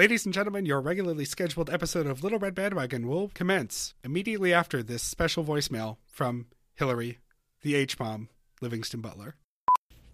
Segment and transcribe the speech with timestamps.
[0.00, 4.82] Ladies and gentlemen, your regularly scheduled episode of Little Red Bandwagon will commence immediately after
[4.82, 7.18] this special voicemail from Hillary,
[7.60, 8.30] the H bomb,
[8.62, 9.34] Livingston Butler.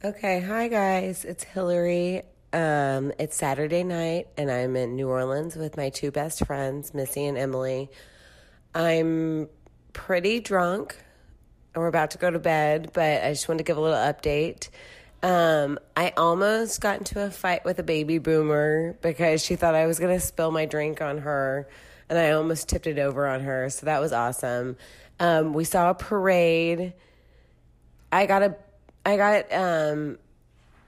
[0.04, 2.22] Okay, hi guys, it's Hillary.
[2.52, 7.24] Um, it's Saturday night, and I'm in New Orleans with my two best friends, Missy
[7.24, 7.88] and Emily.
[8.74, 9.48] I'm
[9.92, 10.96] pretty drunk,
[11.76, 13.96] and we're about to go to bed, but I just wanted to give a little
[13.96, 14.68] update.
[15.26, 19.86] Um, I almost got into a fight with a baby boomer because she thought I
[19.86, 21.68] was going to spill my drink on her,
[22.08, 23.68] and I almost tipped it over on her.
[23.70, 24.76] So that was awesome.
[25.18, 26.92] Um, we saw a parade.
[28.12, 28.56] I got a,
[29.04, 30.18] I got um,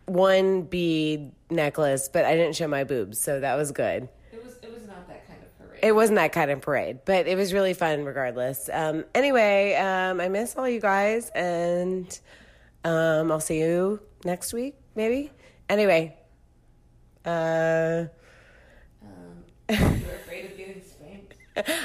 [0.06, 4.08] one bead necklace, but I didn't show my boobs, so that was good.
[4.32, 5.80] It was it was not that kind of parade.
[5.82, 8.70] It wasn't that kind of parade, but it was really fun regardless.
[8.72, 12.06] Um, anyway, um, I miss all you guys, and
[12.84, 15.30] um, I'll see you next week, maybe.
[15.68, 16.16] Anyway,
[17.24, 18.04] uh,
[19.70, 21.34] You're afraid of getting spanked.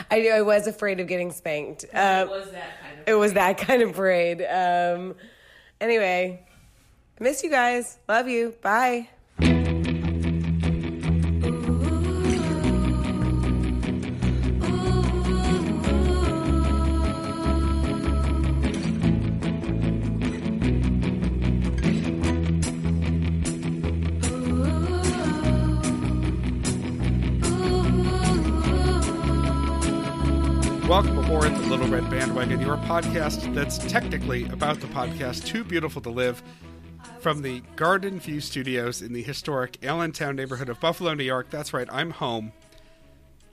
[0.10, 1.84] I knew I was afraid of getting spanked.
[1.84, 3.08] it Um, was that kind of.
[3.08, 4.42] it was that kind of parade.
[4.42, 5.16] Um,
[5.82, 6.45] anyway,
[7.20, 7.98] I miss you guys.
[8.08, 8.56] Love you.
[8.62, 9.10] Bye.
[31.74, 36.44] Little Red Bandwagon, your podcast that's technically about the podcast Too Beautiful to Live
[37.20, 41.50] from the Garden View Studios in the historic Allentown neighborhood of Buffalo, New York.
[41.50, 42.52] That's right, I'm home.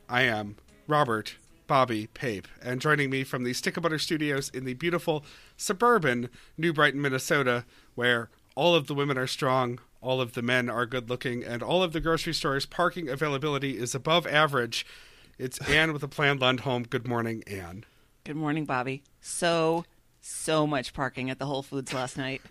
[0.06, 4.66] I am Robert Bobby Pape, and joining me from the Stick of Butter Studios in
[4.66, 5.24] the beautiful
[5.56, 10.68] suburban New Brighton, Minnesota, where all of the women are strong, all of the men
[10.68, 14.84] are good looking, and all of the grocery stores' parking availability is above average.
[15.38, 16.90] It's Anne with a planned Lundholm.
[16.90, 17.86] Good morning, Anne.
[18.24, 19.02] Good morning, Bobby.
[19.20, 19.84] So
[20.20, 22.42] so much parking at the Whole Foods last night.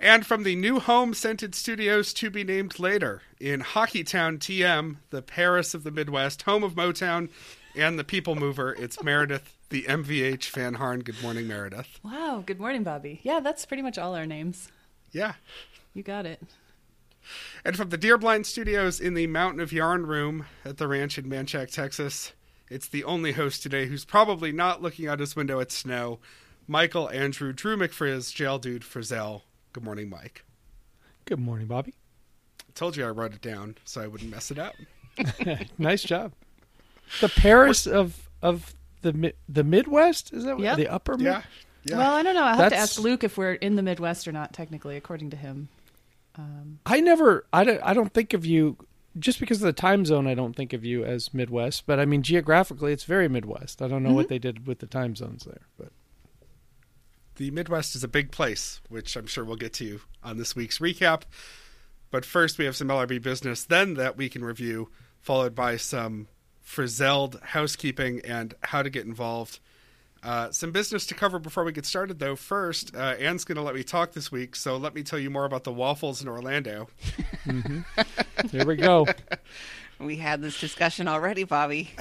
[0.00, 5.22] And from the new home scented studios to be named later in Hockeytown, TM, the
[5.22, 7.30] Paris of the Midwest, home of Motown
[7.74, 11.00] and the People Mover, it's Meredith, the MVH Van Harn.
[11.00, 11.98] Good morning, Meredith.
[12.04, 13.20] Wow, good morning, Bobby.
[13.24, 14.70] Yeah, that's pretty much all our names.
[15.10, 15.32] Yeah.
[15.94, 16.40] You got it.
[17.64, 21.24] And from the Deerblind Studios in the Mountain of Yarn Room at the ranch in
[21.24, 22.32] Manchac, Texas,
[22.70, 26.18] it's the only host today who's probably not looking out his window at snow,
[26.66, 29.42] Michael Andrew Drew McFrizz, jail dude Frizzell.
[29.72, 30.44] Good morning, Mike.
[31.24, 31.94] Good morning, Bobby.
[32.68, 34.74] I told you I wrote it down so I wouldn't mess it up.
[35.78, 36.32] nice job.
[37.20, 40.76] The Paris of of the mi- the Midwest is that what, Yep.
[40.76, 41.16] the upper?
[41.16, 41.42] Mid- Yeah.
[41.84, 41.98] Yeah.
[41.98, 42.44] Well, I don't know.
[42.44, 45.36] I'll have to ask Luke if we're in the Midwest or not, technically, according to
[45.36, 45.68] him.
[46.36, 47.46] Um, I never.
[47.52, 47.80] I don't.
[47.82, 48.76] I don't think of you
[49.18, 50.26] just because of the time zone.
[50.26, 53.82] I don't think of you as Midwest, but I mean geographically, it's very Midwest.
[53.82, 54.34] I don't know what mm-hmm.
[54.34, 55.92] they did with the time zones there, but
[57.36, 60.78] the Midwest is a big place, which I'm sure we'll get to on this week's
[60.78, 61.22] recap.
[62.10, 64.90] But first, we have some LRB business, then that we can review,
[65.20, 66.28] followed by some
[66.60, 69.60] frizzled housekeeping and how to get involved.
[70.22, 72.34] Uh, some business to cover before we get started, though.
[72.36, 75.30] First, uh, Anne's going to let me talk this week, so let me tell you
[75.30, 76.88] more about the waffles in Orlando.
[77.46, 79.06] there we go.
[80.00, 81.90] We had this discussion already, Bobby.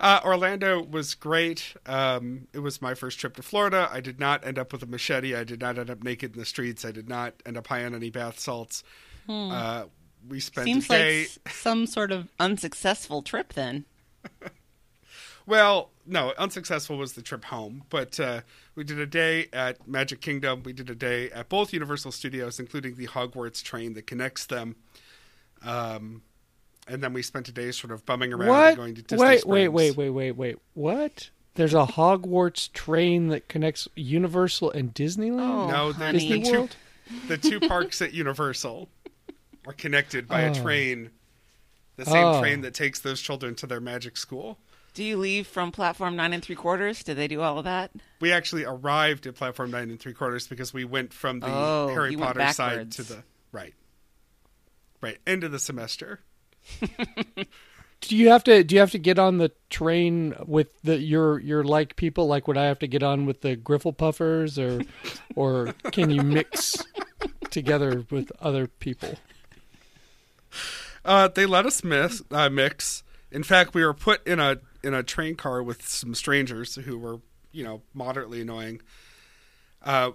[0.00, 1.74] Uh, Orlando was great.
[1.86, 3.88] Um, it was my first trip to Florida.
[3.92, 5.36] I did not end up with a machete.
[5.36, 6.84] I did not end up naked in the streets.
[6.84, 8.82] I did not end up high on any bath salts.
[9.28, 9.84] Uh,
[10.28, 11.20] we spent Seems a day.
[11.44, 13.84] like some sort of unsuccessful trip then.
[15.46, 18.40] Well, no, unsuccessful was the trip home, but uh,
[18.74, 20.62] we did a day at Magic Kingdom.
[20.64, 24.76] We did a day at both Universal Studios, including the Hogwarts train that connects them.
[25.64, 26.22] Um,
[26.88, 29.40] and then we spent a day sort of bumming around and going to Disney Wait,
[29.40, 29.48] Springs.
[29.48, 30.56] wait, wait, wait, wait, wait.
[30.74, 31.30] What?
[31.54, 35.40] There's a Hogwarts train that connects Universal and Disneyland.
[35.40, 36.18] Oh, No, the, honey.
[36.28, 36.68] the Disney two
[37.28, 38.88] the two parks at Universal
[39.66, 40.54] are connected by a Oh.
[40.54, 41.10] train,
[41.96, 42.40] the same Oh.
[42.40, 44.58] train that takes those children to their magic school.
[44.94, 47.02] Do you leave from platform nine and three quarters?
[47.02, 47.90] Did they do all of that?
[48.20, 51.88] We actually arrived at platform nine and three quarters because we went from the Oh,
[51.92, 53.22] Harry Potter side to the
[53.52, 53.74] right,
[55.00, 56.20] right end of the semester.
[58.02, 58.64] Do you have to?
[58.64, 62.26] Do you have to get on the train with the your your like people?
[62.26, 64.82] Like, would I have to get on with the Griffle Puffers, or
[65.36, 66.84] or can you mix
[67.50, 69.14] together with other people?
[71.04, 73.04] Uh, they let us miss, uh, mix.
[73.30, 76.98] In fact, we were put in a in a train car with some strangers who
[76.98, 77.20] were,
[77.52, 78.80] you know, moderately annoying.
[79.84, 80.12] Uh,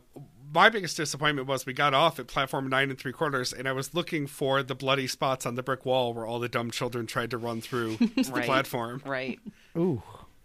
[0.54, 3.74] my biggest disappointment was we got off at platform nine and three quarters, and I
[3.74, 7.06] was looking for the bloody spots on the brick wall where all the dumb children
[7.06, 9.40] tried to run through the platform Right.
[9.78, 10.02] Ooh,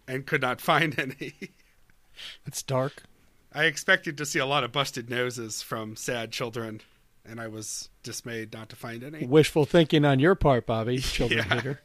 [0.07, 1.33] and could not find any.
[2.45, 3.03] It's dark.
[3.53, 6.81] I expected to see a lot of busted noses from sad children,
[7.25, 9.25] and I was dismayed not to find any.
[9.25, 10.97] Wishful thinking on your part, Bobby.
[10.97, 11.55] Children Yeah.
[11.55, 11.81] hater.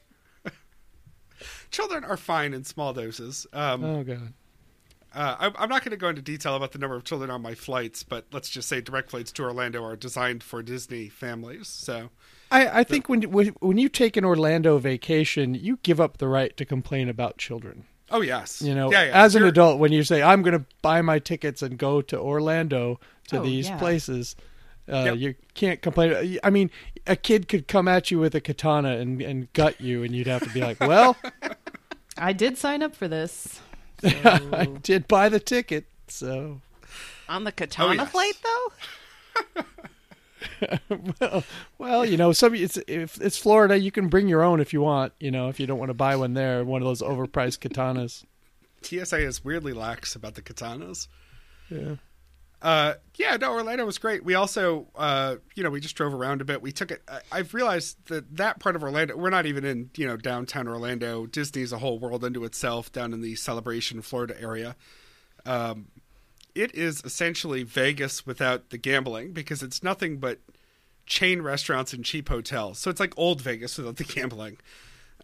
[1.71, 3.47] Children are fine in small doses.
[3.53, 4.33] Um, Oh god.
[5.15, 7.41] Uh, I'm, I'm not going to go into detail about the number of children on
[7.41, 11.67] my flights, but let's just say direct flights to Orlando are designed for Disney families.
[11.67, 12.11] So,
[12.51, 16.29] I, I think when, when when you take an Orlando vacation, you give up the
[16.29, 17.85] right to complain about children.
[18.11, 19.25] oh yes, You know, yeah, yeah.
[19.25, 22.03] as an You're- adult, when you say I'm going to buy my tickets and go
[22.03, 23.79] to Orlando to Oh, these yeah.
[23.79, 24.37] places,
[24.91, 25.17] uh, Yep.
[25.17, 26.39] you can't complain.
[26.43, 26.71] I mean,
[27.07, 30.27] a kid could come at you with a katana and, and gut you, and you'd
[30.27, 31.17] have to be like, "Well,
[32.19, 33.61] I did sign up for this.
[34.03, 36.61] I did buy the ticket, so."
[37.29, 38.11] On the Katana yes.
[38.11, 39.63] flight, though?
[41.79, 44.81] Well, you know, some it's if it's Florida, you can bring your own if you
[44.81, 45.13] want.
[45.21, 48.25] You know, if you don't want to buy one there, one of those overpriced katanas.
[48.83, 51.09] TSA is weirdly lax about the katanas.
[51.69, 51.97] Yeah.
[52.61, 54.25] Uh, yeah, no, Orlando was great.
[54.25, 56.61] We also, uh, you know, we just drove around a bit.
[56.61, 57.03] We took it.
[57.09, 60.67] I- I've realized that that part of Orlando, we're not even in, you know, downtown
[60.67, 61.27] Orlando.
[61.27, 64.75] Disney's a whole world unto itself down in the Celebration, Florida area.
[65.47, 65.89] Um,
[66.55, 70.41] it is essentially Vegas without the gambling because it's nothing but
[71.07, 72.79] chain restaurants and cheap hotels.
[72.81, 74.59] So it's like old Vegas without the gambling.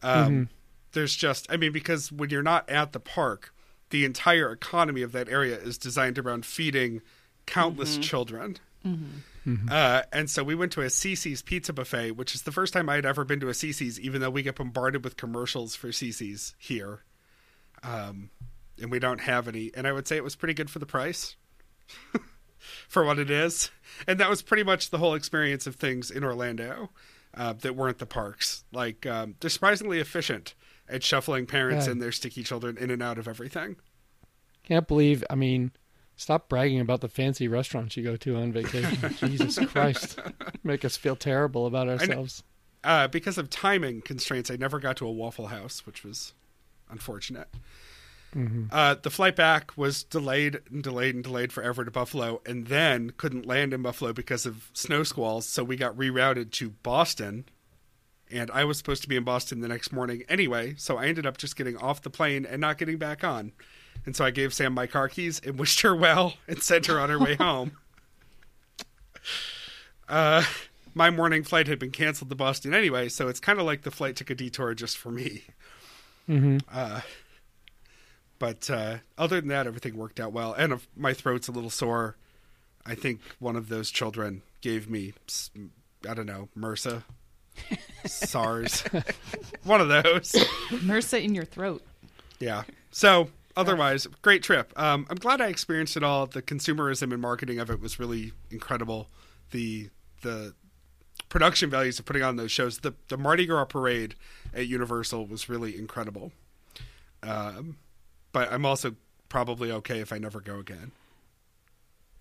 [0.02, 0.48] Um,
[0.92, 3.52] There's just, I mean, because when you're not at the park,
[3.90, 7.02] the entire economy of that area is designed around feeding
[7.46, 8.56] countless children.
[9.70, 12.88] Uh, and so we went to a CiCi's pizza buffet, which is the first time
[12.88, 15.88] I had ever been to a CiCi's, even though we get bombarded with commercials for
[15.88, 17.02] CiCi's here.
[17.82, 18.30] Um,
[18.80, 19.70] and we don't have any.
[19.74, 21.36] And I would say it was pretty good for the price
[22.88, 23.70] for what it is.
[24.06, 26.90] And that was pretty much the whole experience of things in Orlando
[27.34, 28.64] uh, that weren't the parks.
[28.72, 30.54] Like, um, they're surprisingly efficient
[30.88, 31.92] at shuffling parents Yeah.
[31.92, 33.76] and their sticky children in and out of everything.
[34.64, 35.22] Can't believe.
[35.28, 35.72] I mean,
[36.16, 39.14] stop bragging about the fancy restaurants you go to on vacation.
[39.28, 40.18] Jesus Christ,
[40.62, 42.42] make us feel terrible about ourselves.
[42.84, 46.32] uh, because of timing constraints, I never got to a Waffle House, which was
[46.90, 47.48] unfortunate.
[48.72, 53.10] Uh, the flight back was delayed and delayed and delayed forever to Buffalo, and then
[53.16, 55.46] couldn't land in Buffalo because of snow squalls.
[55.46, 57.44] So we got rerouted to Boston,
[58.28, 60.74] and I was supposed to be in Boston the next morning anyway.
[60.78, 63.52] So I ended up just getting off the plane and not getting back on.
[64.06, 67.00] And so I gave Sam my car keys and wished her well and sent her
[67.00, 67.72] on her way home.
[70.06, 70.44] Uh,
[70.94, 73.90] my morning flight had been canceled to Boston anyway, so it's kind of like the
[73.90, 75.44] flight took a detour just for me.
[76.26, 77.00] hmm Uh,
[78.38, 80.52] but uh, other than that, everything worked out well.
[80.52, 82.16] And if my throat's a little sore,
[82.84, 85.14] I think one of those children gave me,
[86.06, 87.02] I don't know, MRSA,
[88.04, 88.82] SARS,
[89.64, 90.32] one of those.
[90.68, 91.82] MRSA in your throat.
[92.40, 92.64] Yeah.
[92.90, 94.72] So otherwise, great trip.
[94.78, 96.26] Um, I'm glad I experienced it all.
[96.26, 99.08] The consumerism and marketing of it was really incredible.
[99.50, 99.90] The
[100.22, 100.54] the
[101.28, 102.78] production values of putting on those shows.
[102.78, 104.14] The the Mardi Gras parade
[104.52, 106.32] at Universal was really incredible.
[107.22, 107.78] Um,
[108.32, 108.96] but I'm also
[109.28, 110.92] probably okay if I never go again.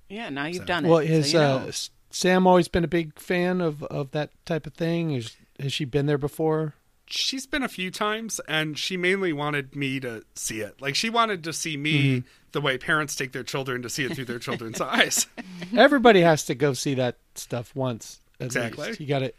[0.10, 0.90] Yeah, now you've So- done it.
[0.90, 1.68] Well, so has you uh, know.
[1.68, 5.12] S- Sam always been a big fan of of that type of thing?
[5.12, 6.76] Is, has she been there before?
[7.06, 10.82] She's been a few times, and she mainly wanted me to see it.
[10.82, 14.16] Like she wanted to see me the way parents take their children to see it
[14.16, 15.28] through their children's eyes.
[15.76, 18.20] Everybody has to go see that stuff once.
[18.40, 18.88] at Exactly.
[18.88, 19.00] least.
[19.00, 19.34] You got to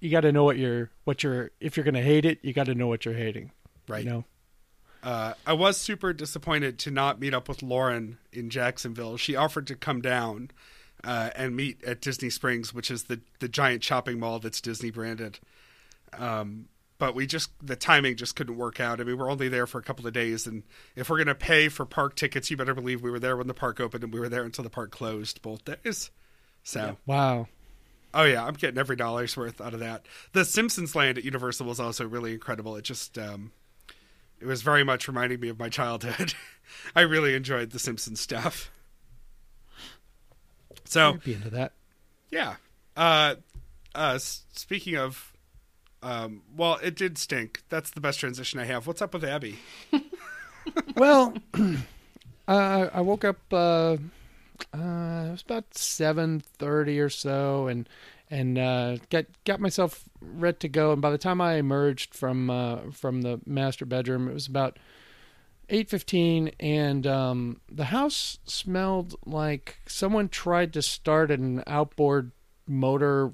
[0.00, 2.52] you got to know what you're what you're if you're going to hate it, you
[2.52, 3.50] got to know what you're hating.
[3.88, 4.04] Right.
[4.04, 4.24] You know.
[5.02, 9.16] uh, I was super disappointed to not meet up with Lauren in Jacksonville.
[9.16, 10.50] She offered to come down
[11.02, 14.90] uh, and meet at Disney Springs, which is the the giant shopping mall that's Disney
[14.90, 15.38] branded.
[16.16, 16.66] Um,
[17.00, 19.00] but we just the timing just couldn't work out.
[19.00, 20.62] I mean, we're only there for a couple of days, and
[20.94, 23.54] if we're gonna pay for park tickets, you better believe we were there when the
[23.54, 26.12] park opened, and we were there until the park closed both days.
[26.62, 27.48] So, Wow.
[28.14, 30.06] oh yeah, I'm getting every dollar's worth out of that.
[30.32, 32.76] The Simpsons Land at Universal was also really incredible.
[32.76, 33.50] It just um,
[34.38, 36.34] it was very much reminding me of my childhood.
[36.94, 38.70] I really enjoyed the Simpsons stuff.
[40.84, 41.72] So I'd be into that.
[42.30, 42.56] yeah,
[42.96, 43.36] uh,
[43.94, 45.32] uh, speaking of,
[46.02, 47.62] um, well, it did stink.
[47.68, 48.86] That's the best transition I have.
[48.86, 49.58] What's up with Abby?
[50.96, 51.34] well,
[52.48, 53.38] uh, I woke up.
[53.52, 53.96] Uh,
[54.74, 57.88] uh, it was about seven thirty or so, and
[58.30, 60.92] and uh, got got myself ready to go.
[60.92, 64.78] And by the time I emerged from uh, from the master bedroom, it was about
[65.68, 72.32] eight fifteen, and um, the house smelled like someone tried to start an outboard
[72.66, 73.32] motor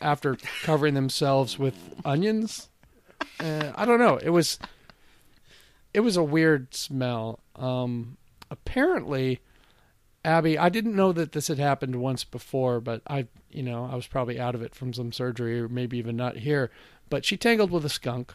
[0.00, 1.74] after covering themselves with
[2.04, 2.68] onions.
[3.40, 4.16] Uh, I don't know.
[4.16, 4.58] It was
[5.94, 7.40] it was a weird smell.
[7.56, 8.16] Um,
[8.50, 9.40] apparently,
[10.24, 13.94] Abby, I didn't know that this had happened once before, but I, you know, I
[13.94, 16.70] was probably out of it from some surgery or maybe even not here.
[17.10, 18.32] But she tangled with a skunk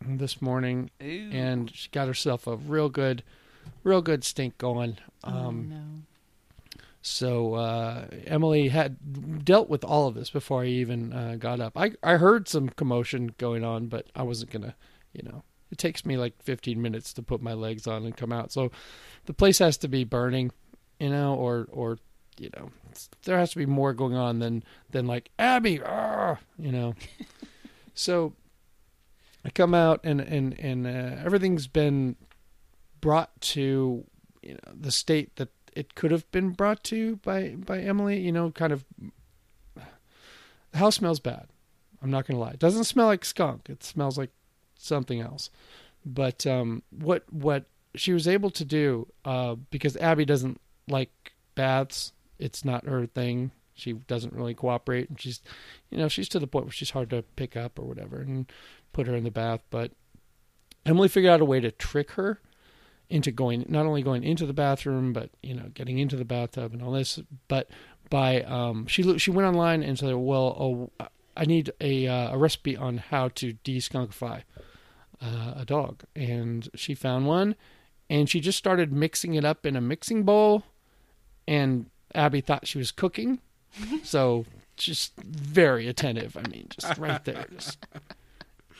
[0.00, 1.30] this morning, Ooh.
[1.32, 3.22] and she got herself a real good,
[3.84, 4.96] real good stink going.
[5.24, 6.02] oh Um, no.
[7.02, 11.76] So uh, Emily had dealt with all of this before I even uh, got up.
[11.76, 14.76] I I heard some commotion going on, but I wasn't gonna,
[15.12, 15.42] you know.
[15.72, 18.52] It takes me like 15 minutes to put my legs on and come out.
[18.52, 18.70] So
[19.24, 20.52] the place has to be burning,
[21.00, 21.98] you know, or or
[22.38, 22.70] you know,
[23.24, 26.94] there has to be more going on than than like Abby, ah, you know.
[27.94, 28.34] so
[29.44, 32.14] I come out and and and uh, everything's been
[33.00, 34.04] brought to
[34.40, 38.18] you know the state that it could have been brought to by by Emily.
[38.20, 38.84] You know, kind of
[39.74, 41.48] the house smells bad.
[42.02, 42.52] I'm not gonna lie.
[42.52, 43.68] It doesn't smell like skunk.
[43.68, 44.30] It smells like
[44.76, 45.50] something else.
[46.04, 47.64] But um, what what
[47.94, 52.12] she was able to do uh, because Abby doesn't like baths.
[52.38, 53.52] It's not her thing.
[53.74, 55.40] She doesn't really cooperate, and she's,
[55.90, 58.50] you know, she's to the point where she's hard to pick up or whatever, and
[58.92, 59.62] put her in the bath.
[59.70, 59.92] But
[60.84, 62.40] Emily figured out a way to trick her
[63.12, 66.72] into going not only going into the bathroom but you know getting into the bathtub
[66.72, 67.68] and all this but
[68.10, 72.38] by um she she went online and said well oh I need a uh, a
[72.38, 74.42] recipe on how to de-skunkify
[75.20, 76.02] uh, a dog.
[76.14, 77.56] And she found one
[78.10, 80.64] and she just started mixing it up in a mixing bowl
[81.46, 83.40] and Abby thought she was cooking.
[84.04, 84.44] So
[84.76, 87.86] just very attentive I mean just right there just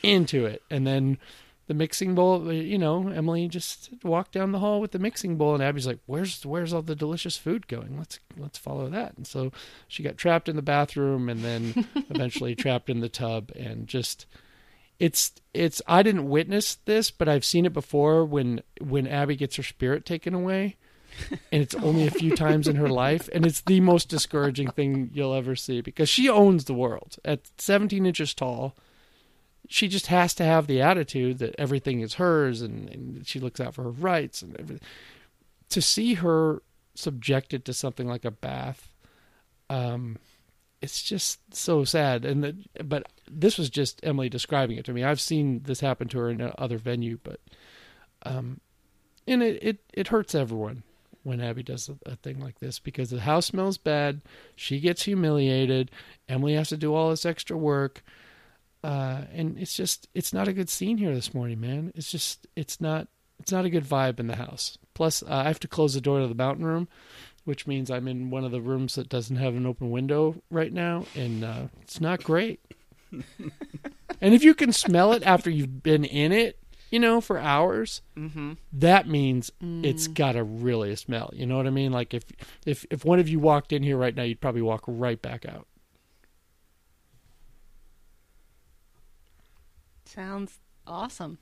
[0.03, 0.61] into it.
[0.69, 1.17] And then
[1.67, 5.53] the mixing bowl you know emily just walked down the hall with the mixing bowl
[5.53, 7.97] and abby's like where's where's all the delicious food going?
[7.97, 9.17] Let's let's follow that.
[9.17, 9.51] And so
[9.87, 14.25] she got trapped in the bathroom and then eventually trapped in the tub and just
[14.99, 19.55] it's it's i didn't witness this but i've seen it before when when abby gets
[19.55, 20.77] her spirit taken away
[21.51, 25.09] and it's only a few times in her life and it's the most discouraging thing
[25.11, 27.17] you'll ever see because she owns the world.
[27.25, 28.75] At 17 inches tall
[29.69, 33.59] she just has to have the attitude that everything is hers and, and she looks
[33.59, 34.87] out for her rights and everything.
[35.69, 36.61] To see her
[36.95, 38.89] subjected to something like a bath,
[39.69, 40.17] um,
[40.81, 42.25] it's just so sad.
[42.25, 45.03] And the, but this was just Emily describing it to me.
[45.03, 47.39] I've seen this happen to her in other venue, but
[48.25, 48.59] um,
[49.25, 50.83] and it, it it hurts everyone
[51.23, 54.21] when Abby does a, a thing like this because the house smells bad.
[54.55, 55.89] She gets humiliated.
[56.27, 58.03] Emily has to do all this extra work
[58.83, 61.91] uh, and it's just it's not a good scene here this morning, man.
[61.95, 63.07] It's just it's not
[63.39, 64.77] it's not a good vibe in the house.
[64.93, 66.87] Plus, uh, I have to close the door to the mountain room,
[67.45, 70.71] which means I'm in one of the rooms that doesn't have an open window right
[70.71, 72.59] now, and uh, it's not great.
[74.21, 76.57] and if you can smell it after you've been in it,
[76.89, 78.53] you know, for hours, Mm-hmm.
[78.73, 81.31] that means it's got a really smell.
[81.33, 81.91] You know what I mean?
[81.91, 82.23] Like if
[82.65, 85.45] if if one of you walked in here right now, you'd probably walk right back
[85.45, 85.67] out.
[90.13, 91.37] Sounds awesome.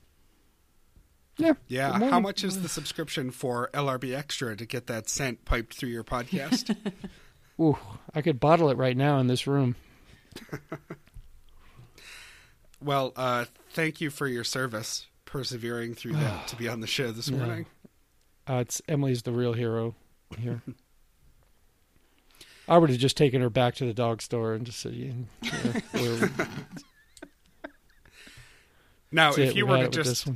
[1.38, 1.54] Yeah.
[1.68, 1.90] Yeah.
[1.90, 2.08] Morning.
[2.10, 6.04] How much is the subscription for LRB Extra to get that scent piped through your
[6.04, 6.74] podcast?
[7.60, 7.78] Ooh,
[8.14, 9.76] I could bottle it right now in this room.
[12.82, 17.12] well, uh, thank you for your service, persevering through that to be on the show
[17.12, 17.38] this Yeah.
[17.38, 17.66] morning.
[18.48, 19.94] Uh, it's Emily's the real hero
[20.38, 20.62] here.
[22.68, 25.12] I would have just taken her back to the dog store and just said, yeah,
[25.42, 26.30] yeah, we're-
[29.12, 30.28] Now, that's if it, you we've were to just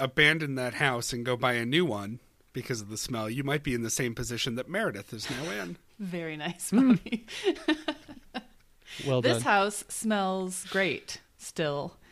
[0.00, 2.20] abandon that house and go buy a new one
[2.52, 5.50] because of the smell, you might be in the same position that Meredith is now
[5.50, 5.76] in.
[5.98, 6.70] Very nice.
[6.70, 6.94] Hmm.
[6.94, 7.26] Bobby.
[9.06, 9.42] well this done.
[9.42, 11.94] house smells great still.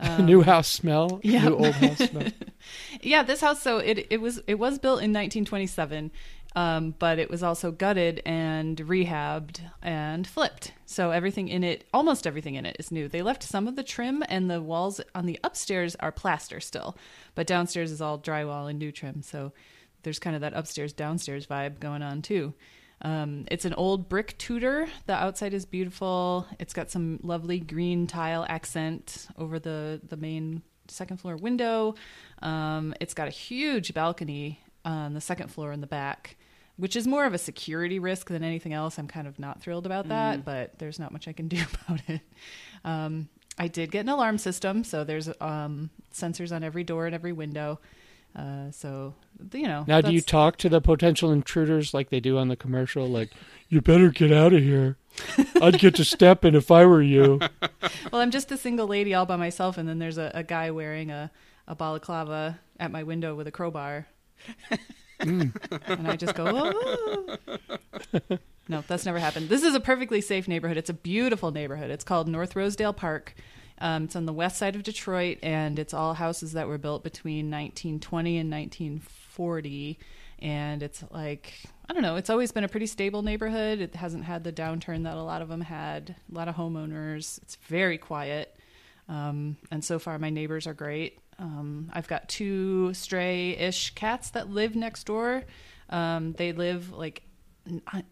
[0.00, 1.48] Um, new house smell, yeah.
[1.48, 2.28] new old house smell.
[3.02, 3.60] Yeah, this house.
[3.60, 6.12] So it it was it was built in 1927,
[6.56, 10.72] um, but it was also gutted and rehabbed and flipped.
[10.86, 13.08] So everything in it, almost everything in it, is new.
[13.08, 16.96] They left some of the trim, and the walls on the upstairs are plaster still,
[17.34, 19.22] but downstairs is all drywall and new trim.
[19.22, 19.52] So
[20.02, 22.54] there's kind of that upstairs downstairs vibe going on too.
[23.02, 24.88] Um, it's an old brick Tudor.
[25.06, 26.46] The outside is beautiful.
[26.58, 31.94] It's got some lovely green tile accent over the the main second floor window.
[32.42, 36.36] Um, it's got a huge balcony on the second floor in the back,
[36.76, 38.98] which is more of a security risk than anything else.
[38.98, 42.00] I'm kind of not thrilled about that, but there's not much I can do about
[42.08, 42.20] it.
[42.84, 43.28] Um,
[43.58, 47.32] I did get an alarm system, so there's um, sensors on every door and every
[47.32, 47.80] window.
[48.36, 49.14] Uh, so
[49.52, 49.84] you know.
[49.88, 53.08] Now, do you talk to the potential intruders like they do on the commercial?
[53.08, 53.30] Like,
[53.68, 54.96] you better get out of here.
[55.60, 57.40] I'd get to stepping if I were you.
[58.10, 60.70] Well, I'm just a single lady all by myself, and then there's a, a guy
[60.70, 61.30] wearing a,
[61.66, 64.06] a balaclava at my window with a crowbar.
[65.20, 65.52] and
[66.06, 67.36] I just go, oh.
[68.68, 69.48] no, that's never happened.
[69.48, 70.76] This is a perfectly safe neighborhood.
[70.76, 71.90] It's a beautiful neighborhood.
[71.90, 73.34] It's called North Rosedale Park.
[73.80, 77.04] Um, it's on the west side of Detroit, and it's all houses that were built
[77.04, 79.98] between 1920 and 1940.
[80.40, 81.54] And it's like,
[81.88, 83.80] I don't know, it's always been a pretty stable neighborhood.
[83.80, 87.40] It hasn't had the downturn that a lot of them had, a lot of homeowners.
[87.42, 88.56] It's very quiet.
[89.08, 91.18] Um, and so far, my neighbors are great.
[91.38, 95.44] Um, I've got two stray ish cats that live next door.
[95.90, 97.22] Um, they live like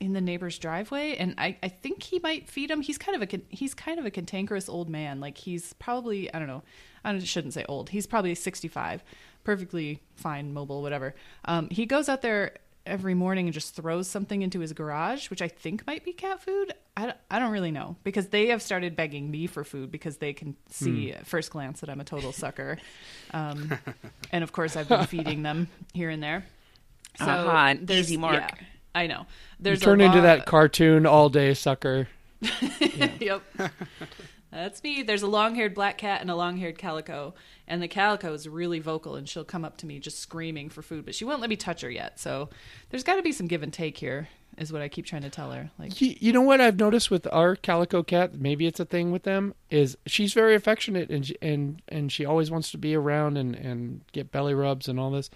[0.01, 2.83] in the neighbor's driveway, and I, I think he might feed them.
[2.83, 5.21] He's kind of a he's kind of a cantankerous old man.
[5.21, 6.63] Like he's probably I don't know.
[7.05, 7.91] I shouldn't say old.
[7.91, 9.05] He's probably 65,
[9.45, 11.15] perfectly fine, mobile, whatever.
[11.45, 12.55] Um, he goes out there
[12.87, 16.43] every morning and just throws something into his garage, which I think might be cat
[16.43, 16.73] food.
[16.97, 20.17] I, don't- I don't really know because they have started begging me for food because
[20.19, 22.79] they can see at first glance that I'm a total sucker.
[23.33, 23.71] Um,
[24.33, 26.45] and of course, I've been feeding them here and there.
[27.19, 28.37] So Aha, an there's- easy mark.
[28.37, 28.51] yeah,
[28.95, 29.21] I know.
[29.21, 29.27] You
[29.61, 32.09] There's turn a into that cartoon all day sucker.
[33.21, 33.43] yep.
[34.57, 35.03] That's me.
[35.03, 37.35] There's a long haired black cat and a long haired calico.
[37.69, 40.83] And the calico is really vocal and she'll come up to me just screaming for
[40.83, 42.19] food, but she won't let me touch her yet.
[42.19, 42.49] So
[42.91, 45.31] there's got to be some give and take here, is what I keep trying to
[45.31, 45.71] tell her.
[45.79, 48.35] Like, You, you know what I've noticed with our calico cat?
[48.35, 49.55] Maybe it's a thing with them.
[49.71, 53.55] Is she's very affectionate and she, and and she always wants to be around and
[53.55, 55.29] and get belly rubs and all this.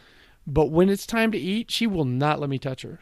[0.46, 3.00] But when it's time to eat, she will not let me touch her.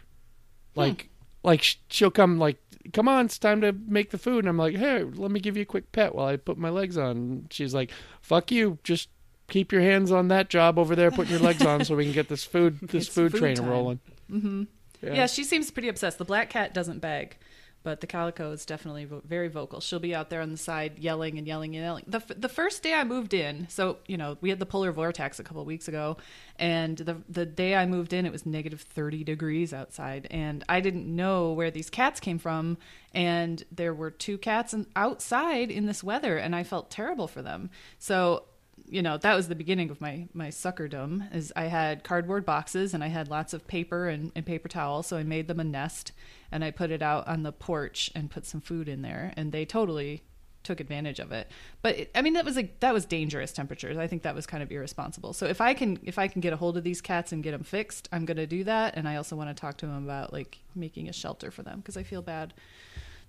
[0.75, 0.81] Hmm.
[0.81, 1.11] Like
[1.45, 2.59] like she'll come like,
[2.93, 4.41] come on, it's time to make the food.
[4.41, 6.71] And I'm like, hey, let me give you a quick pet while I put my
[6.71, 7.17] legs on.
[7.17, 7.91] And she's like,
[8.21, 9.09] fuck you, just
[9.49, 12.13] keep your hands on that job over there, putting your legs on, so we can
[12.13, 13.69] get this food this food, food train time.
[13.69, 14.01] rolling.
[14.31, 14.65] mm-hmm.
[15.03, 15.15] Yeah.
[15.15, 15.27] yeah.
[15.27, 16.19] she seems pretty obsessed.
[16.19, 17.37] The black cat doesn't beg,
[17.83, 19.81] but the calico is definitely vo- very vocal.
[19.81, 22.05] She'll be out there on the side yelling and yelling and yelling.
[22.07, 24.93] The, f- the first day I moved in, so, you know, we had the polar
[24.93, 26.17] vortex a couple weeks ago,
[26.59, 30.81] and the, the day I moved in, it was negative 30 degrees outside, and I
[30.81, 32.79] didn't know where these cats came from,
[33.15, 37.43] and there were two cats in, outside in this weather, and I felt terrible for
[37.43, 37.71] them.
[37.99, 38.45] So
[38.91, 42.95] you know that was the beginning of my my suckerdom is i had cardboard boxes
[42.95, 45.65] and i had lots of paper and, and paper towel so i made them a
[45.65, 46.13] nest
[46.51, 49.33] and i put it out on the porch and put some food in there.
[49.37, 50.23] And they totally
[50.65, 51.51] took advantage of it.
[51.83, 53.97] But it, i mean that was like that was dangerous temperatures.
[53.97, 55.33] I think that was kind of irresponsible.
[55.33, 57.53] So if i can if i can get a hold of these cats and get
[57.53, 58.97] them fixed i'm going to do that.
[58.97, 61.81] And i also want to talk to them about like making a shelter for them
[61.81, 62.55] because i feel bad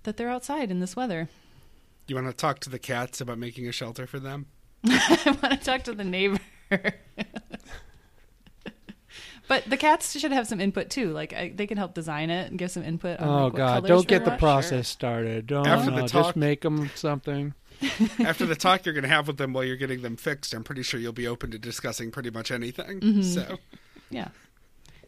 [0.04, 1.28] that they're outside in this weather.
[2.06, 4.46] You want to talk to the cats about making a shelter for them?
[4.86, 6.38] I want to talk to the neighbor.
[9.48, 11.10] but the cats should have some input too.
[11.12, 13.18] Like I, they can help design it and give some input.
[13.20, 13.86] On, Oh like, God!
[13.86, 14.40] Don't get the want.
[14.40, 15.46] process started.
[15.48, 17.54] Don't After the talk- just make them something.
[18.20, 20.62] After the talk you're going to have with them while you're getting them fixed, I'm
[20.62, 23.00] pretty sure you'll be open to discussing pretty much anything.
[23.00, 23.22] Mm-hmm.
[23.22, 23.56] So,
[24.10, 24.28] Yeah.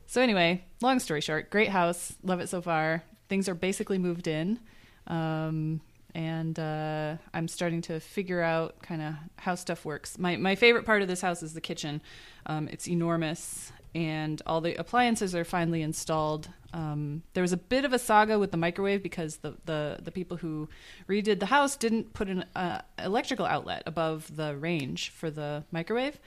[0.06, 3.02] So anyway, long story short, great house, love it so far.
[3.28, 4.58] Things are basically moved in,
[5.06, 5.80] um,
[6.14, 10.18] and uh, I'm starting to figure out kind of how stuff works.
[10.18, 12.02] My my favorite part of this house is the kitchen.
[12.46, 16.48] Um, it's enormous, and all the appliances are finally installed.
[16.74, 20.10] Um, there was a bit of a saga with the microwave because the the, the
[20.10, 20.68] people who
[21.08, 26.18] redid the house didn't put an uh, electrical outlet above the range for the microwave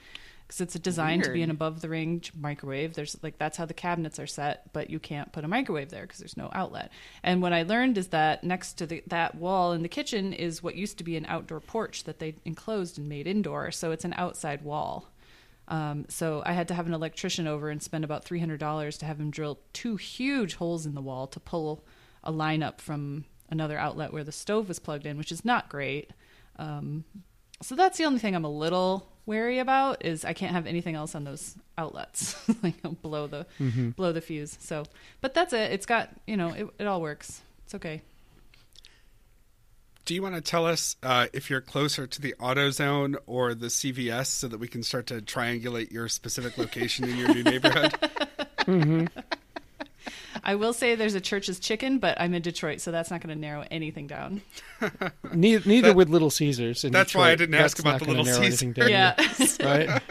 [0.46, 2.94] because it's designed to be an above the range microwave.
[2.94, 6.02] There's like that's how the cabinets are set, but you can't put a microwave there
[6.02, 6.92] because there's no outlet.
[7.22, 10.62] And what I learned is that next to the, that wall in the kitchen is
[10.62, 13.72] what used to be an outdoor porch that they enclosed and made indoor.
[13.72, 15.08] So it's an outside wall.
[15.68, 18.98] Um, so I had to have an electrician over and spend about three hundred dollars
[18.98, 21.84] to have him drill two huge holes in the wall to pull
[22.22, 25.68] a line up from another outlet where the stove was plugged in, which is not
[25.68, 26.12] great.
[26.56, 27.04] Um,
[27.62, 30.94] so that's the only thing I'm a little wary about is I can't have anything
[30.94, 33.46] else on those outlets, like it'll blow the
[33.96, 34.56] blow the fuse.
[34.60, 34.84] So,
[35.20, 35.72] but that's it.
[35.72, 37.42] It's got you know it, it all works.
[37.64, 38.02] It's okay.
[40.04, 43.66] do you want to tell us uh, if you're closer to the AutoZone or the
[43.66, 47.92] CVS so that we can start to triangulate your specific location in your new neighborhood?
[50.44, 53.34] I will say there's a Church's Chicken, but I'm in Detroit, so that's not going
[53.34, 54.42] to narrow anything down.
[55.32, 56.84] Neither, neither That- with Little Caesars.
[56.84, 58.44] In that's why I didn't ask about the Little Caesars.
[58.62, 59.14] anything down, Yeah.
[59.62, 60.02] right.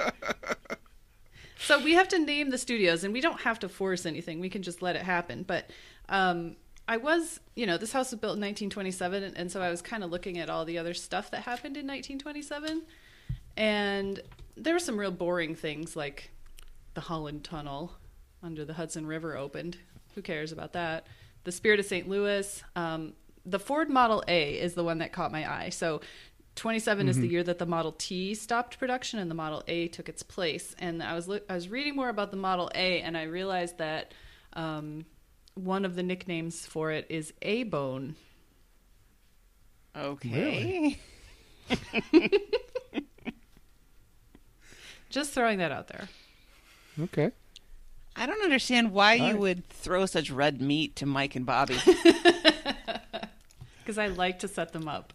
[1.59, 4.39] So we have to name the studios, and we don't have to force anything.
[4.39, 5.43] We can just let it happen.
[5.43, 5.71] But
[6.09, 9.69] um, I was, you know, this house was built in 1927, and, and so I
[9.71, 12.83] was kind of looking at all the other stuff that happened in 1927,
[13.57, 14.19] and
[14.55, 16.29] there were some real boring things like
[16.93, 17.93] the Holland Tunnel
[18.45, 19.77] under the Hudson River opened.
[20.13, 21.07] Who cares about that?
[21.43, 22.07] The Spirit of St.
[22.07, 22.63] Louis.
[22.75, 23.13] Um,
[23.45, 25.69] the Ford Model A is the one that caught my eye.
[25.69, 26.01] So
[26.55, 30.07] 27 is the year that the Model T stopped production and the Model A took
[30.07, 30.73] its place.
[30.79, 34.13] And I was I was reading more about the Model A and I realized that
[34.53, 35.05] um,
[35.55, 38.15] one of the nicknames for it is A Bone.
[39.97, 40.97] Okay.
[45.09, 46.07] Just throwing that out there.
[47.01, 47.31] Okay.
[48.15, 49.37] I don't understand why you right.
[49.37, 51.77] would throw such red meat to Mike and Bobby.
[53.85, 55.13] Because I like to set them up.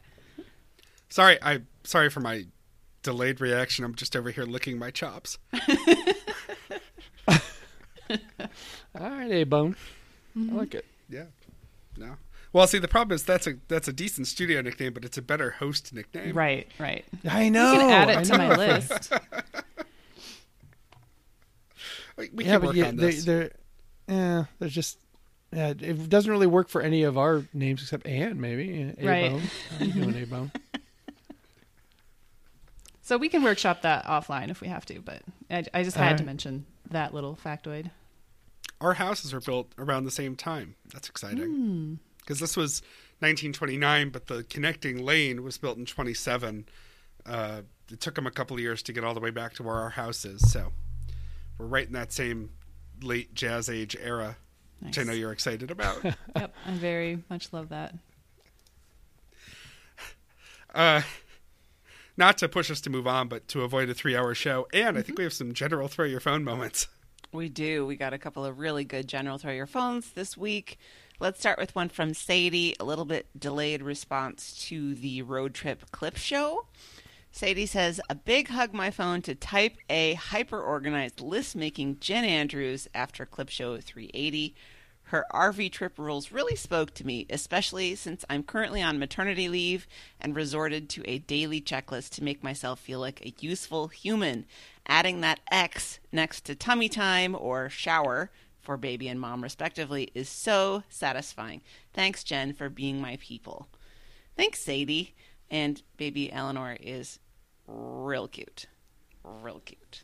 [1.08, 2.44] Sorry, I sorry for my
[3.02, 3.84] delayed reaction.
[3.84, 5.38] I'm just over here licking my chops.
[7.28, 7.40] All
[8.94, 9.74] right, A Bone.
[10.36, 10.54] Mm-hmm.
[10.54, 10.84] I like it.
[11.08, 11.24] Yeah.
[11.96, 12.14] No.
[12.52, 15.22] Well, see, the problem is that's a that's a decent studio nickname, but it's a
[15.22, 16.36] better host nickname.
[16.36, 17.04] Right, right.
[17.28, 17.72] I know.
[17.72, 18.48] You can add I it to know.
[18.48, 19.12] my list.
[22.20, 23.24] We, we yeah, can but work yeah, on they, this.
[23.24, 23.50] they're,
[24.08, 24.98] yeah, they're just.
[25.52, 28.94] Yeah, it doesn't really work for any of our names except Anne, maybe.
[28.98, 29.40] A Right.
[29.80, 30.52] You doing, A Bone?
[33.02, 36.18] So we can workshop that offline if we have to, but I, I just had
[36.18, 37.90] to mention that little factoid.
[38.80, 40.76] Our houses are built around the same time.
[40.92, 41.10] That's Hmm.
[41.10, 41.98] exciting.
[42.20, 42.82] Because this was
[43.18, 46.66] 1929, but the connecting lane was built in 27.
[47.26, 49.64] Uh, it took them a couple of years to get all the way back to
[49.64, 50.48] where our house is.
[50.52, 50.72] So
[51.60, 52.50] we're right in that same
[53.02, 54.36] late jazz age era,
[54.80, 56.02] which I know you're excited about.
[56.36, 57.94] yep, I very much love that.
[60.74, 61.02] uh,
[62.16, 64.66] not to push us to move on, but to avoid a three hour show.
[64.72, 66.88] And I think we have some general throw your phone moments.
[67.30, 67.86] We do.
[67.86, 70.78] We got a couple of really good general throw your phones this week.
[71.20, 75.90] Let's start with one from Sadie, a little bit delayed response to the road trip
[75.92, 76.64] clip show.
[77.32, 82.24] Sadie says, A big hug my phone to type A hyper organized list making Jen
[82.24, 84.54] Andrews after clip show 380.
[85.04, 89.86] Her RV trip rules really spoke to me, especially since I'm currently on maternity leave
[90.20, 94.46] and resorted to a daily checklist to make myself feel like a useful human.
[94.86, 100.28] Adding that X next to tummy time or shower for baby and mom, respectively, is
[100.28, 101.62] so satisfying.
[101.92, 103.66] Thanks, Jen, for being my people.
[104.36, 105.14] Thanks, Sadie.
[105.50, 107.18] And baby Eleanor is
[107.66, 108.66] real cute.
[109.24, 110.02] Real cute.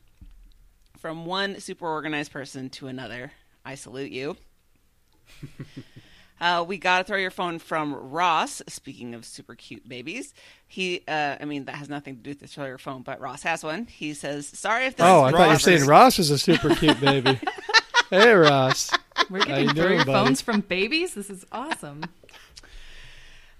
[0.98, 3.32] From one super organized person to another,
[3.64, 4.36] I salute you.
[6.38, 8.60] Uh, we got to throw your phone from Ross.
[8.68, 10.34] Speaking of super cute babies,
[10.66, 13.20] he, uh, I mean, that has nothing to do with the throw your phone, but
[13.20, 13.86] Ross has one.
[13.86, 16.30] He says, Sorry if this Oh, I is thought you were Ross saying Ross is
[16.30, 17.40] a super cute baby.
[18.10, 18.90] hey, Ross.
[19.30, 20.12] We're How getting you through your buddy?
[20.26, 21.14] phones from babies.
[21.14, 22.04] This is awesome.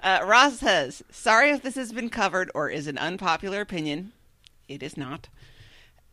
[0.00, 4.12] Uh, Ross says, Sorry if this has been covered or is an unpopular opinion.
[4.68, 5.28] It is not.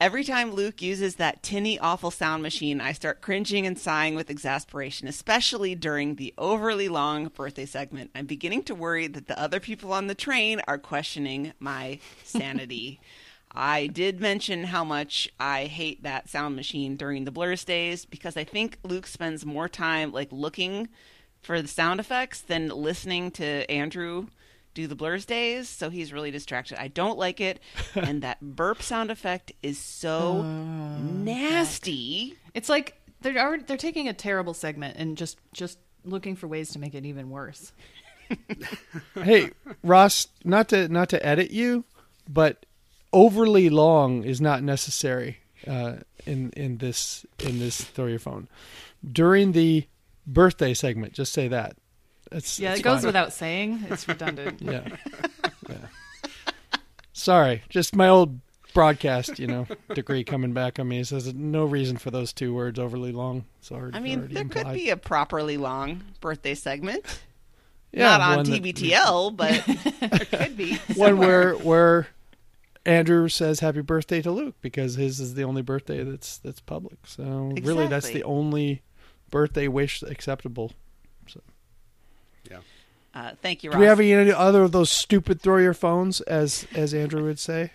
[0.01, 4.29] Every time Luke uses that tinny, awful sound machine, I start cringing and sighing with
[4.29, 8.11] exasperation, especially during the overly long birthday segment.
[8.13, 12.99] I'm beginning to worry that the other people on the train are questioning my sanity.
[13.55, 18.35] I did mention how much I hate that sound machine during the Blurs days because
[18.35, 20.89] I think Luke spends more time like looking
[21.43, 24.27] for the sound effects than listening to Andrew
[24.73, 26.81] do the Blurs days, so he's really distracted.
[26.81, 27.59] I don't like it,
[27.95, 32.35] and that burp sound effect is so nasty.
[32.53, 36.71] It's like they're already, they're taking a terrible segment and just just looking for ways
[36.71, 37.71] to make it even worse.
[39.15, 39.51] hey,
[39.83, 41.85] Ross, not to not to edit you,
[42.27, 42.65] but
[43.11, 48.47] overly long is not necessary uh, in in this in this throw your phone
[49.11, 49.85] during the
[50.27, 51.13] birthday segment.
[51.13, 51.75] Just say that.
[52.31, 53.07] It's, Yeah, it's it goes fine.
[53.07, 53.85] without saying.
[53.89, 54.61] It's redundant.
[54.61, 54.87] Yeah.
[55.69, 55.75] yeah.
[57.15, 58.39] Sorry, just my old
[58.73, 60.99] broadcast, you know, degree coming back on me.
[60.99, 63.45] It says no reason for those two words overly long.
[63.61, 63.91] Sorry.
[63.93, 67.05] I mean, there could be a properly long birthday segment.
[67.91, 70.77] yeah, Not on one that- TBTL, but there could be.
[70.95, 72.07] one where where
[72.85, 76.97] Andrew says happy birthday to Luke because his is the only birthday that's that's public.
[77.05, 78.81] So really, that's the only
[79.33, 80.71] birthday wish acceptable.
[82.49, 82.59] Yeah.
[83.15, 83.75] Uh, thank you, Ross.
[83.77, 87.39] Do we have any other of those stupid throw your phones, as as Andrew would
[87.39, 87.71] say?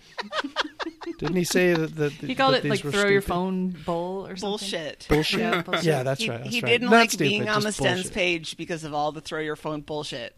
[1.19, 1.97] Didn't he say that?
[1.97, 4.51] that He called that it these like were throw your phone bowl or something.
[4.51, 5.07] Bullshit.
[5.09, 5.41] bullshit.
[5.41, 5.85] Yeah, bullshit.
[5.85, 6.39] Yeah, that's he, right.
[6.45, 6.69] That's he right.
[6.71, 9.41] didn't Not like stupid, being on the just Stens page because of all the throw
[9.41, 10.37] your phone bullshit.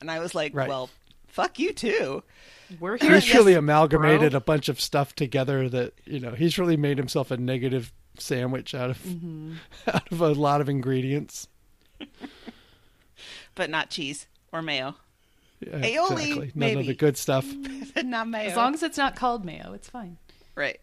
[0.00, 0.68] And I was like, Right.
[0.68, 0.88] well,
[1.26, 2.22] fuck you too.
[2.78, 3.14] We're here.
[3.14, 4.38] He's really Yes, amalgamated bro.
[4.38, 6.32] a bunch of stuff together that you know.
[6.32, 9.54] He's really made himself a negative sandwich out of Mm-hmm.
[9.88, 11.48] out of a lot of ingredients.
[13.54, 14.94] But not cheese or mayo.
[15.60, 16.46] Yeah, Aioli, exactly.
[16.46, 16.80] None maybe.
[16.80, 17.46] of the good stuff.
[18.02, 18.48] not mayo.
[18.48, 20.16] As long as it's not called mayo, it's fine.
[20.54, 20.80] Right.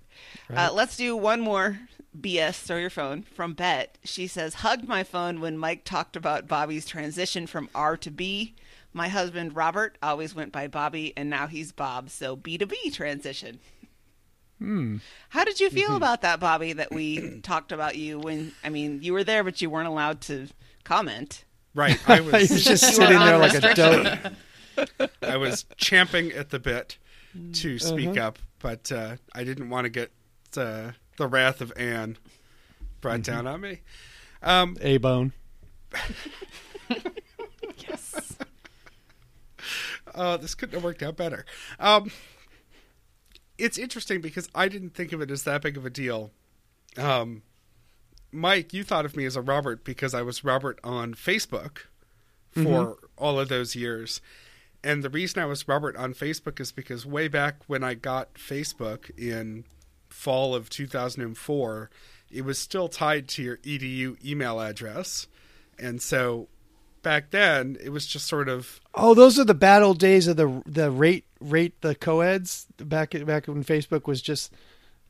[0.53, 1.79] Uh, let's do one more
[2.19, 2.61] BS.
[2.61, 3.97] Throw your phone from Bet.
[4.03, 8.53] She says, "Hugged my phone when Mike talked about Bobby's transition from R to B.
[8.93, 12.09] My husband Robert always went by Bobby, and now he's Bob.
[12.09, 13.59] So B to B transition."
[14.59, 14.97] Hmm.
[15.29, 16.73] How did you feel about that, Bobby?
[16.73, 20.21] That we talked about you when I mean you were there, but you weren't allowed
[20.21, 20.47] to
[20.83, 21.43] comment.
[21.75, 21.99] Right.
[22.09, 24.33] I He was was just sitting there like a restriction.
[24.97, 25.11] dope.
[25.21, 26.97] I was champing at the bit
[27.53, 28.27] to speak Uh-huh.
[28.27, 30.11] up, but uh, I didn't want to get
[30.55, 32.17] uh, the wrath of Anne
[33.01, 33.31] brought Mm-hmm.
[33.31, 33.81] down on me.
[34.41, 35.33] Um, A bone.
[37.87, 38.35] Yes.
[40.19, 41.45] Oh, this couldn't have worked out better.
[41.79, 42.09] Um,
[43.57, 46.31] it's interesting because I didn't think of it as that big of a deal.
[46.97, 47.43] Um,
[48.31, 51.79] Mike, you thought of me as a Robert because I was Robert on Facebook
[52.51, 54.21] for all of those years.
[54.83, 58.35] And the reason I was Robert on Facebook is because way back when I got
[58.35, 59.65] Facebook in
[60.09, 61.89] fall of 2004,
[62.31, 65.27] it was still tied to your edu email address.
[65.79, 66.47] And so
[67.03, 70.37] back then, it was just sort of Oh, those are the bad old days of
[70.37, 74.51] the the rate rate the co-eds back back when Facebook was just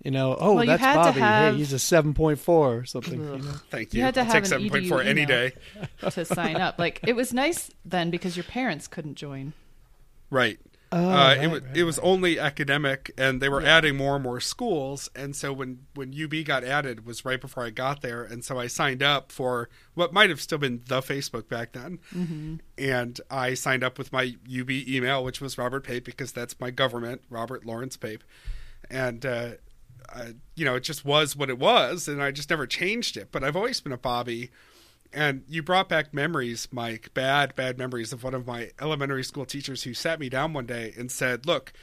[0.04, 3.19] you know oh Well, that's Bobby have- hey he's a seven point four or something
[3.19, 3.52] you know?
[3.71, 4.04] Thank You you.
[4.06, 5.54] had to I'll have take an seven point EDU any day.
[6.02, 6.78] to sign up.
[6.78, 9.54] Like it was nice then because your parents couldn't join.
[10.30, 10.60] Right.
[10.91, 14.15] Oh, uh, right, it was right, it was only academic, and they were adding more
[14.15, 15.10] and more schools.
[15.15, 18.58] And so when when UB got added was right before I got there, and so
[18.58, 22.00] I signed up for what might have still been the Facebook back then.
[22.15, 22.56] Mm-hmm.
[22.78, 26.71] And I signed up with my UB email, which was Robert Pape because that's my
[26.71, 28.23] government, Robert Lawrence Pape,
[28.89, 29.26] and.
[29.26, 29.50] Uh,
[30.13, 33.30] uh, you know, it just was what it was, and I just never changed it.
[33.30, 34.52] But I've always been a Bobby,
[35.13, 39.46] and you brought back memories, Mike, bad, bad memories of one of my elementary school
[39.46, 41.74] teachers who sat me down one day and said, Look,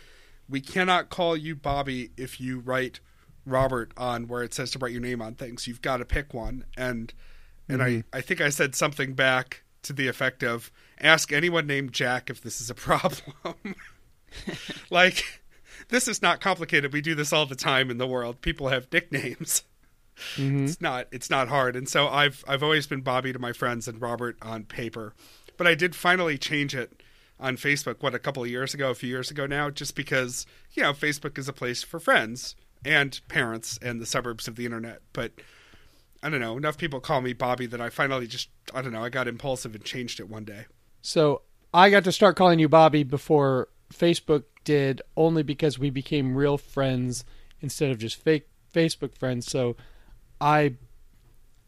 [0.48, 3.00] we cannot call you Bobby if you write
[3.46, 5.66] Robert on where it says to write your name on things.
[5.66, 6.64] You've got to pick one.
[6.76, 7.12] And
[7.68, 8.08] and I, mm-hmm.
[8.12, 12.40] I think I said something back to the effect of ask anyone named Jack if
[12.40, 13.34] this is a problem.
[14.90, 15.42] like
[15.88, 16.92] this is not complicated.
[16.92, 18.40] We do this all the time in the world.
[18.40, 19.62] People have nicknames.
[20.36, 20.64] Mm-hmm.
[20.64, 21.76] It's not it's not hard.
[21.76, 25.14] And so I've I've always been Bobby to my friends and Robert on paper.
[25.56, 27.02] But I did finally change it
[27.38, 30.46] on Facebook what a couple of years ago, a few years ago now, just because,
[30.72, 34.64] you know, Facebook is a place for friends and parents and the suburbs of the
[34.64, 35.00] internet.
[35.12, 35.32] But
[36.22, 39.04] I don't know, enough people call me Bobby that I finally just I don't know,
[39.04, 40.66] I got impulsive and changed it one day.
[41.02, 46.34] So I got to start calling you Bobby before Facebook did, only because we became
[46.36, 47.24] real friends
[47.60, 49.50] instead of just fake Facebook friends.
[49.50, 49.76] So
[50.40, 50.74] I,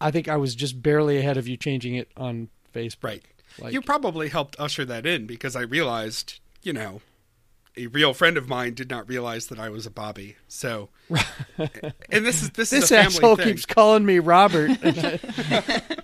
[0.00, 3.05] I think I was just barely ahead of you changing it on Facebook.
[3.05, 3.24] Right.
[3.59, 7.00] Like- you probably helped usher that in because I realized, you know,
[7.76, 10.37] a real friend of mine did not realize that I was a Bobby.
[10.48, 10.88] So,
[11.59, 13.48] and this is this, This is a family asshole thing.
[13.48, 14.70] keeps calling me Robert.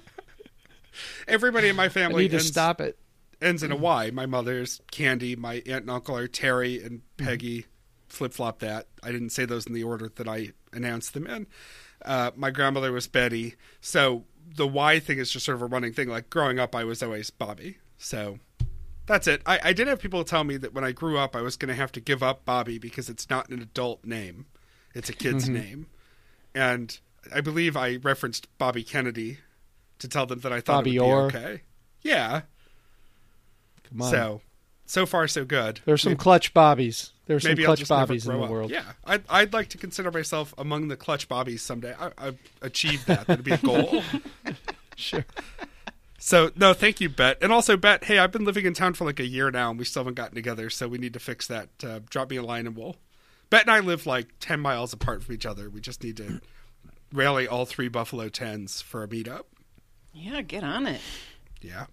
[1.29, 2.99] Everybody in my I family need to stop it.
[3.41, 4.11] ends in a Y.
[4.11, 5.37] My mother's Candy.
[5.37, 7.25] My aunt and uncle are Terry and mm-hmm.
[7.25, 7.67] Peggy.
[8.09, 8.89] Flip flop that.
[9.03, 11.47] I didn't say those in the order that I announced them in.
[12.05, 13.55] Uh, my grandmother was Betty.
[13.81, 14.25] So
[14.57, 16.09] the Y thing is just sort of a running thing.
[16.09, 17.79] Like growing up, I was always Bobby.
[17.99, 18.39] So
[19.07, 19.43] that's it.
[19.47, 21.69] I, I did have people tell me that when I grew up, I was going
[21.69, 24.47] to have to give up Bobby because it's not an adult name,
[24.95, 25.87] it's a kid's name.
[26.55, 26.99] And
[27.35, 29.39] I believe I referenced Bobby Kennedy
[29.99, 31.31] to tell them that I thought Bobby it would Orr.
[31.31, 31.63] be okay.
[32.03, 32.43] Yeah.
[33.89, 34.11] Come on.
[34.11, 34.41] So,
[34.93, 35.81] so far so good.
[35.87, 37.13] There's some Maybe- clutch bobbies.
[37.27, 38.51] There's some clutch bobbies in the up.
[38.51, 38.71] world.
[38.71, 41.95] Yeah, I'd, I'd like to consider myself among the clutch bobbies someday.
[41.99, 43.27] I, I've achieved that.
[43.27, 44.03] That'd be a goal.
[44.95, 45.25] Sure.
[46.19, 47.39] so no, thank you, Bet.
[47.41, 48.05] And also, Bet.
[48.05, 50.15] Hey, I've been living in town for like a year now, and we still haven't
[50.15, 50.69] gotten together.
[50.69, 51.71] So we need to fix that.
[51.83, 52.97] Uh, drop me a line, and we'll.
[53.49, 55.71] Bet and I live like ten miles apart from each other.
[55.71, 56.41] We just need to
[57.13, 59.45] rally all three Buffalo Tens for a meetup.
[60.13, 61.01] Yeah, get on it.
[61.63, 61.87] Yeah.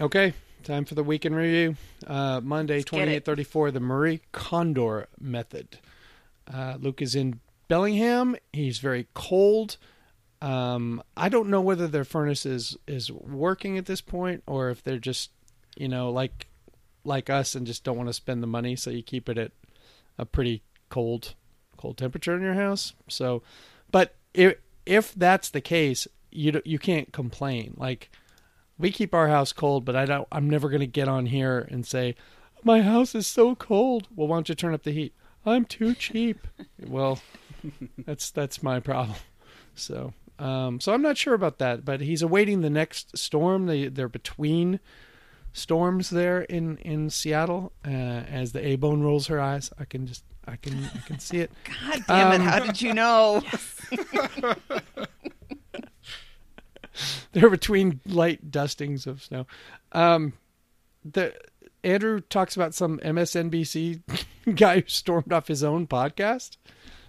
[0.00, 1.76] Okay, time for the weekend review.
[2.06, 5.78] Uh, Monday, twenty eight thirty four, the Marie Kondo method.
[6.52, 8.36] Uh, Luke is in Bellingham.
[8.52, 9.76] He's very cold.
[10.40, 14.82] Um, I don't know whether their furnace is, is working at this point or if
[14.82, 15.30] they're just,
[15.76, 16.48] you know, like
[17.04, 19.52] like us and just don't want to spend the money, so you keep it at
[20.18, 21.34] a pretty cold
[21.76, 22.92] cold temperature in your house.
[23.08, 23.42] So,
[23.90, 27.74] but if if that's the case, you don't- you can't complain.
[27.76, 28.10] Like
[28.78, 30.28] we keep our house cold, but I don't.
[30.32, 32.14] I'm never going to get on here and say
[32.64, 34.08] my house is so cold.
[34.14, 35.14] Well, why don't you turn up the heat?
[35.44, 36.46] I'm too cheap.
[36.86, 37.20] well,
[37.98, 39.16] that's that's my problem.
[39.74, 41.84] So, um, so I'm not sure about that.
[41.84, 43.66] But he's awaiting the next storm.
[43.66, 44.80] They they're between
[45.52, 47.72] storms there in in Seattle.
[47.84, 51.18] Uh, as the A Bone rolls her eyes, I can just I can I can
[51.18, 51.50] see it.
[51.64, 52.40] God damn it!
[52.40, 53.42] Um, How did you know?
[57.32, 59.46] They're between light dustings of snow.
[59.92, 60.34] Um,
[61.04, 61.34] the
[61.84, 64.00] Andrew talks about some MSNBC
[64.54, 66.56] guy who stormed off his own podcast.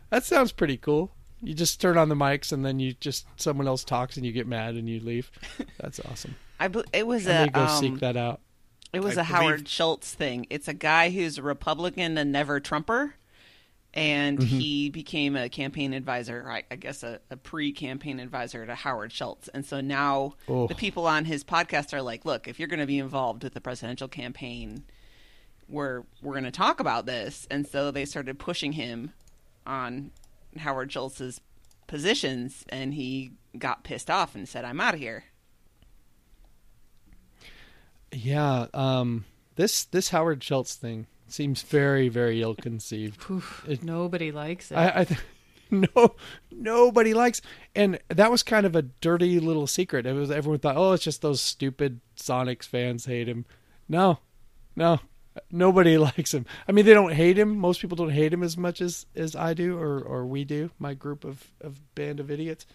[0.10, 1.12] That sounds pretty cool.
[1.42, 4.32] You just turn on the mics and then you just someone else talks and you
[4.32, 5.30] get mad and you leave.
[5.80, 6.36] That's awesome.
[6.60, 8.40] I bel- it was I a may go um, seek that out.
[8.94, 10.46] It was I a Howard Schultz thing.
[10.50, 13.16] It's a guy who's a Republican and never Trumper,
[13.94, 14.58] and Mm-hmm.
[14.60, 19.48] he became a campaign advisor, I, I guess a, a pre-campaign advisor to Howard Schultz.
[19.50, 20.66] And so now Oh.
[20.68, 23.54] the people on his podcast are like, "Look, if you're going to be involved with
[23.54, 24.84] the presidential campaign,
[25.70, 29.14] we're we're going to talk about this." And so they started pushing him
[29.68, 30.12] on
[30.58, 31.40] Howard Schultz's
[31.86, 35.26] positions, and he got pissed off and said, "I'm out of here."
[38.12, 39.26] Yeah, um,
[39.56, 43.24] this this Howard Schultz thing seems very very ill conceived.
[43.82, 44.76] Nobody likes it.
[44.76, 45.20] I, I th-
[45.72, 46.16] no
[46.52, 47.42] nobody likes,
[47.76, 50.06] and that was kind of a dirty little secret.
[50.06, 53.46] It was everyone thought, oh, it's just those stupid Sonics fans hate him.
[53.90, 54.20] No,
[54.76, 55.00] no,
[55.52, 56.46] nobody likes him.
[56.68, 57.58] I mean, they don't hate him.
[57.58, 60.70] Most people don't hate him as much as as I do, or or we do.
[60.80, 62.66] My group of of band of idiots.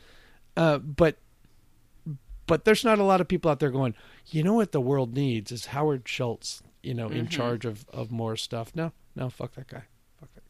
[0.56, 1.18] Uh, but
[2.46, 3.94] but there's not a lot of people out there going,
[4.26, 8.10] you know what the world needs is Howard Schultz, you know, in charge of, of
[8.10, 8.72] more stuff.
[8.74, 9.82] No, no, fuck that guy.
[10.20, 10.44] Fuck that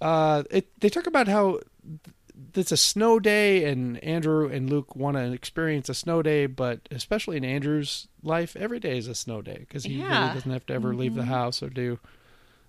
[0.00, 0.06] guy.
[0.06, 2.14] Uh, it, they talk about how th-
[2.54, 6.80] it's a snow day and Andrew and Luke want to experience a snow day, but
[6.90, 10.22] especially in Andrew's life, every day is a snow day because he Yeah.
[10.22, 11.98] really doesn't have to ever leave the house or do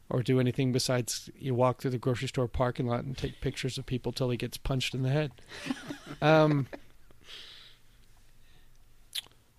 [0.10, 3.78] or do anything besides you walk through the grocery store parking lot and take pictures
[3.78, 5.32] of people till he gets punched in the head.
[6.22, 6.68] um,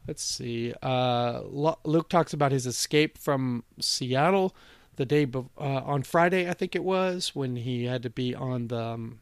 [0.07, 0.75] let's see.
[0.83, 1.43] Uh,
[1.85, 4.55] Luke talks about his escape from Seattle
[4.97, 8.35] the day be- uh, on Friday, I think it was, when he had to be
[8.35, 9.21] on the um,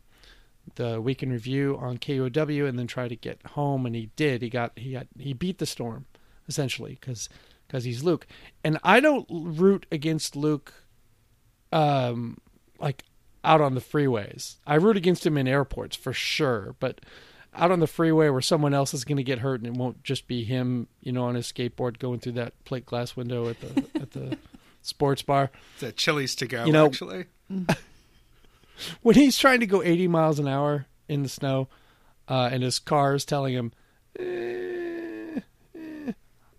[0.77, 4.43] the week in review on KUOW and then try to get home, and he did.
[4.43, 6.07] He got he got he beat the storm
[6.49, 7.29] essentially because
[7.67, 8.27] because he's Luke,
[8.65, 10.75] and I don't root against Luke,
[11.73, 12.39] um,
[12.79, 13.05] like
[13.45, 14.57] out on the freeways.
[14.67, 17.01] I root against him in airports for sure, but
[17.55, 20.03] out on the freeway where someone else is going to get hurt and it won't
[20.05, 23.61] just be him, you know, on his skateboard going through that plate glass window at
[23.61, 24.39] the at the
[24.83, 25.51] sports bar.
[25.75, 27.25] It's a Chili's to go, You know- actually.
[29.03, 31.69] when he's trying to go 80 miles an hour in the snow,
[32.29, 33.73] uh, and his car is telling him,
[34.19, 35.41] eh,
[35.75, 36.13] eh,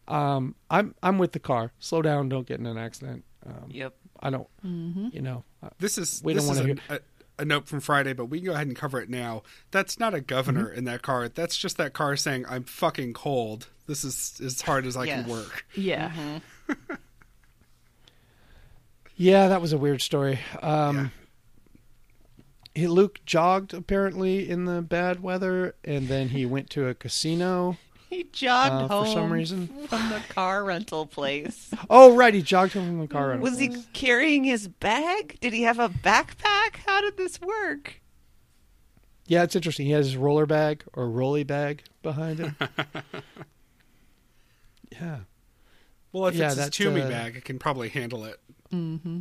[0.07, 1.71] um, "I'm I'm with the car.
[1.79, 2.27] Slow down.
[2.29, 3.95] Don't get in an accident." Um, Yep.
[4.23, 5.43] I don't, you know.
[5.63, 6.99] uh, This is We this don't is wanna a, a,
[7.41, 9.41] a note from Friday, but we can go ahead and cover it now.
[9.71, 10.77] That's not a governor Mm-hmm.
[10.77, 11.27] in that car.
[11.27, 13.67] That's just that car saying, "I'm fucking cold.
[13.87, 15.21] This is as hard as I Yes.
[15.25, 16.39] can work." yeah.
[19.15, 20.39] Yeah, that was a weird story.
[20.63, 21.11] Um,
[22.73, 27.77] he, Luke jogged apparently in the bad weather, and then he went to a casino
[28.11, 29.67] He jogged uh, home for some reason.
[29.87, 31.73] from the car rental place.
[31.89, 33.29] Oh, right, he jogged home from the car.
[33.29, 35.37] rental Was he carrying his bag?
[35.39, 36.75] Did he have a backpack?
[36.85, 38.01] How did this work?
[39.27, 39.85] Yeah, it's interesting.
[39.85, 42.57] He has his roller bag or rolly bag behind him.
[44.91, 45.19] yeah.
[46.11, 48.41] Well, if Yeah, it's his that's, Tumi uh, bag, it can probably handle it.
[48.73, 49.19] Mm-hmm.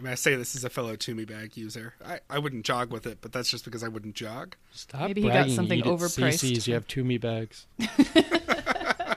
[0.00, 1.92] I mean, I say this as a fellow Tumi bag user.
[2.02, 4.56] I, I wouldn't jog with it, but that's just because I wouldn't jog.
[4.72, 6.42] Stop Maybe he got something Eat at overpriced.
[6.42, 6.66] CiCi's.
[6.66, 7.66] You have Tumi bags.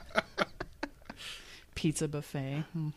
[1.75, 2.65] Pizza buffet.
[2.73, 2.89] Hmm.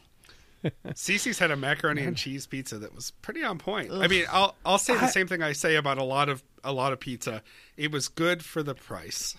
[0.89, 3.93] CiCi's had a macaroni and cheese pizza that was pretty on point.
[3.93, 6.43] I mean, I'll I'll say the I- same thing I say about a lot of
[6.65, 7.43] a lot of pizza.
[7.77, 9.37] It was good for the price.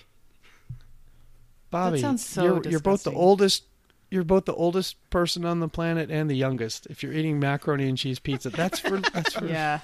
[1.69, 3.65] Bobby, sounds so you're, you're both the oldest.
[4.09, 6.85] You're both the oldest person on the planet and the youngest.
[6.87, 9.79] If you're eating macaroni and cheese pizza, that's for that's for Yeah.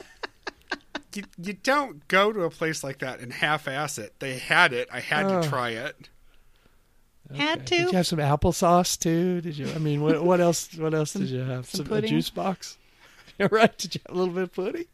[1.13, 4.15] You, you don't go to a place like that and half-ass it.
[4.19, 4.88] They had it.
[4.91, 5.41] I had Oh.
[5.41, 6.09] to try it.
[7.36, 7.75] Had to.
[7.77, 9.41] Did you have some applesauce too?
[9.41, 9.67] Did you?
[9.73, 10.73] I mean, what, what else?
[10.75, 11.65] What else did you have?
[11.67, 12.77] some a juice box.
[13.39, 13.75] Yeah, right.
[13.79, 14.86] Did you have a little bit of pudding?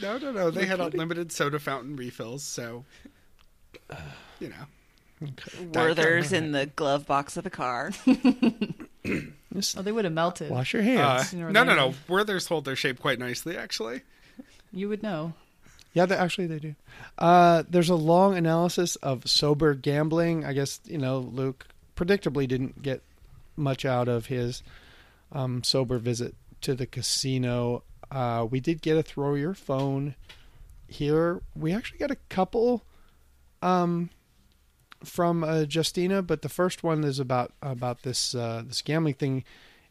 [0.00, 0.50] No, no, no.
[0.50, 2.84] They had unlimited soda fountain refills, so
[4.40, 4.64] you know.
[5.74, 7.92] Werther's in the glove box of the car.
[9.76, 10.50] Oh, they would have melted.
[10.50, 11.32] wash your Uh, hands.
[11.34, 11.70] in no, no, no.
[11.72, 11.98] Orlando.
[12.08, 14.00] Werther's hold their shape quite nicely, actually.
[14.72, 15.34] You would know.
[15.92, 16.74] Yeah, they, actually they do.
[17.18, 20.46] Uh, there's a long analysis of sober gambling.
[20.46, 21.66] I guess you know Luke
[21.96, 23.02] predictably didn't get
[23.54, 24.62] much out of his
[25.32, 27.82] um, sober visit to the casino.
[28.10, 30.14] Uh, we did get a throw your phone
[30.88, 31.42] here.
[31.54, 32.84] We actually got a couple
[33.60, 34.08] um,
[35.04, 39.44] from uh, Justina, but the first one is about about this uh, this gambling thing,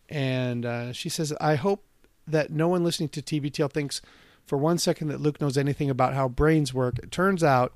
[0.10, 1.84] and uh, she says, "I hope
[2.28, 4.02] that no one listening to TBTL thinks
[4.46, 7.00] for one second that Luke knows anything about how brains work.
[7.00, 7.74] It turns out."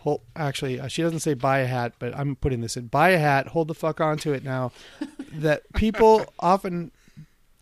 [0.00, 2.88] Hold, actually, uh, she doesn't say buy a hat, but I'm putting this in.
[2.88, 3.48] Buy a hat.
[3.48, 4.70] Hold the fuck onto it now.
[5.32, 6.92] that people often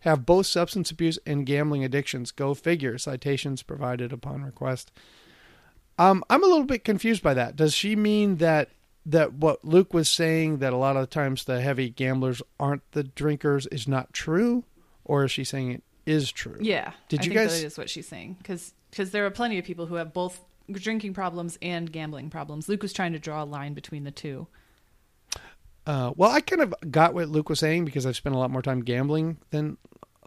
[0.00, 2.32] have both substance abuse and gambling addictions.
[2.32, 2.98] Go figure.
[2.98, 4.90] Citations provided upon request.
[6.02, 7.54] Um, I'm a little bit confused by that.
[7.54, 8.70] Does she mean that
[9.06, 13.04] that what Luke was saying that a lot of times the heavy gamblers aren't the
[13.04, 14.64] drinkers is not true,
[15.04, 16.58] or is she saying it is true?
[16.60, 16.92] Yeah.
[17.08, 18.72] Did I you think guys- that is what she's saying because
[19.10, 20.40] there are plenty of people who have both
[20.70, 22.68] drinking problems and gambling problems.
[22.68, 24.46] Luke was trying to draw a line between the two.
[25.86, 28.50] Uh, well, I kind of got what Luke was saying because I've spent a lot
[28.50, 29.78] more time gambling than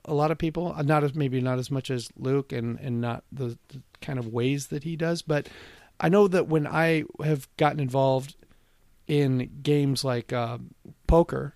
[0.06, 0.74] a lot of people.
[0.76, 4.20] Uh, Not as maybe not as much as Luke, and and not the, the kind
[4.20, 5.22] of ways that he does.
[5.22, 5.50] But
[6.00, 8.36] I know that when I have gotten involved
[9.08, 10.58] in games like uh,
[11.08, 11.56] poker,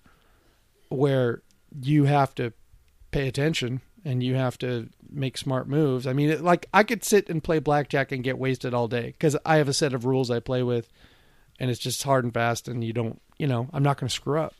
[0.88, 1.42] where
[1.82, 2.52] you have to
[3.10, 6.06] pay attention and you have to make smart moves.
[6.06, 9.06] I mean, it, like I could sit and play blackjack and get wasted all day
[9.06, 10.88] because I have a set of rules I play with,
[11.58, 14.14] and it's just hard and fast, and you don't, you know, I'm not going to
[14.14, 14.54] screw up.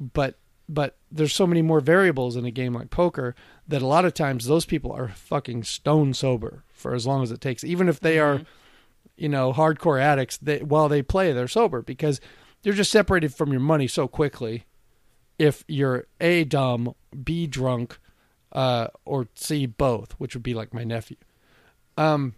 [0.00, 0.38] But
[0.68, 3.34] but there's so many more variables in a game like poker
[3.66, 7.30] that a lot of times those people are fucking stone sober for as long as
[7.30, 8.42] it takes, even if they are,
[9.16, 10.36] you know, hardcore addicts.
[10.36, 12.20] They while they play, they're sober because
[12.62, 14.64] they're just separated from your money so quickly.
[15.38, 16.94] If you're a dumb,
[17.24, 17.98] b drunk,
[18.52, 21.16] uh, or C both, which would be like my nephew.
[21.96, 22.34] Um,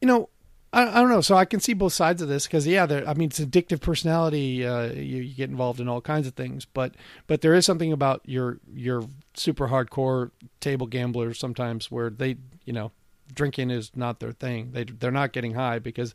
[0.00, 0.28] you know,
[0.74, 1.20] I, I don't know.
[1.20, 4.66] So I can see both sides of this because yeah, I mean, it's addictive personality.
[4.66, 6.94] Uh, you, you get involved in all kinds of things, but
[7.26, 9.04] but there is something about your your
[9.34, 12.90] super hardcore table gamblers sometimes where they you know
[13.32, 14.72] drinking is not their thing.
[14.72, 16.12] They they're not getting high because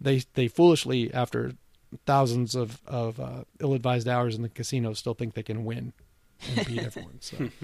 [0.00, 1.52] they they foolishly after
[2.06, 5.92] thousands of of uh, ill-advised hours in the casino still think they can win
[6.56, 7.18] and beat everyone.
[7.20, 7.48] So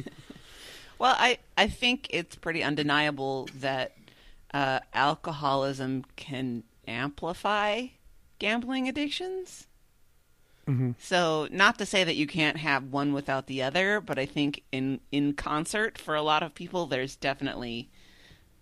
[0.98, 3.92] Well, I, I think it's pretty undeniable that
[4.54, 7.88] uh, alcoholism can amplify
[8.38, 9.66] gambling addictions.
[10.66, 10.94] Mhm.
[10.98, 14.62] So, not to say that you can't have one without the other, but I think
[14.72, 17.90] in in concert for a lot of people, there's definitely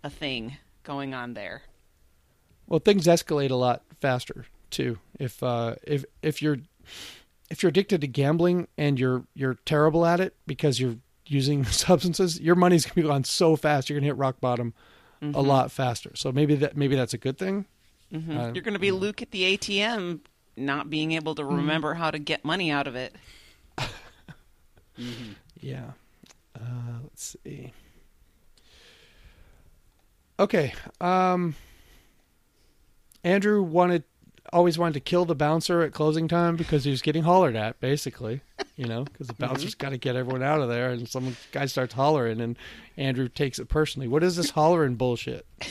[0.02, 1.62] a thing going on there.
[2.66, 4.98] Well, things escalate a lot faster too.
[5.20, 6.58] If uh, if if you're
[7.50, 12.40] if you're addicted to gambling and you're you're terrible at it because you're using substances,
[12.40, 13.88] your money's gonna be gone so fast.
[13.88, 14.74] You're gonna hit rock bottom
[15.22, 16.10] a lot faster.
[16.14, 17.66] So maybe that maybe that's a good thing.
[18.12, 18.36] Mhm.
[18.36, 20.20] Uh, You're going to be Luke at the ATM,
[20.56, 23.14] not being able to remember how to get money out of it.
[25.60, 25.92] Yeah.
[26.56, 27.72] Uh, let's see.
[30.38, 30.74] Okay.
[31.00, 31.54] Um,
[33.24, 34.02] Andrew wanted
[34.52, 37.80] always wanted to kill the bouncer at closing time because he was getting hollered at,
[37.80, 38.42] basically.
[38.76, 41.66] You know, because the bouncer's got to get everyone out of there, and some guy
[41.66, 42.56] starts hollering, and
[42.96, 44.08] Andrew takes it personally.
[44.08, 45.46] What is this hollering bullshit?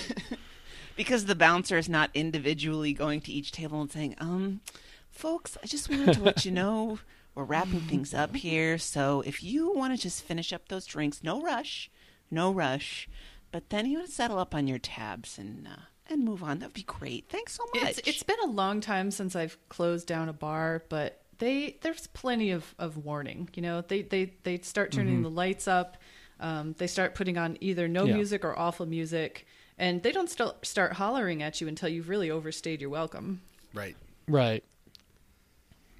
[0.96, 4.62] Because the bouncer is not individually going to each table and saying, um,
[5.10, 7.00] folks, I just wanted to let you know
[7.36, 8.78] we're wrapping things up here.
[8.78, 11.90] So if you want to just finish up those drinks, no rush,
[12.30, 13.10] no rush.
[13.52, 15.82] But then you want to settle up on your tabs and uh,
[16.12, 16.60] and move on.
[16.60, 17.26] That'd be great.
[17.30, 17.98] Thanks so much.
[17.98, 22.08] It's it's been a long time since I've closed down a bar, but they there's
[22.08, 23.50] plenty of, of warning.
[23.56, 25.24] You know, they they they start turning mm-hmm.
[25.24, 25.98] the lights up.
[26.40, 28.16] Um, they start putting on either no Yeah.
[28.16, 29.46] music or awful music,
[29.78, 33.42] and they don't still start hollering at you until you've really overstayed your welcome.
[33.74, 33.96] Right.
[34.28, 34.64] Right.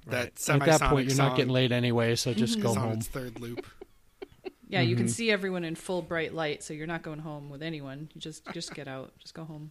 [0.06, 2.38] That At that point, you're song not getting laid anyway, so mm-hmm.
[2.40, 3.00] just go home.
[3.00, 3.66] third loop.
[4.68, 5.12] Yeah, you can mm-hmm.
[5.12, 8.08] see everyone in full bright light, so you're not going home with anyone.
[8.14, 9.70] You just just get out, just go home.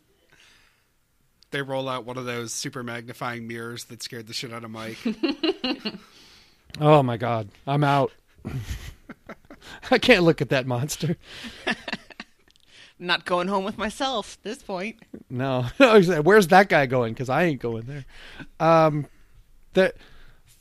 [1.52, 4.72] They roll out one of those super magnifying mirrors that scared the shit out of
[4.72, 4.98] Mike.
[6.80, 8.12] Oh my god, I'm out.
[9.92, 11.18] I can't look at that monster.
[13.00, 14.98] not going home with myself at this point.
[15.30, 15.64] No,
[16.24, 17.14] where's that guy going?
[17.14, 18.06] Because I ain't going there.
[18.60, 19.08] Um,
[19.74, 19.94] the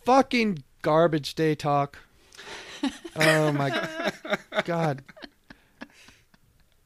[0.04, 1.98] fucking garbage day talk.
[3.16, 4.12] Oh my
[4.64, 5.02] god.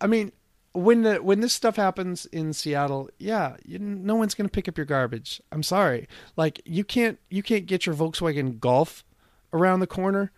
[0.00, 0.32] I mean,
[0.74, 4.76] when the when this stuff happens in Seattle, yeah, you, no one's gonna pick up
[4.76, 5.40] your garbage.
[5.52, 6.08] I'm sorry.
[6.36, 9.04] Like you can't you can't get your Volkswagen Golf
[9.52, 10.32] around the corner.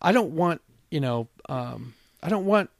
[0.00, 2.70] I don't want you know um, I don't want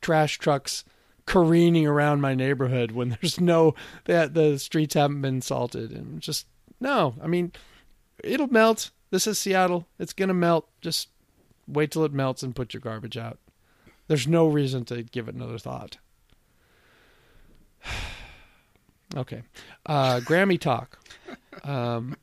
[0.00, 0.84] trash trucks
[1.26, 6.46] careening around my neighborhood when there's no that the streets haven't been salted and just
[6.78, 7.50] no i mean
[8.22, 11.08] it'll melt this is seattle it's gonna melt just
[11.66, 13.38] wait till it melts and put your garbage out
[14.06, 15.96] there's no reason to give it another thought
[19.14, 19.42] Okay.
[19.86, 20.98] Uh, Grammy talk.
[21.62, 22.16] Um,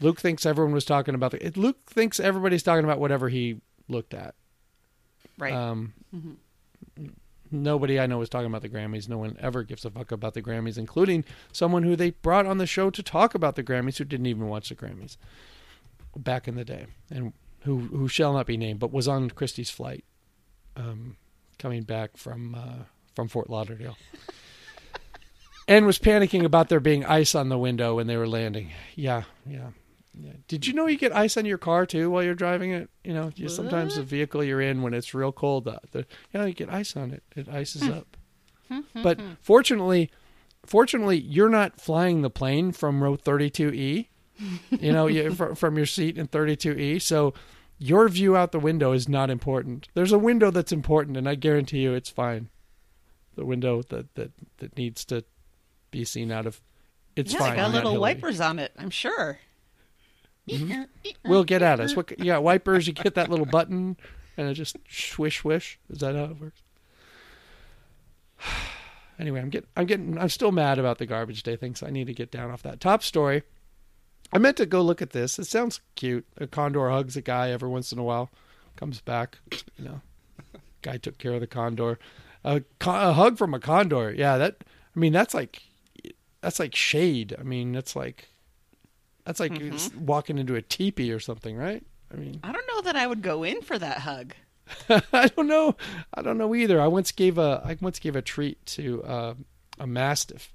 [0.00, 1.52] Luke thinks everyone was talking about the.
[1.56, 4.34] Luke thinks everybody's talking about whatever he looked at.
[5.38, 5.54] Right.
[5.54, 5.94] Um,
[7.50, 9.08] Nobody I know is talking about the Grammys.
[9.08, 12.58] No one ever gives a fuck about the Grammys, including someone who they brought on
[12.58, 15.16] the show to talk about the Grammys who didn't even watch the Grammys
[16.16, 19.70] back in the day, and who who shall not be named, but was on Christie's
[19.70, 20.04] flight,
[20.76, 21.16] um,
[21.58, 23.96] coming back from uh, from Fort Lauderdale,
[25.68, 28.70] and was panicking about there being ice on the window when they were landing.
[28.94, 29.70] Yeah, yeah.
[30.16, 30.32] Yeah.
[30.46, 32.88] Did you know you get ice on your car too while you're driving it?
[33.02, 36.38] You know, you, sometimes the vehicle you're in when it's real cold, uh, the, you
[36.38, 37.22] know, you get ice on it.
[37.34, 37.92] It ices hmm.
[37.92, 38.16] up.
[38.68, 40.10] Hmm, hmm, but fortunately,
[40.64, 44.08] fortunately, you're not flying the plane from row 32E.
[44.70, 47.02] You know, you, fr- from your seat in 32E.
[47.02, 47.34] So
[47.78, 49.88] your view out the window is not important.
[49.94, 52.50] There's a window that's important, and I guarantee you, it's fine.
[53.36, 55.24] The window that that that needs to
[55.94, 56.60] be seen out of.
[57.16, 57.56] It's yeah, fine.
[57.56, 58.72] got little wipers on it.
[58.76, 59.38] I'm sure.
[60.48, 60.82] Mm-hmm.
[61.24, 61.96] We'll get at us.
[61.96, 62.18] What?
[62.18, 62.86] Yeah, wipers.
[62.86, 63.96] You hit that little button,
[64.36, 65.78] and it just swish swish.
[65.88, 66.62] Is that how it works?
[69.16, 71.90] Anyway, I'm getting, I'm getting, I'm still mad about the garbage day thing, so I
[71.90, 73.44] need to get down off that top story.
[74.32, 75.38] I meant to go look at this.
[75.38, 76.26] It sounds cute.
[76.38, 78.32] A condor hugs a guy every once in a while,
[78.74, 79.38] comes back.
[79.78, 80.00] You know,
[80.82, 82.00] guy took care of the condor.
[82.42, 84.12] A, con- a hug from a condor.
[84.12, 84.64] Yeah, that.
[84.96, 85.62] I mean, that's like,
[86.44, 87.34] that's like shade.
[87.38, 88.28] I mean, that's like,
[89.24, 89.58] that's like
[89.98, 91.82] walking into a teepee or something, right?
[92.12, 94.34] I mean, I don't know that I would go in for that hug.
[94.90, 95.74] I don't know.
[96.12, 96.78] I don't know either.
[96.82, 99.34] I once gave a I once gave a treat to uh,
[99.78, 100.52] a mastiff,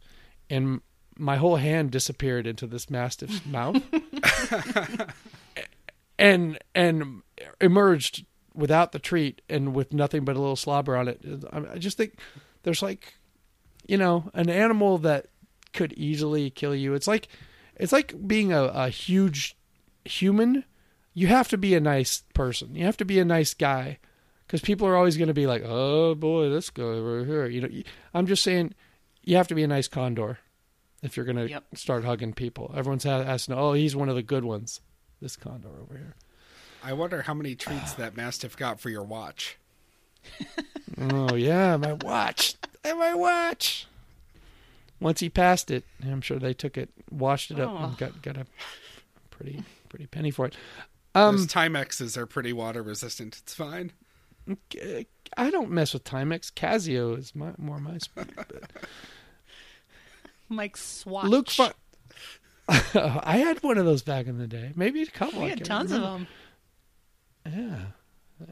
[0.47, 0.81] and
[1.17, 3.81] my whole hand disappeared into this mastiff's mouth,
[6.19, 7.23] and and
[7.59, 11.19] emerged without the treat and with nothing but a little slobber on it.
[11.51, 12.19] I just think
[12.61, 13.15] there's like,
[13.87, 15.27] you know, an animal that
[15.73, 16.93] could easily kill you.
[16.93, 17.27] It's like
[17.75, 19.55] it's like being a, a huge
[20.05, 20.63] human
[21.13, 22.75] you have to be a nice person.
[22.75, 23.97] You have to be a nice guy
[24.45, 27.61] because people are always going to be like, "Oh boy, this guy over here." You
[27.61, 27.69] know,
[28.13, 28.73] I'm just saying,
[29.23, 30.39] you have to be a nice condor
[31.01, 31.63] if you're going to Yep.
[31.75, 32.71] start hugging people.
[32.75, 34.81] Everyone's ha- has to know, "Oh, he's one of the good ones."
[35.21, 36.15] This condor over here.
[36.83, 39.57] I wonder how many treats that mastiff got for your watch.
[41.01, 42.55] Oh yeah, my watch.
[42.83, 43.87] And my watch.
[44.99, 47.83] Once he passed it, I'm sure they took it, washed it up, Oh.
[47.85, 48.45] and got got a
[49.31, 50.55] pretty pretty penny for it.
[51.13, 53.37] Those Um, Timexes are pretty water resistant.
[53.39, 53.91] It's fine.
[55.37, 56.51] I don't mess with Timex.
[56.51, 58.31] Casio is my, more my speed.
[58.35, 58.71] But
[60.49, 61.27] Mike Swatch.
[61.27, 61.73] Luke, fi-
[62.67, 64.71] I had one of those back in the day.
[64.75, 65.41] Maybe a couple.
[65.43, 66.27] we had can't tons of them.
[67.45, 67.79] Yeah,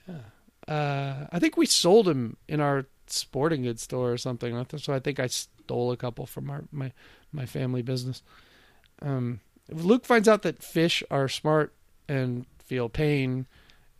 [0.08, 0.74] yeah.
[0.74, 4.66] Uh, I think we sold them in our sporting goods store or something.
[4.78, 5.28] So I think I
[5.68, 6.94] stole a couple from our my
[7.34, 8.24] my family business.
[9.02, 11.74] Um, Luke finds out that fish are smart
[12.08, 13.48] and feel pain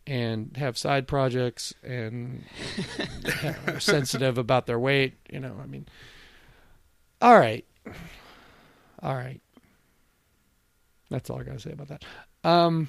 [0.06, 2.44] and have side projects and
[3.66, 5.14] are sensitive about their weight.
[5.30, 5.86] You know, I mean,
[7.20, 7.66] all right,
[9.02, 9.42] all right.
[11.10, 12.04] That's all I gotta say about that.
[12.44, 12.88] Um,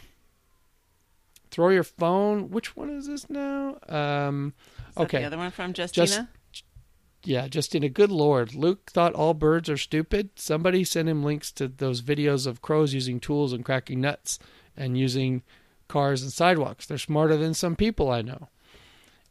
[1.51, 2.49] throw your phone.
[2.49, 3.77] Which one is this now?
[3.89, 4.53] Um,
[4.91, 6.07] Is okay, the other one from Justina?
[6.07, 6.21] Just-
[7.23, 7.89] yeah, Justina.
[7.89, 10.29] Good lord, Luke thought all birds are stupid.
[10.35, 14.39] Somebody sent him links to those videos of crows using tools and cracking nuts
[14.77, 15.43] and using
[15.87, 16.85] cars and sidewalks.
[16.85, 18.47] They're smarter than some people I know.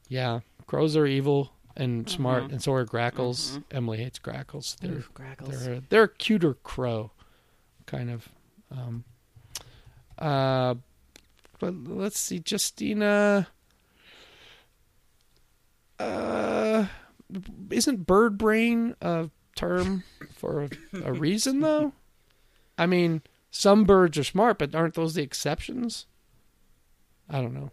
[0.08, 3.60] Yeah, crows are evil and smart, and so are grackles.
[3.70, 4.76] Emily hates grackles.
[4.80, 5.64] They're Ooh, grackles.
[5.64, 7.12] they're a, they're a cuter crow,
[7.86, 8.28] kind of.
[8.70, 9.04] Um,
[10.18, 10.74] uh,
[11.60, 13.48] but let's see, Justina.
[15.98, 16.86] Uh,
[17.70, 20.04] isn't bird brain a term
[20.34, 20.68] for a,
[21.04, 21.92] a reason though?
[22.76, 26.06] I mean, some birds are smart, but aren't those the exceptions?
[27.28, 27.70] I don't know.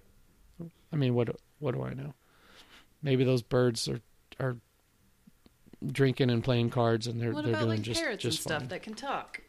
[0.92, 1.30] I mean, what
[1.60, 2.14] what do I know?
[3.02, 4.02] Maybe those birds are
[4.40, 4.58] are
[5.86, 8.42] drinking and playing cards, and they're What they're about doing like just parrots just and
[8.44, 8.68] stuff fine.
[8.70, 9.42] that can talk?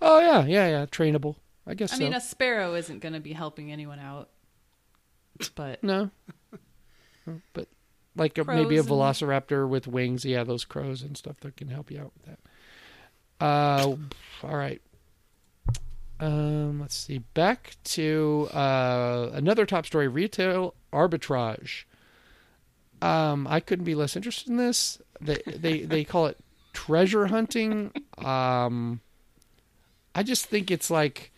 [0.00, 0.86] Oh yeah, yeah, yeah.
[0.86, 1.36] Trainable.
[1.66, 2.04] I guess I so.
[2.04, 4.30] mean, a sparrow isn't going to be helping anyone out,
[5.54, 6.10] but no,
[7.52, 7.68] but
[8.16, 10.24] like a, maybe a Crows and- velociraptor with wings.
[10.24, 13.44] Yeah, those crows and stuff that can help you out with that.
[13.44, 13.96] Uh,
[14.42, 14.82] all right.
[16.18, 17.18] Um, let's see.
[17.18, 21.84] Back to uh, another top story: retail arbitrage.
[23.00, 25.00] Um, I couldn't be less interested in this.
[25.20, 26.36] They they they call it
[26.72, 27.92] treasure hunting.
[28.18, 29.00] Um,
[30.14, 31.32] I just think it's like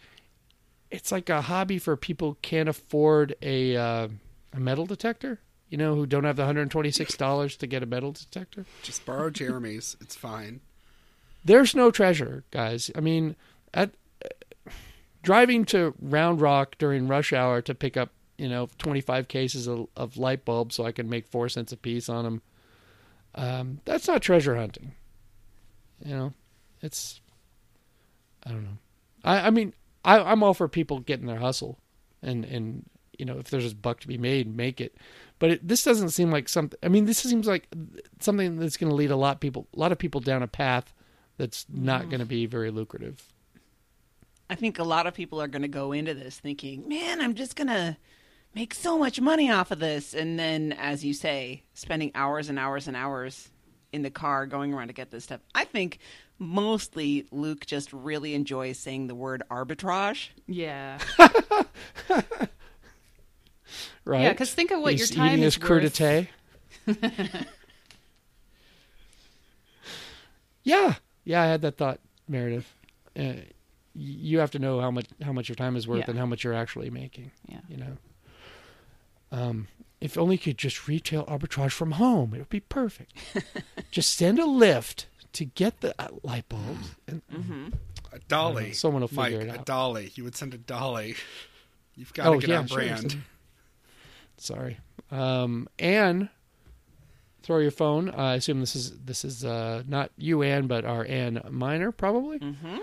[0.91, 4.09] it's like a hobby for people who can't afford a uh,
[4.53, 5.39] a metal detector.
[5.73, 8.66] You know, who don't have the hundred twenty six dollars to get a metal detector.
[8.83, 9.97] Just borrow Jeremy's.
[10.03, 10.61] It's fine.
[11.43, 12.91] there's no treasure, guys.
[12.95, 13.37] I mean,
[13.73, 13.93] at
[15.23, 19.87] driving to Round Rock during rush hour to pick up, you know, 25 cases of,
[19.97, 22.43] of light bulbs so I can make four cents a piece on them.
[23.35, 24.93] Um, that's not treasure hunting.
[26.05, 26.33] You know,
[26.83, 27.23] it's
[28.45, 28.79] I don't know.
[29.25, 29.73] I I mean,
[30.05, 31.79] I, I'm all for people getting their hustle,
[32.20, 32.85] and and
[33.19, 34.97] you know, if there's a buck to be made, make it.
[35.39, 36.79] But it, this doesn't seem like something.
[36.83, 37.69] I mean, this seems like
[38.21, 40.95] something that's going to lead a lot people, a lot of people down a path
[41.37, 43.33] that's not going to be very lucrative.
[44.49, 47.35] I think a lot of people are going to go into this thinking, man, I'm
[47.35, 47.97] just going to
[48.55, 50.15] make so much money off of this.
[50.15, 53.49] And then, as you say, spending hours and hours and hours
[53.93, 55.41] in the car going around to get this stuff.
[55.55, 55.99] I think
[56.39, 60.29] mostly Luke just really enjoys saying the word arbitrage.
[60.47, 60.99] Yeah.
[64.05, 64.23] Right?
[64.23, 66.29] Yeah, because think of what He's your time eating is his crudité.
[70.64, 70.95] yeah,
[71.25, 72.73] yeah, I had that thought, Meredith.
[73.18, 73.33] Uh,
[73.95, 76.05] you have to know how much how much your time is worth Yeah.
[76.11, 77.31] and how much you're actually making.
[77.47, 77.61] Yeah.
[77.68, 77.97] You know.
[79.31, 79.68] Um,
[80.01, 83.12] if only you could just retail arbitrage from home, it would be perfect.
[83.91, 85.05] just send a Lyft
[85.35, 86.97] to get the uh, light bulbs.
[87.07, 87.23] And,
[88.12, 88.70] A dolly.
[88.70, 90.11] Uh, someone will Mike, figure it A dolly.
[90.14, 91.14] You would send a dolly.
[91.95, 93.12] You've got to oh get yeah, on sure, brand.
[93.12, 93.18] so-
[94.43, 94.78] Sorry.
[95.11, 96.28] Um, Anne,
[97.43, 98.09] throw your phone.
[98.11, 101.93] Uh, I assume this is this is uh, not you, Anne, but our Anne Minor,
[101.93, 102.40] probably.
[102.40, 102.78] Mm-hmm.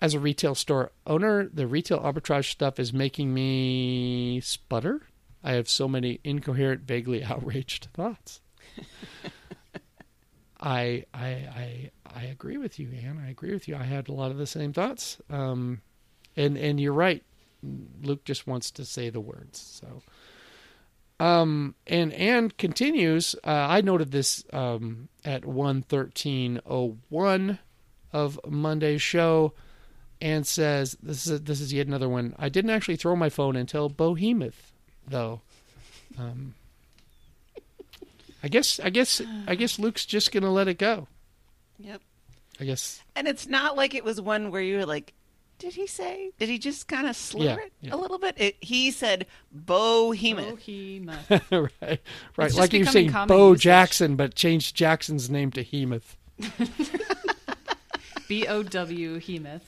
[0.00, 5.02] As a retail store owner, the retail arbitrage stuff is making me sputter.
[5.42, 8.40] I have so many incoherent, vaguely outraged thoughts.
[10.60, 13.22] I, I, I, I agree with you, Anne.
[13.24, 13.76] I agree with you.
[13.76, 15.18] I had a lot of the same thoughts.
[15.30, 15.80] Um,
[16.36, 17.24] and and you're right.
[18.02, 19.58] Luke just wants to say the words.
[19.58, 20.02] So,
[21.20, 23.36] um, and Anne continues.
[23.44, 27.58] Uh, I noted this um, at one thirteen oh one
[28.12, 29.52] of Monday's show,
[30.20, 32.34] and says this is this is yet another one.
[32.38, 34.72] I didn't actually throw my phone until Bohemoth,
[35.06, 35.40] though.
[36.18, 36.54] Um,
[38.42, 41.06] I guess I guess I guess Luke's just gonna let it go.
[41.78, 42.00] Yep.
[42.60, 45.14] I guess And it's not like it was one where you were like,
[45.60, 46.32] did he say?
[46.38, 47.94] Did he just kind of slur Yeah, it yeah.
[47.94, 48.34] a little bit?
[48.38, 50.66] It, he said bohemoth.
[50.66, 51.70] Bohemoth.
[51.80, 52.00] right,
[52.36, 52.54] right.
[52.54, 53.62] Like you're saying Bo usage.
[53.62, 56.16] Jackson, but changed Jackson's name to Hemoth.
[58.28, 59.60] B O W Hemoth.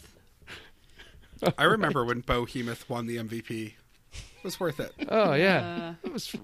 [1.58, 3.74] I remember when Bohemoth won the MVP.
[4.12, 4.92] It was worth it.
[5.08, 6.34] Oh yeah, uh, it was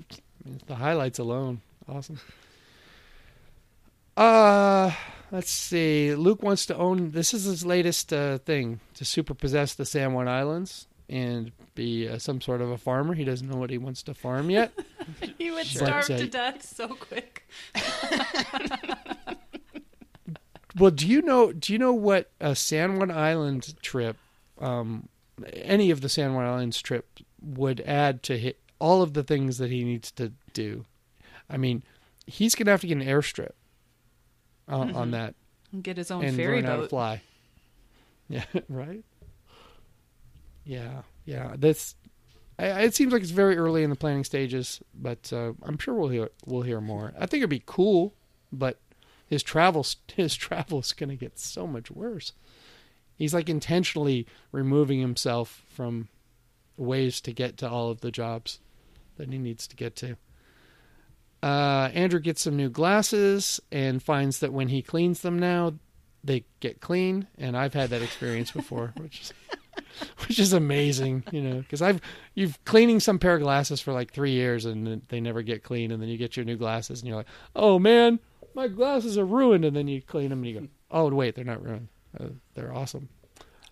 [0.66, 1.62] the highlights alone.
[1.88, 2.20] Awesome.
[4.18, 4.92] Uh,
[5.30, 6.12] let's see.
[6.14, 7.12] Luke wants to own.
[7.12, 12.18] This is his latest uh, thing to superpossess the San Juan Islands and be uh,
[12.18, 13.14] some sort of a farmer.
[13.14, 14.72] He doesn't know what he wants to farm yet.
[15.38, 15.86] He would Sure.
[15.86, 17.48] starve But, uh, to death so quick.
[20.78, 21.52] well, do you know?
[21.52, 24.16] Do you know what a San Juan Island trip,
[24.60, 25.08] um,
[25.54, 29.56] any of the San Juan Islands trip would add to hit all of the things
[29.58, 30.84] that he needs to do?
[31.48, 31.84] I mean,
[32.26, 33.52] he's gonna have to get an airstrip
[34.68, 35.34] on, on that
[35.82, 37.22] Get his own and ferry learn how to fly.
[38.30, 39.02] Yeah, right.
[40.64, 41.54] Yeah, yeah.
[41.56, 41.94] This.
[42.58, 45.94] I, it seems like it's very early in the planning stages, but uh, I'm sure
[45.94, 47.14] we'll hear we'll hear more.
[47.18, 48.12] I think it'd be cool,
[48.52, 48.80] but
[49.26, 52.32] his travel his travel is going to get so much worse.
[53.16, 56.08] He's like intentionally removing himself from
[56.76, 58.60] ways to get to all of the jobs
[59.16, 60.16] that he needs to get to.
[61.42, 65.74] Uh, Andrew gets some new glasses and finds that when he cleans them now,
[66.24, 67.28] they get clean.
[67.38, 69.32] And I've had that experience before, which is
[70.26, 72.00] which is amazing, you know, because I've
[72.34, 75.90] you've cleaning some pair of glasses for like three years and they never get clean,
[75.90, 78.18] and then you get your new glasses and you're like, oh man,
[78.54, 81.44] my glasses are ruined, and then you clean them and you go, oh wait, they're
[81.44, 83.08] not ruined, uh, they're awesome.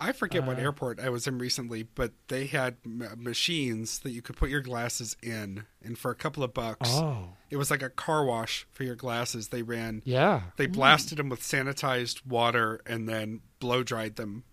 [0.01, 4.11] I forget Uh, what airport I was in recently, but they had m- machines that
[4.11, 7.71] you could put your glasses in, and for a couple of bucks, Oh it was
[7.71, 9.49] like a car wash for your glasses.
[9.49, 14.45] They ran, yeah, they blasted them with sanitized water and then blow dried them.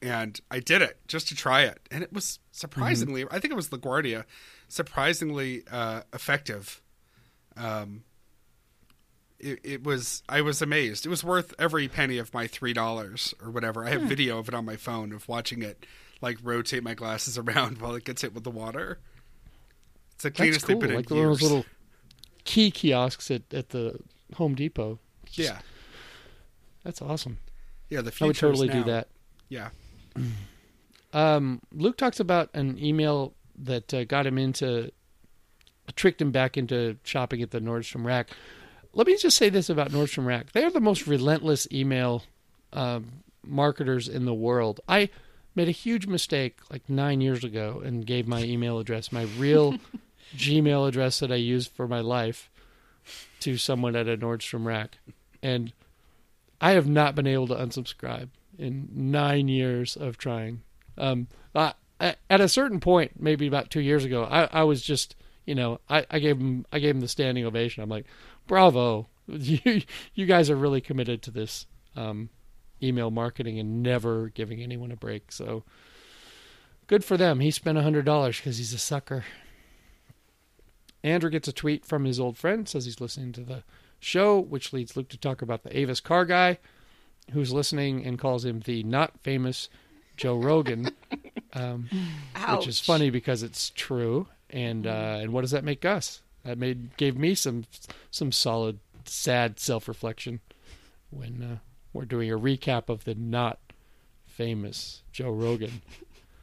[0.00, 3.24] And I did it just to try it, and it was surprisingly.
[3.30, 4.24] I think it was LaGuardia,
[4.68, 6.82] surprisingly uh, effective.
[7.56, 8.04] Um,
[9.44, 10.22] it, it was.
[10.28, 11.06] I was amazed.
[11.06, 13.84] It was worth every penny of my three dollars or whatever.
[13.84, 15.84] I have video of it on my phone of watching it,
[16.20, 18.98] like rotate my glasses around while it gets hit with the water.
[20.14, 20.78] It's the cleanest cool.
[20.78, 21.40] they've been Like in years.
[21.40, 21.64] those little
[22.44, 23.98] key kiosks at at the
[24.36, 24.98] Home Depot.
[25.32, 25.58] yeah,
[26.82, 27.38] That's awesome.
[27.90, 28.00] yeah.
[28.00, 29.08] The future I would totally do that.
[29.48, 29.70] Yeah.
[31.12, 34.90] Um, Luke talks about an email that uh, got him into,
[35.94, 38.30] tricked him back into shopping at the Nordstrom Rack.
[38.94, 42.22] Let me just say this about Nordstrom Rack: they are the most relentless email
[42.72, 44.80] um, marketers in the world.
[44.88, 45.10] I
[45.54, 49.76] made a huge mistake like nine years ago and gave my email address, my real
[50.36, 52.50] Gmail address that I use for my life,
[53.40, 54.98] to someone at a Nordstrom rack,
[55.42, 55.72] and
[56.60, 58.28] I have not been able to unsubscribe
[58.58, 60.62] in nine years of trying.
[60.96, 65.16] Um, I, at a certain point, maybe about two years ago, I, I was just,
[65.46, 67.82] you know, I, I gave him, I gave him the standing ovation.
[67.82, 68.06] I'm like,
[68.46, 69.82] bravo, you,
[70.14, 71.66] you guys are really committed to this
[71.96, 72.28] um,
[72.82, 75.32] email marketing and never giving anyone a break.
[75.32, 75.64] So
[76.86, 77.40] good for them.
[77.40, 79.24] He spent a hundred dollars because he's a sucker.
[81.02, 83.62] Andrew gets a tweet from his old friend, says he's listening to the
[84.00, 86.58] show, which leads Luke to talk about the Avis car guy,
[87.32, 89.68] who's listening and calls him the not famous
[90.16, 90.90] Joe Rogan,
[91.52, 91.88] um,
[92.56, 94.28] which is funny because it's true.
[94.48, 96.22] And uh, and what does that make us?
[96.44, 97.64] That made gave me some
[98.10, 100.40] some solid sad self reflection
[101.10, 101.58] when uh,
[101.92, 103.58] we're doing a recap of the not
[104.26, 105.82] famous Joe Rogan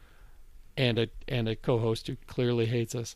[0.77, 3.15] and a and a co-host who clearly hates us.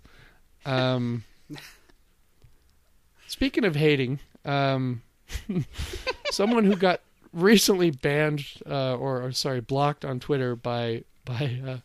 [0.65, 1.23] Um,
[3.27, 5.01] speaking of hating, um,
[6.31, 7.01] someone who got
[7.33, 11.77] recently banned uh, or, or sorry blocked on Twitter by by uh,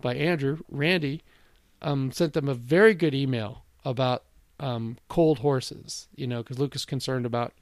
[0.00, 1.22] by Andrew Randy
[1.82, 4.24] um, sent them a very good email about
[4.60, 6.08] um, cold horses.
[6.14, 7.52] You know, because Luke is concerned about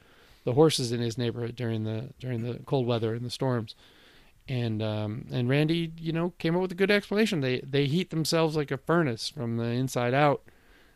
[0.44, 3.74] the horses in his neighborhood during the during the cold weather and the storms.
[4.48, 7.40] And um, and Randy, you know, came up with a good explanation.
[7.40, 10.42] They they heat themselves like a furnace from the inside out.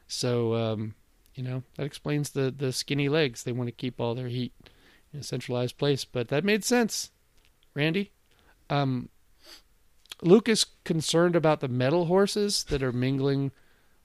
[0.07, 0.95] So um,
[1.35, 3.43] you know that explains the the skinny legs.
[3.43, 4.53] They want to keep all their heat
[5.13, 6.05] in a centralized place.
[6.05, 7.11] But that made sense,
[7.75, 8.13] Randy.
[8.69, 9.09] Um,
[10.23, 13.51] Luke is concerned about the metal horses that are mingling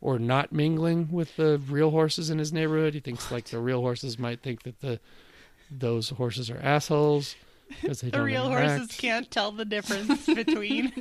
[0.06, 2.94] or not mingling with the real horses in his neighborhood.
[2.94, 5.00] He thinks like the real horses might think that the
[5.72, 7.36] those horses are assholes
[7.82, 8.78] because they The don't real interact.
[8.82, 10.94] horses can't tell the difference between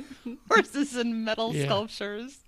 [0.49, 1.65] horses and metal Yeah.
[1.65, 2.39] sculptures.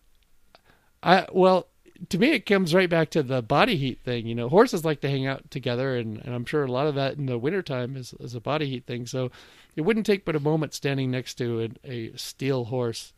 [1.04, 1.68] I well,
[2.10, 4.26] to me, it comes right back to the body heat thing.
[4.28, 6.96] You know, horses like to hang out together, and, and I'm sure a lot of
[6.96, 9.06] that in the wintertime is, is a body heat thing.
[9.06, 9.32] So
[9.76, 13.14] it wouldn't take but a moment standing next to a, a steel horse,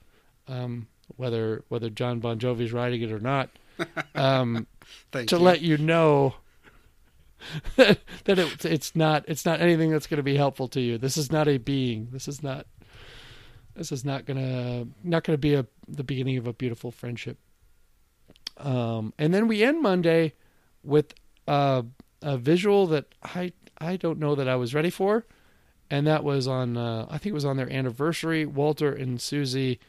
[0.47, 3.49] um, whether whether John Bon Jovi's writing it or not,
[4.15, 4.67] um,
[5.11, 5.41] Thank to you.
[5.41, 6.35] let you know
[7.75, 10.97] that it, it's not it's not anything that's going to be helpful to you.
[10.97, 12.09] This is not a being.
[12.11, 12.65] This is not
[13.75, 17.37] this is not gonna not gonna be a the beginning of a beautiful friendship.
[18.57, 20.33] Um, and then we end Monday
[20.83, 21.13] with
[21.47, 21.83] uh,
[22.21, 25.25] a visual that I I don't know that I was ready for,
[25.89, 28.45] and that was on uh, I think it was on their anniversary.
[28.45, 29.79] Walter and Susie,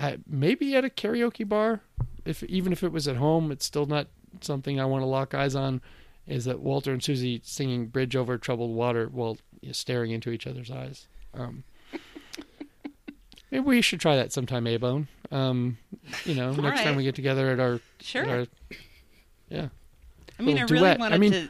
[0.00, 1.80] I, maybe at a karaoke bar.
[2.24, 4.08] If even if it was at home, it's still not
[4.40, 5.80] something I want to lock eyes on.
[6.26, 9.36] Is that Walter and Susie singing "Bridge Over Troubled Water" while
[9.72, 11.06] staring into each other's eyes?
[11.34, 11.64] Um,
[13.50, 15.08] maybe we should try that sometime, A-Bone.
[15.30, 15.78] Um,
[16.24, 16.84] you know, next right.
[16.84, 18.22] time we get together at our Sure.
[18.22, 18.46] at our-
[19.48, 19.68] yeah.
[20.38, 20.96] I mean, I really duet.
[20.96, 21.48] I wanted mean- to.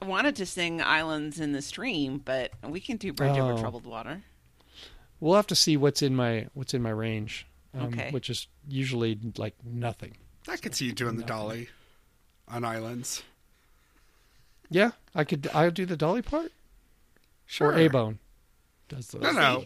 [0.00, 3.58] I wanted to sing "Islands in the Stream," but we can do "Bridge Over Oh.
[3.60, 4.22] Troubled Water."
[5.20, 8.10] We'll have to see what's in my what's in my range, um, Okay.
[8.10, 10.16] which is usually like nothing.
[10.48, 11.68] I could see you doing the dolly
[12.46, 13.22] on islands.
[14.70, 15.48] Yeah, I could.
[15.52, 16.52] I'll do the dolly part
[17.46, 17.68] Sure.
[17.72, 18.18] or A Bone.
[18.88, 19.64] Does the No, no.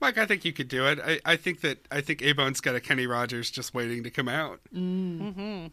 [0.00, 0.98] Mike, I think you could do it.
[1.02, 4.10] I, I think that I think A Bone's got a Kenny Rogers just waiting to
[4.10, 4.60] come out.
[4.74, 5.68] Mm-hmm.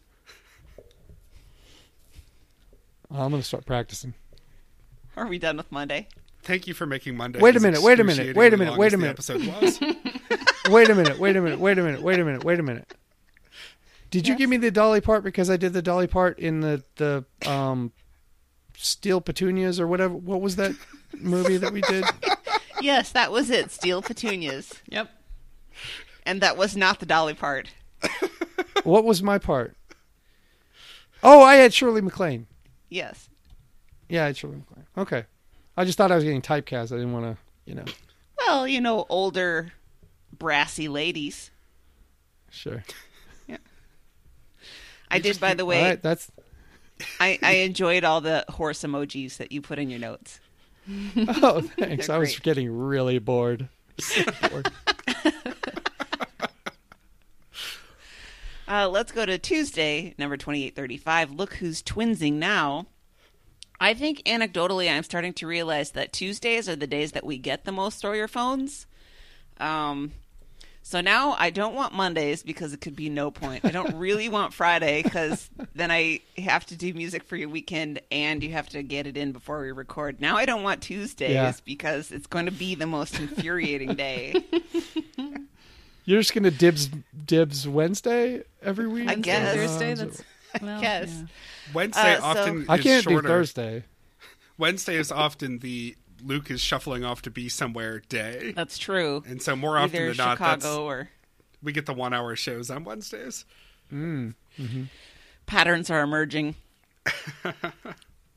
[3.10, 4.14] I'm gonna start practicing.
[5.16, 6.08] Are we done with Monday?
[6.44, 7.40] Thank you for making Monday.
[7.40, 9.10] Wait a minute, wait a minute, wait a minute, wait a minute.
[9.12, 9.80] Episode was.
[10.70, 11.18] wait a minute.
[11.18, 11.58] Wait a minute.
[11.58, 12.02] Wait a minute.
[12.02, 12.44] Wait a minute.
[12.44, 12.94] Wait a minute.
[14.10, 14.38] Did you Yes.
[14.38, 17.92] give me the dolly part because I did the dolly part in the the um,
[18.76, 20.14] Steel Petunias or whatever?
[20.14, 20.72] What was that
[21.18, 22.04] movie that we did?
[22.80, 23.70] Yes, that was it.
[23.70, 25.08] Steel petunias, Yep.
[26.26, 27.70] and that was not the dolly part.
[28.82, 29.74] What was my part?
[31.22, 32.46] Oh, I had Shirley MacLaine.
[32.90, 33.30] Yes.
[34.10, 34.86] Yeah, I had Shirley MacLaine.
[34.98, 35.24] Okay.
[35.76, 36.92] I just thought I was getting typecast.
[36.92, 37.84] I didn't want to, you know.
[38.38, 39.72] Well, you know, older,
[40.36, 41.50] brassy ladies.
[42.50, 42.84] Sure.
[45.10, 45.82] I did, by the way.
[45.82, 46.30] Right, that's
[47.20, 50.40] I, I enjoyed all the horse emojis that you put in your notes.
[51.16, 52.08] Oh, thanks.
[52.08, 53.68] I was getting really bored.
[54.50, 54.70] bored.
[58.66, 61.32] Uh, let's go to Tuesday, number 2835.
[61.32, 62.86] Look who's twinsing now.
[63.84, 67.64] I think anecdotally, I'm starting to realize that Tuesdays are the days that we get
[67.64, 68.86] the most throw your phones.
[69.58, 70.12] Um,
[70.86, 73.64] So now I don't want Mondays because it could be no point.
[73.64, 78.00] I don't really want Friday because then I have to do music for your weekend
[78.10, 80.20] and you have to get it in before we record.
[80.20, 81.52] Now I don't want Tuesdays Yeah.
[81.64, 84.44] because it's going to be the most infuriating day.
[86.06, 86.90] You're just gonna dibs
[87.24, 89.08] dibs Wednesday every week.
[89.08, 89.54] I guess.
[89.56, 89.92] Thursday.
[89.92, 90.22] Uh, That's
[90.62, 91.08] well, Yes.
[91.16, 91.26] yeah.
[91.72, 93.22] Wednesday Uh, so- often I is can't shorter.
[93.22, 93.84] do Thursday.
[94.58, 98.52] Wednesday is often the Luke is shuffling off to be somewhere day.
[98.54, 99.22] That's true.
[99.26, 101.10] And so more often Either than not, that's, Chicago or
[101.62, 103.44] we get the one hour shows on Wednesdays.
[105.46, 106.54] patterns are emerging.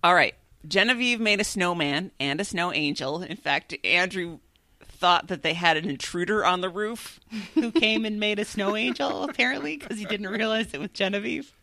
[0.03, 0.35] All right.
[0.67, 3.21] Genevieve made a snowman and a snow angel.
[3.21, 4.39] In fact, Andrew
[4.83, 7.19] thought that they had an intruder on the roof
[7.53, 11.53] who came and made a snow angel, apparently, because he didn't realize it was Genevieve.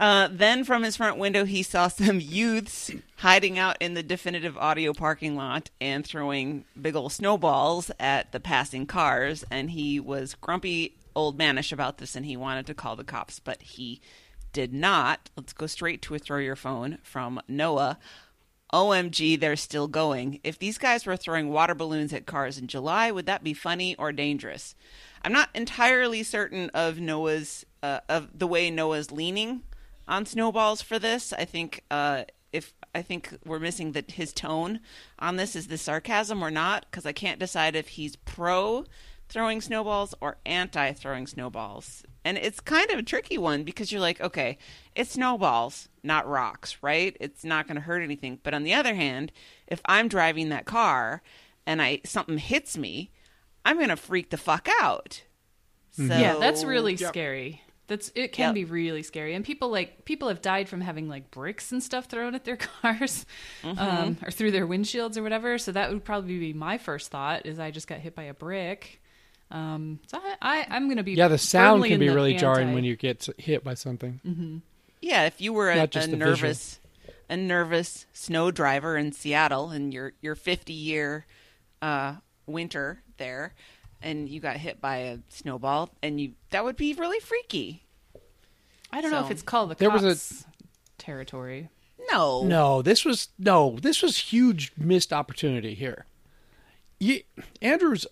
[0.00, 4.56] Uh, then from his front window, he saw some youths hiding out in the definitive
[4.56, 9.44] audio parking lot and throwing big old snowballs at the passing cars.
[9.50, 13.40] And he was grumpy old manish about this and he wanted to call the cops,
[13.40, 14.00] but he
[14.52, 15.30] did not.
[15.36, 17.98] Let's go straight to a throw your phone from Noah.
[18.72, 20.40] OMG, they're still going.
[20.44, 23.96] If these guys were throwing water balloons at cars in July, would that be funny
[23.96, 24.74] or dangerous?
[25.22, 29.62] I'm not entirely certain of Noah's uh, of the way Noah's leaning
[30.08, 31.32] on snowballs for this.
[31.32, 34.80] I think uh, if I think we're missing that his tone
[35.18, 38.84] on this is the sarcasm or not because I can't decide if he's pro
[39.28, 42.02] throwing snowballs or anti throwing snowballs.
[42.24, 44.58] And it's kind of a tricky one because you're like, okay,
[44.94, 47.16] it's snowballs, not rocks, right?
[47.20, 48.38] It's not going to hurt anything.
[48.42, 49.30] But on the other hand,
[49.66, 51.22] if I'm driving that car
[51.66, 53.10] and I something hits me,
[53.64, 55.22] I'm going to freak the fuck out.
[55.90, 57.08] So, Yeah, that's really Yep.
[57.10, 57.62] scary.
[57.88, 58.54] That's it can Yep.
[58.54, 62.04] be really scary, and people like people have died from having like bricks and stuff
[62.06, 63.26] thrown at their cars,
[63.64, 63.78] Mm-hmm.
[63.78, 65.58] um, or through their windshields or whatever.
[65.58, 68.34] So that would probably be my first thought: is I just got hit by a
[68.34, 69.00] brick.
[69.50, 72.34] Um, so I, I I'm going to be Yeah, the sound can be the really
[72.34, 74.62] jarring when you get hit by something.
[75.00, 76.18] Yeah, if you were a, a the visual.
[76.18, 76.80] nervous
[77.30, 81.24] a nervous snow driver in Seattle and your your 50 year
[81.80, 82.16] uh,
[82.46, 83.54] winter there
[84.02, 87.84] and you got hit by a snowball and you that would be really freaky.
[88.90, 90.04] I don't know if it's called the There was
[90.46, 91.68] a- territory.
[92.10, 92.42] No.
[92.44, 96.06] No, this was no, this was huge missed opportunity here.
[96.98, 97.24] Ye
[97.60, 98.06] Andrew's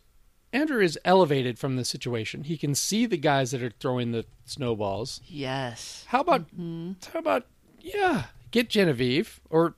[0.52, 2.44] Andrew is elevated from the situation.
[2.44, 5.20] He can see the guys that are throwing the snowballs.
[5.26, 6.04] Yes.
[6.08, 6.92] How about mm-hmm.
[7.12, 7.46] how about
[7.80, 9.74] yeah, get Genevieve or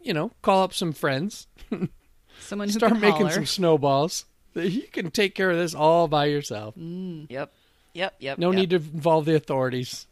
[0.00, 1.48] you know, call up some friends,
[2.40, 3.30] Someone who start can making holler.
[3.32, 4.24] some snowballs.
[4.62, 6.74] You can take care of this all by yourself.
[6.76, 7.52] Yep.
[7.94, 8.38] Yep, yep.
[8.38, 8.58] No yep.
[8.58, 10.06] need to involve the authorities.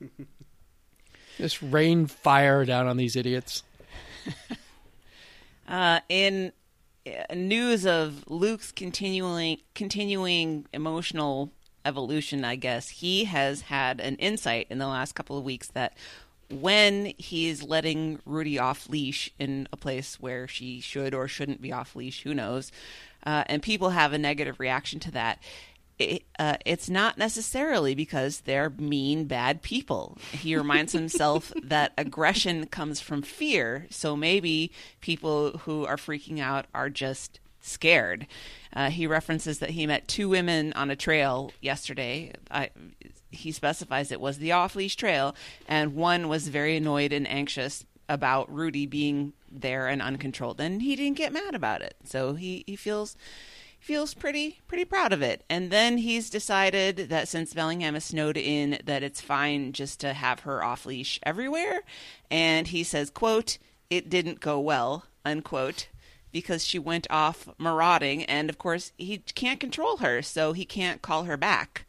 [1.38, 3.62] Just rain fire down on these idiots.
[5.66, 6.52] Uh, in
[7.06, 11.50] uh, news of Luke's continuing continuing emotional
[11.86, 15.96] evolution, I guess he has had an insight in the last couple of weeks that
[16.50, 21.72] when he's letting Rudy off leash in a place where she should or shouldn't be
[21.72, 22.70] off leash, who knows,
[23.24, 25.42] uh, and people have a negative reaction to that.
[25.98, 30.18] It, uh, it's not necessarily because they're mean, bad people.
[30.32, 33.86] He reminds himself that aggression comes from fear.
[33.90, 38.26] So maybe people who are freaking out are just scared.
[38.74, 42.32] Uh, he references that he met two women on a trail yesterday.
[42.50, 42.70] I,
[43.30, 45.34] he specifies it was the off leash trail,
[45.68, 50.96] and one was very annoyed and anxious about Rudy being there and uncontrolled, and he
[50.96, 51.96] didn't get mad about it.
[52.04, 53.16] So he, he feels
[53.80, 55.44] feels pretty pretty proud of it.
[55.50, 60.14] And then he's decided that since Bellingham is snowed in, that it's fine just to
[60.14, 61.82] have her off leash everywhere.
[62.30, 63.58] And he says, "quote
[63.90, 65.88] It didn't go well." Unquote.
[66.32, 71.00] Because she went off marauding, and of course he can't control her, so he can't
[71.00, 71.86] call her back.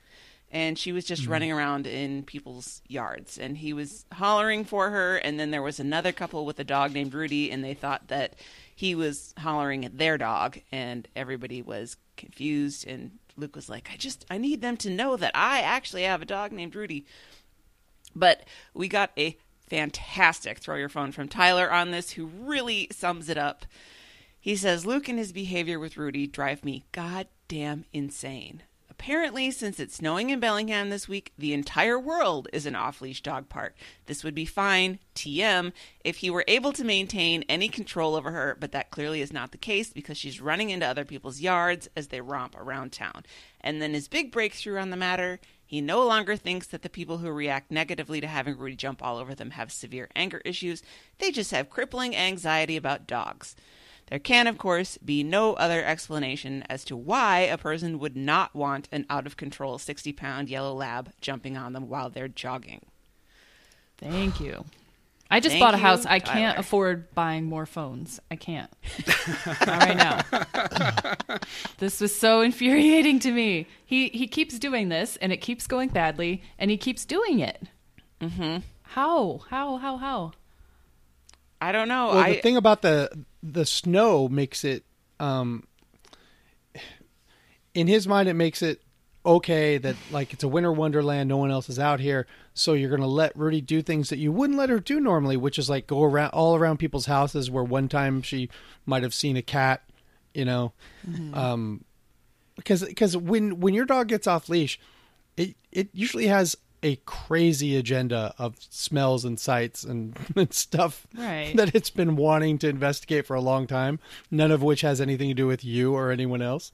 [0.52, 1.32] And she was just mm-hmm.
[1.32, 5.18] running around in people's yards, and he was hollering for her.
[5.18, 8.36] And then there was another couple with a dog named Rudy, and they thought that
[8.74, 10.60] he was hollering at their dog.
[10.72, 12.88] And everybody was confused.
[12.88, 16.22] And luke was like i just i need them to know that i actually have
[16.22, 17.06] a dog named rudy.
[18.16, 19.38] But we got a
[19.70, 23.66] fantastic throw your phone from tyler on this who really sums it up.
[24.40, 28.64] He says luke and his behavior with rudy drive me goddamn insane
[29.06, 33.22] Apparently, since it's snowing in Bellingham this week, the entire world is an off leash
[33.22, 33.76] dog park.
[34.08, 38.58] This would be fine, TM, if he were able to maintain any control over her,
[38.60, 42.08] but that clearly is not the case because she's running into other people's yards as
[42.08, 43.28] they romp around town.
[43.62, 47.20] And then his big breakthrough on the matter he no longer thinks that the people
[47.20, 50.82] who react negatively to having Rudy jump all over them have severe anger issues,
[51.20, 53.56] they just have crippling anxiety about dogs.
[54.08, 58.54] There can, of course, be no other explanation as to why a person would not
[58.56, 62.86] want an out of control 60 pound yellow lab jumping on them while they're jogging.
[63.98, 64.66] Thank you.
[65.32, 66.06] I just Thank bought a you, house.
[66.06, 66.60] I can't Tyler.
[66.60, 68.20] afford buying more phones.
[68.30, 68.72] I can't.
[69.66, 71.38] Not right now.
[71.80, 73.66] this was so infuriating to me.
[73.84, 77.64] He he keeps doing this, and it keeps going badly, and he keeps doing it.
[78.22, 78.58] Mm-hmm.
[78.84, 79.42] How?
[79.50, 79.78] How?
[79.78, 79.98] How?
[79.98, 80.32] How?
[81.62, 82.08] I don't know.
[82.08, 83.10] Well, I, the thing about the
[83.42, 84.84] the snow makes it,
[85.20, 85.68] um,
[87.74, 88.82] in his mind, it makes it
[89.26, 91.30] okay that like it's a winter wonderland.
[91.30, 94.32] No one else is out here, so you're gonna let Rudy do things that you
[94.32, 97.64] wouldn't let her do normally, which is like go around all around people's houses where
[97.64, 98.50] one time she
[98.86, 99.82] might have seen a cat,
[100.34, 100.74] you know,
[101.34, 101.84] um,
[102.56, 104.80] because because when when your dog gets off leash,
[105.38, 111.54] it it usually has a crazy agenda of smells and sights and, and stuff Right.
[111.56, 113.98] that it's been wanting to investigate for a long time
[114.30, 116.72] none of which has anything to do with you or anyone else.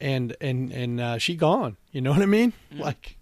[0.00, 1.76] And and and uh, she gone.
[1.92, 2.52] You know what i mean?
[2.70, 3.16] Like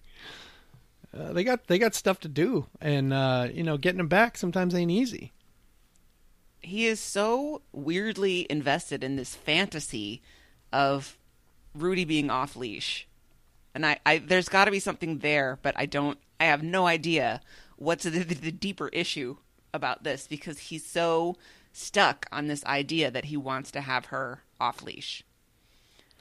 [1.17, 2.67] uh, they got they got stuff to do.
[2.81, 5.33] And uh you know getting them back sometimes ain't easy.
[6.61, 10.23] He is so weirdly invested in this fantasy
[10.73, 11.19] of
[11.75, 13.07] Rudy being off leash.
[13.75, 16.87] And I, I there's got to be something there, but I don't I have no
[16.87, 17.41] idea
[17.77, 19.37] what's the, the, the deeper issue
[19.73, 21.37] about this because he's so
[21.73, 25.25] stuck on this idea that he wants to have her off leash.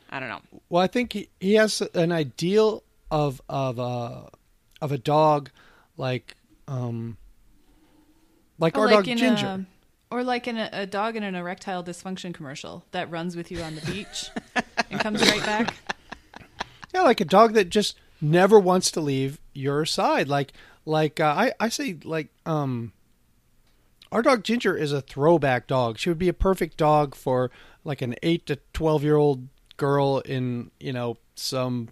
[0.10, 0.42] I don't know.
[0.70, 4.30] Well, I think he, he has an ideal of of a
[4.82, 5.52] of a dog
[5.98, 6.36] like
[6.68, 7.18] um
[8.58, 9.46] like Oh, our like dog Ginger.
[9.46, 9.66] a,
[10.10, 13.62] or like in a, a dog in an erectile dysfunction commercial that runs with you
[13.62, 14.30] on the beach
[14.92, 15.74] and comes right back.
[16.94, 20.28] Yeah, like a dog that just never wants to leave your side.
[20.28, 20.54] Like
[20.86, 22.94] like uh, I I say like um
[24.12, 25.98] our dog Ginger is a throwback dog.
[25.98, 27.50] She would be a perfect dog for
[27.84, 31.90] like an 8 to 12 year old girl in, you know, some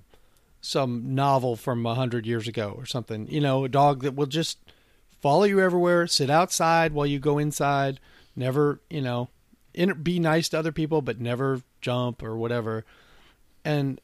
[0.62, 3.28] some novel from a hundred years ago or something.
[3.28, 4.60] You know, a dog that will just
[5.20, 8.00] follow you everywhere, sit outside while you go inside,
[8.36, 9.30] never, you know,
[10.04, 12.86] be nice to other people, but never jump or whatever.
[13.66, 14.00] And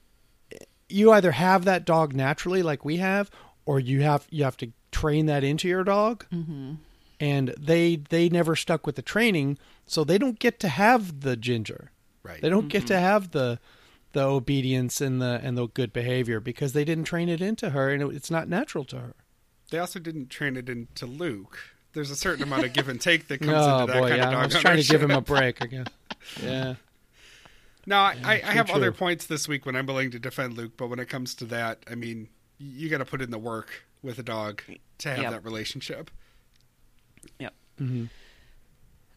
[0.89, 3.29] you either have that dog naturally, like we have,
[3.65, 6.25] or you have you have to train that into your dog.
[6.31, 6.75] Mm-hmm.
[7.19, 11.35] And they they never stuck with the training, so they don't get to have the
[11.35, 11.91] ginger.
[12.23, 12.41] Right.
[12.41, 13.59] They don't get to have the
[14.13, 17.89] the obedience and the and the good behavior because they didn't train it into her,
[17.89, 19.15] and it, it's not natural to her.
[19.71, 21.59] They also didn't train it into Luke.
[21.93, 24.19] There's a certain amount of give and take that comes Oh into that boy, kind
[24.19, 24.27] yeah.
[24.27, 25.87] of dog I was trying to give him a break i guess
[26.43, 26.75] Yeah.
[27.87, 30.55] No, I, I, I true, have other points this week when I'm willing to defend
[30.57, 32.27] Luke, but when it comes to that, I mean,
[32.59, 34.61] you got to put in the work with a dog
[34.99, 35.31] to have Yep.
[35.31, 36.11] that relationship.
[37.39, 37.53] Yep.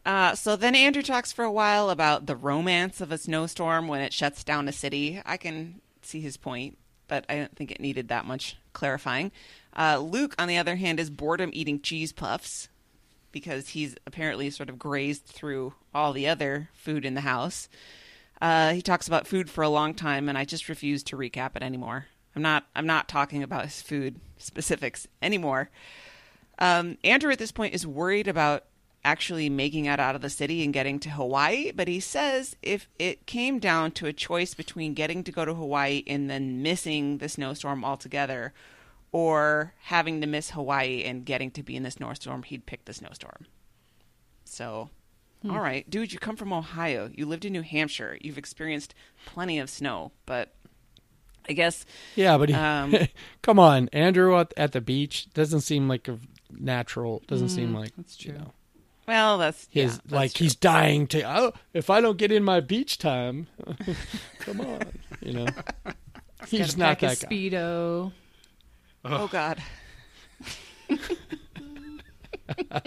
[0.07, 4.01] Uh, so then Andrew talks for a while about the romance of a snowstorm when
[4.01, 5.21] it shuts down a city.
[5.27, 9.33] I can see his point, but I don't think it needed that much clarifying.
[9.77, 12.69] Uh, Luke, on the other hand, is boredom eating cheese puffs
[13.33, 17.69] because he's apparently sort of grazed through all the other food in the house.
[18.41, 21.57] Uh, he talks about food for a long time, and I just refuse to recap
[21.57, 22.07] it anymore.
[22.35, 22.65] I'm not.
[22.75, 25.71] I'm not talking about his food specifics anymore.
[26.59, 28.65] Um, Andrew at this point is worried about
[29.05, 32.89] actually making it out of the city and getting to Hawaii, but he says if
[32.99, 37.19] it came down to a choice between getting to go to Hawaii and then missing
[37.19, 38.53] the snowstorm altogether,
[39.13, 42.93] or having to miss Hawaii and getting to be in the snowstorm, he'd pick the
[42.93, 43.47] snowstorm.
[44.45, 44.91] So,
[45.49, 47.11] all right, dude, you come from Ohio.
[47.15, 48.19] You lived in New Hampshire.
[48.21, 48.95] You've experienced
[49.27, 50.53] plenty of snow, but
[51.49, 52.95] I guess Yeah, but he, Um,
[53.43, 56.19] come on, Andrew at, at the beach doesn't seem like a
[56.51, 57.23] natural.
[57.27, 58.41] Doesn't seem like that's you true.
[58.41, 58.53] know,
[59.09, 60.45] well, that's yeah, his that's like true.
[60.45, 61.23] he's dying to.
[61.23, 63.47] Oh, if I don't get in my beach time,
[64.41, 64.81] come on,
[65.21, 65.47] you know.
[66.49, 67.29] He's Gotta not pack that his guy.
[67.29, 68.13] speedo.
[69.05, 69.63] Oh God.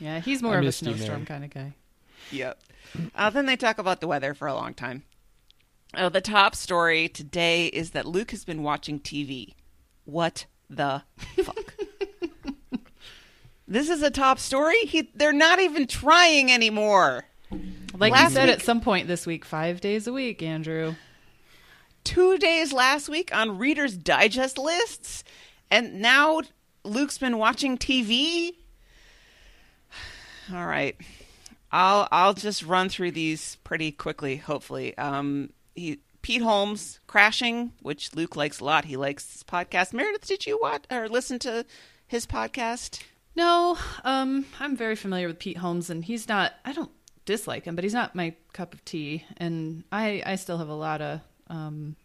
[0.00, 1.72] Yeah, he's more I of a missed you, snowstorm kind of guy.
[2.30, 2.60] Yep.
[3.14, 5.04] Uh, then they talk about the weather for a long time.
[5.96, 9.54] Oh, the top story today is that Luke has been watching TV.
[10.04, 11.04] What the
[11.42, 11.74] fuck?
[13.66, 14.78] this is a top story.
[14.80, 17.24] He, they're not even trying anymore.
[17.96, 20.96] Like Last you said week- at some point this week, five days a week, Andrew.
[22.02, 25.24] Two days last week on Reader's Digest lists,
[25.70, 26.42] and now
[26.84, 28.52] Luke's been watching TV.
[30.52, 30.96] All right.
[31.72, 34.36] I'll I'll just run through these pretty quickly.
[34.36, 38.84] Hopefully, um, he Pete Holmes crashing, which Luke likes a lot.
[38.84, 39.92] He likes this podcast.
[39.92, 41.66] Meredith, did you watch or listen to
[42.06, 43.02] his podcast?
[43.36, 46.52] No, um, I'm very familiar with Pete Holmes, and he's not.
[46.64, 46.92] I don't
[47.24, 49.24] dislike him, but he's not my cup of tea.
[49.36, 51.20] And I I still have a lot of
[51.50, 51.96] um,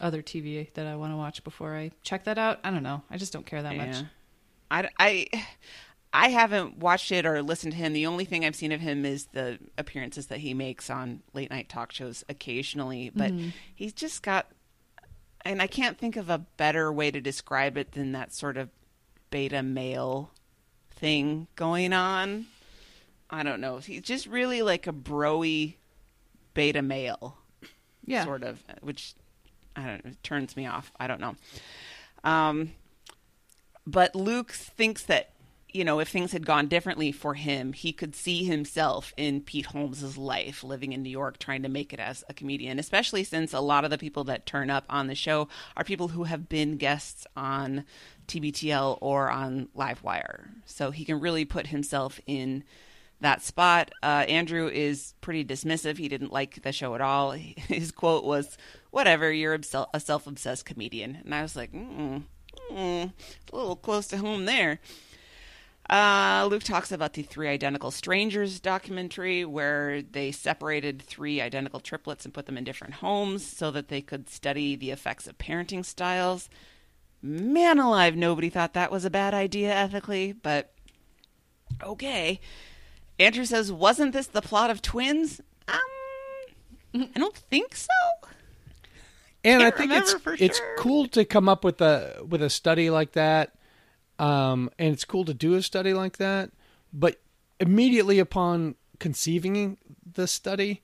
[0.00, 2.60] other TV that I want to watch before I check that out.
[2.64, 3.02] I don't know.
[3.10, 3.96] I just don't care that much.
[4.70, 5.26] I, I,
[6.12, 7.92] I haven't watched it or listened to him.
[7.92, 11.50] The only thing I've seen of him is the appearances that he makes on late
[11.50, 13.10] night talk shows occasionally.
[13.14, 13.48] But mm-hmm.
[13.74, 14.50] he's just got,
[15.44, 18.70] and I can't think of a better way to describe it than that sort of
[19.30, 20.30] beta male
[20.90, 22.46] thing going on.
[23.30, 23.78] I don't know.
[23.78, 25.74] He's just really like a broy
[26.54, 27.38] beta male
[28.04, 28.24] Yeah.
[28.24, 29.14] sort of, which
[29.76, 30.92] I don't know, it turns me off.
[30.98, 31.34] I don't know.
[32.24, 32.72] Um,
[33.86, 35.30] but Luke thinks that
[35.68, 39.66] you know if things had gone differently for him, he could see himself in Pete
[39.66, 42.78] Holmes's life, living in New York, trying to make it as a comedian.
[42.78, 46.08] Especially since a lot of the people that turn up on the show are people
[46.08, 47.84] who have been guests on
[48.28, 52.64] TBTL or on Livewire, so he can really put himself in
[53.22, 53.90] that spot.
[54.02, 55.98] Uh, Andrew is pretty dismissive.
[55.98, 57.30] He didn't like the show at all.
[57.32, 58.56] His quote was,
[58.90, 62.22] "Whatever, you're a self-obsessed comedian," and I was like, mm,
[62.70, 63.12] mm,
[63.52, 64.80] a little close to home there.
[65.90, 72.24] Uh, Luke talks about the Three Identical Strangers documentary, where they separated three identical triplets
[72.24, 75.84] and put them in different homes so that they could study the effects of parenting
[75.84, 76.48] styles.
[77.20, 80.72] Man alive, nobody thought that was a bad idea ethically, but
[81.82, 82.40] okay.
[83.18, 85.78] Andrew says, "Wasn't this the plot of Twins?" Um,
[86.94, 87.88] I don't think so.
[89.44, 90.76] and I think it's it's sure.
[90.78, 93.54] cool to come up with a with a study like that,
[94.18, 96.50] um, and it's cool to do a study like that.
[96.92, 97.20] But
[97.60, 99.78] immediately upon conceiving
[100.14, 100.82] the study,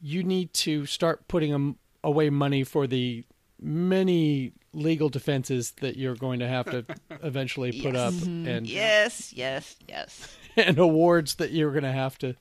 [0.00, 3.24] you need to start putting away money for the
[3.60, 6.84] many legal defenses that you're going to have to
[7.22, 7.96] eventually put Yes.
[8.22, 10.37] up and Yes, yes, yes.
[10.66, 12.34] and awards that you're going to have to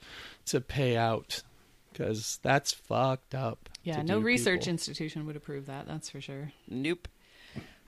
[0.47, 1.43] to pay out
[1.91, 3.69] because that's fucked up.
[3.83, 4.71] Yeah, no research people.
[4.71, 5.87] institution would approve that.
[5.87, 6.51] That's for sure.
[6.67, 7.07] Nope.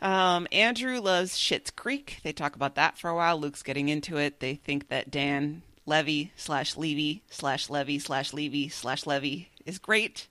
[0.01, 2.19] Um, Andrew loves Schitt's Creek.
[2.23, 3.37] They talk about that for a while.
[3.37, 4.39] Luke's getting into it.
[4.39, 10.27] They think that Dan Levy slash Levy slash Levy slash Levy slash Levy is great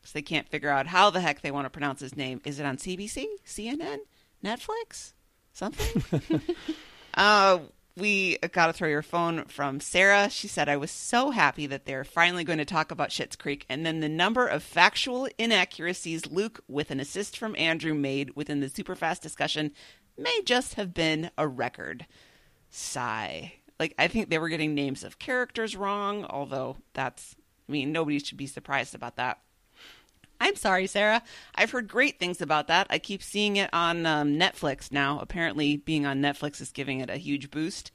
[0.00, 2.40] because they can't figure out how the heck they want to pronounce his name.
[2.44, 3.98] Is it on CBC, CNN,
[4.44, 5.12] Netflix,
[5.52, 6.40] something?
[7.14, 7.58] uh,
[7.96, 10.30] we got to throw your phone from Sarah.
[10.30, 13.66] She said, I was so happy that they're finally going to talk about Schitt's Creek.
[13.68, 18.60] And then the number of factual inaccuracies Luke, with an assist from Andrew, made within
[18.60, 19.72] the super fast discussion
[20.16, 22.06] may just have been a record.
[22.70, 23.54] Sigh.
[23.78, 27.36] Like, I think they were getting names of characters wrong, although that's,
[27.68, 29.38] I mean, nobody should be surprised about that.
[30.42, 31.22] I'm sorry, Sarah.
[31.54, 32.86] I've heard great things about that.
[32.90, 35.18] I keep seeing it on um, Netflix now.
[35.20, 37.92] Apparently, being on Netflix is giving it a huge boost.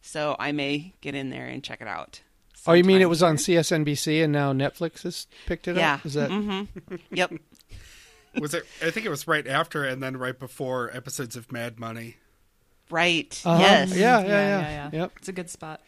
[0.00, 2.20] So I may get in there and check it out.
[2.66, 3.60] Oh, you mean it was on here.
[3.60, 5.94] CSNBC and now Netflix has picked it Yeah.
[5.94, 6.06] up?
[6.06, 6.94] Is that Mm-hmm.
[7.10, 7.32] Yep.
[8.40, 8.66] Was it?
[8.82, 12.18] I think it was right after and then right before episodes of Mad Money.
[12.90, 13.40] Right.
[13.44, 13.60] Uh-huh.
[13.60, 13.96] Yes.
[13.96, 14.90] Yeah, yeah, yeah.
[14.92, 15.12] Yep.
[15.16, 15.80] It's a good spot.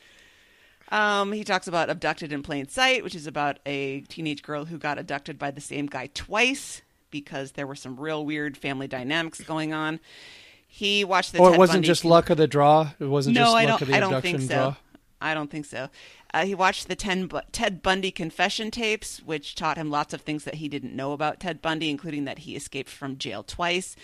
[0.91, 4.76] Um, he talks about Abducted in Plain Sight, which is about a teenage girl who
[4.78, 9.41] got abducted by the same guy twice because there were some real weird family dynamics
[9.41, 10.01] going on.
[10.66, 12.91] He watched the Or Ted it wasn't Bundy just luck of the draw.
[12.99, 14.47] It wasn't no, just I luck of the I don't think so.
[14.47, 14.74] draw.
[15.20, 15.88] I don't think so.
[16.32, 20.22] Uh, he watched the ten, Bu- Ted Bundy confession tapes, which taught him lots of
[20.22, 23.97] things that he didn't know about Ted Bundy, including that he escaped from jail twice.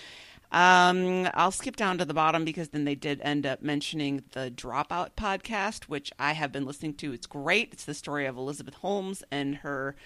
[0.53, 4.51] Um, I'll skip down to the bottom because then they did end up mentioning the
[4.51, 7.12] Dropout podcast, which I have been listening to.
[7.12, 7.72] It's great.
[7.72, 9.97] It's the story of Elizabeth Holmes and her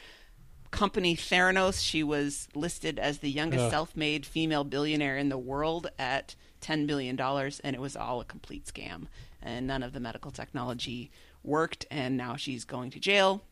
[0.71, 1.85] company Theranos.
[1.85, 3.71] She was listed as the youngest Ugh.
[3.71, 8.25] self-made female billionaire in the world at ten billion dollars, and it was all a
[8.25, 9.07] complete scam.
[9.43, 11.11] And none of the medical technology
[11.43, 13.43] worked, and now she's going to jail.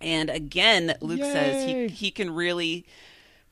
[0.00, 2.84] And again, Luke says he he can really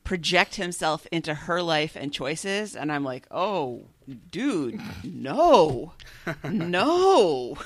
[0.04, 3.86] project himself into her life and choices, and I'm like, oh,
[4.30, 5.92] dude, no,
[6.44, 7.56] no.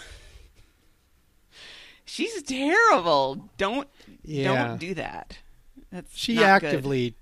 [2.04, 3.48] She's terrible.
[3.58, 3.88] Don't
[4.22, 4.54] Yeah.
[4.68, 5.38] don't do that.
[5.90, 6.66] That's She not good.
[6.68, 7.14] actively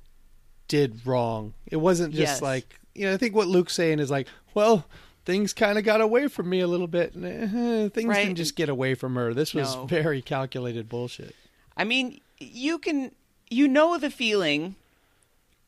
[0.69, 1.55] did wrong.
[1.67, 2.43] It wasn't just Yes.
[2.43, 3.15] like you know.
[3.15, 4.87] I think what Luke's saying is like, well,
[5.25, 7.15] things kind of got away from me a little bit.
[7.15, 8.25] and, eh, things Right.
[8.25, 9.33] didn't just get away from her.
[9.35, 9.87] This was No.
[9.87, 11.35] very calculated bullshit.
[11.77, 13.13] I mean, you can
[13.51, 14.75] you know the feeling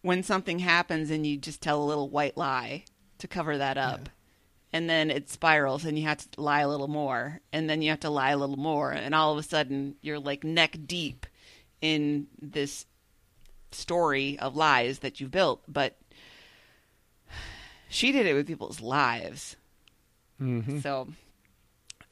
[0.07, 2.85] when something happens and you just tell a little white lie
[3.19, 4.09] to cover that up.
[4.73, 7.91] And then it spirals and you have to lie a little more and then you
[7.91, 11.27] have to lie a little more and all of a sudden you're like neck deep
[11.81, 12.87] in this
[13.73, 15.97] story of lies that you've built, but
[17.89, 19.57] she did it with people's lives.
[20.39, 21.09] hmm So,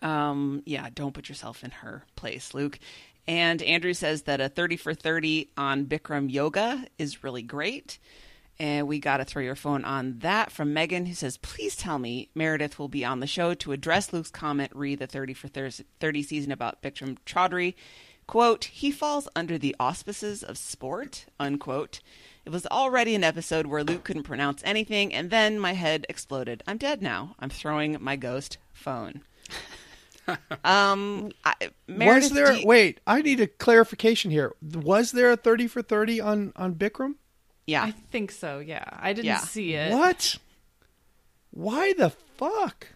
[0.03, 2.79] Um, yeah, don't put yourself in her place, Luke.
[3.27, 7.99] And Andrew says that a 30 for 30 on Bikram yoga is really great.
[8.59, 11.99] And we got to throw your phone on that from Megan, who says, Please tell
[11.99, 15.49] me Meredith will be on the show to address Luke's comment, re the 30 for
[15.49, 17.75] 30 season about Bikram Choudhury.
[18.27, 22.01] Quote, he falls under the auspices of sport, unquote.
[22.47, 26.63] It was already an episode where Luke couldn't pronounce anything, and then my head exploded.
[26.67, 27.35] I'm dead now.
[27.39, 29.23] I'm throwing my ghost phone.
[30.65, 31.55] Um, I,
[31.89, 32.53] was there?
[32.53, 34.55] you, wait, I need a clarification here.
[34.63, 37.15] Was there a thirty for thirty on on Bikram?
[37.67, 38.59] Yeah, I think so.
[38.59, 39.39] Yeah, I didn't Yeah.
[39.39, 39.93] see it.
[39.93, 40.37] What?
[41.51, 42.89] Why the fuck?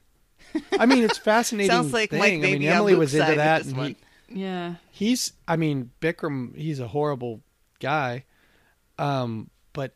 [0.79, 1.71] I mean, it's fascinating.
[1.71, 2.19] Sounds like thing.
[2.19, 3.97] Mike I mean, Baby Emily was into that, this and one.
[4.29, 5.33] he, Yeah, he's.
[5.47, 6.57] I mean, Bikram.
[6.57, 7.41] He's a horrible
[7.81, 8.25] guy.
[8.99, 9.95] Um, but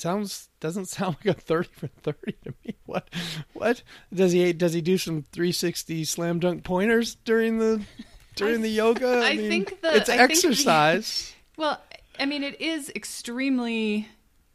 [0.00, 2.74] sounds doesn't sound like a thirty for thirty to me.
[2.86, 3.08] What?
[3.52, 3.82] What
[4.12, 4.52] does he?
[4.52, 7.80] Does he do some three sixty slam dunk pointers during the
[8.36, 9.20] during the yoga?
[9.24, 11.34] I mean, think the- it's I think the- exercise.
[11.56, 11.78] Well,
[12.18, 14.08] I mean, it is extremely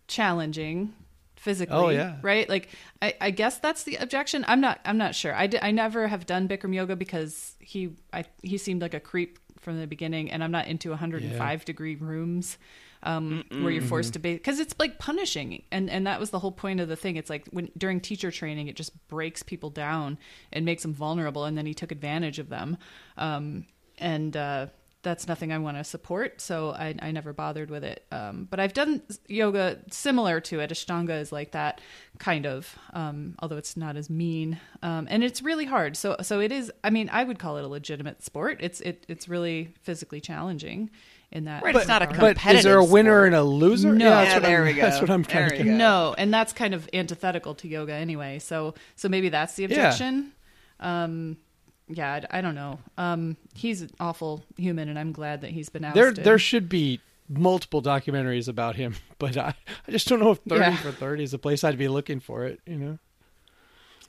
[0.07, 0.93] challenging
[1.35, 1.75] physically.
[1.75, 2.15] Oh, yeah.
[2.23, 2.49] right.
[2.49, 2.69] Like,
[3.01, 4.43] I, I guess that's the objection.
[4.47, 4.79] I'm not.
[4.85, 5.33] I'm not sure.
[5.35, 9.37] I, I never have done Bikram yoga because he I he seemed like a creep
[9.59, 12.57] from the beginning, and I'm not into 105 degree rooms.
[13.05, 16.39] Um, where you're forced to be because it's like punishing and and that was the
[16.39, 19.69] whole point of the thing it's like when during teacher training it just breaks people
[19.69, 20.17] down
[20.51, 22.77] and makes them vulnerable and then he took advantage of them
[23.17, 23.67] um,
[23.99, 24.65] and uh,
[25.05, 26.41] that's nothing I want to support.
[26.41, 28.05] So I, I never bothered with it.
[28.11, 30.71] Um, but I've done yoga similar to it.
[30.71, 31.79] Ashtanga is like that
[32.17, 34.59] kind of, um, although it's not as mean.
[34.81, 35.95] Um, and it's really hard.
[35.95, 36.71] So so it is.
[36.83, 38.57] I mean, I would call it a legitimate sport.
[38.59, 40.89] It's it it's really physically challenging
[41.31, 41.63] in that.
[41.63, 42.37] Right, it's not a regard.
[42.43, 43.27] But is there a winner sport.
[43.27, 43.93] and a loser?
[43.93, 44.05] No.
[44.05, 44.81] Yeah, that's Yeah, what there I'm, we go.
[44.81, 45.73] That's what I'm trying There to get.
[45.73, 48.39] No, and that's kind of antithetical to yoga anyway.
[48.39, 50.31] So so maybe that's the objection.
[50.79, 51.37] Um,
[51.87, 52.79] yeah, I, I don't know.
[52.97, 56.15] Um, he's an awful human, and I'm glad that he's been There, ousted.
[56.17, 56.99] there there should be
[57.29, 59.53] multiple documentaries about him, but I,
[59.87, 60.77] I just don't know if thirty Yeah.
[60.77, 62.59] for thirty is the place I'd be looking for it.
[62.65, 62.99] You know,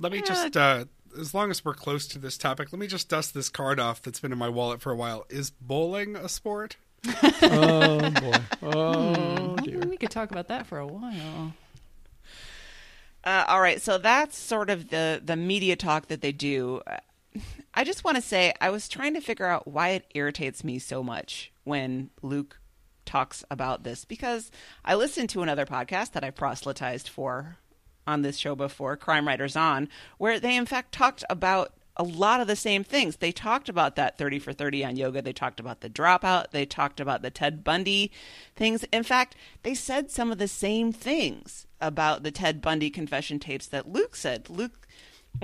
[0.00, 0.84] Let me just, uh,
[1.18, 4.02] as long as we're close to this topic, let me just dust this card off
[4.02, 5.24] that's been in my wallet for a while.
[5.30, 6.76] Is bowling a sport?
[7.42, 9.80] Oh boy, oh dear.
[9.80, 11.52] we could talk about that for a while.
[13.24, 16.80] Uh, all right, so that's sort of the the media talk that they do.
[16.86, 16.98] Uh,
[17.74, 20.78] I just want to say I was trying to figure out why it irritates me
[20.78, 22.58] so much when Luke
[23.04, 24.50] talks about this because
[24.84, 27.56] I listened to another podcast that I proselytized for
[28.06, 29.88] on this show before, Crime Writers On,
[30.18, 33.16] where they in fact talked about a lot of the same things.
[33.16, 35.22] They talked about that 30 for 30 on yoga.
[35.22, 36.50] They talked about the dropout.
[36.50, 38.12] They talked about the Ted Bundy
[38.54, 38.84] things.
[38.92, 43.66] In fact, they said some of the same things about the Ted Bundy confession tapes
[43.68, 44.50] that Luke said.
[44.50, 44.86] Luke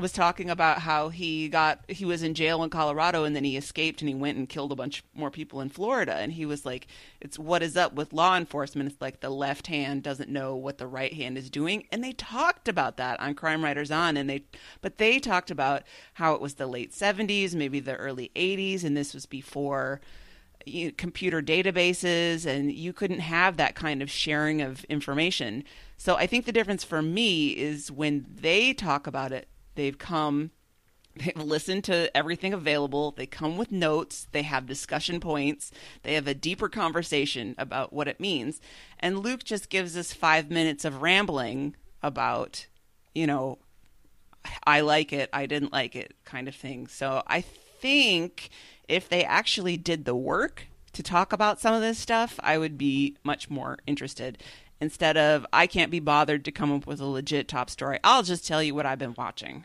[0.01, 3.57] was talking about how he got he was in jail in Colorado and then he
[3.57, 6.15] escaped and he went and killed a bunch more people in Florida.
[6.15, 6.87] And he was like
[7.21, 8.91] it's what is up with law enforcement?
[8.91, 11.87] It's like the left hand doesn't know what the right hand is doing.
[11.93, 14.45] And they talked about that on Crime Writers on and they
[14.81, 15.83] but they talked about
[16.15, 20.01] how it was the late 70s maybe the early 80s and this was before
[20.65, 25.65] you know, computer databases and you couldn't have that kind of sharing of information.
[25.97, 30.51] So I think the difference for me is when they talk about it, they've come
[31.17, 35.71] they've listened to everything available, they come with notes, they have discussion points,
[36.03, 38.61] they have a deeper conversation about what it means.
[38.99, 42.67] And Luke just gives us 5 minutes of rambling about,
[43.15, 43.59] you know,
[44.65, 46.87] I like it, I didn't like it kind of thing.
[46.87, 48.51] So I think
[48.89, 52.77] if they actually did the work to talk about some of this stuff, I would
[52.77, 54.43] be much more interested.
[54.83, 58.25] Instead of, I can't be bothered to come up with a legit top story, I'll
[58.25, 59.65] just tell you what I've been watching.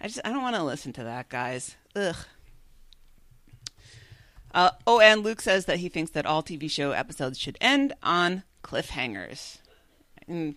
[0.00, 1.74] I just, I don't want to listen to that, guys.
[1.96, 2.14] Ugh.
[4.54, 7.94] Uh, oh, and Luke says that he thinks that all TV show episodes should end
[8.00, 9.58] on cliffhangers.
[10.28, 10.54] And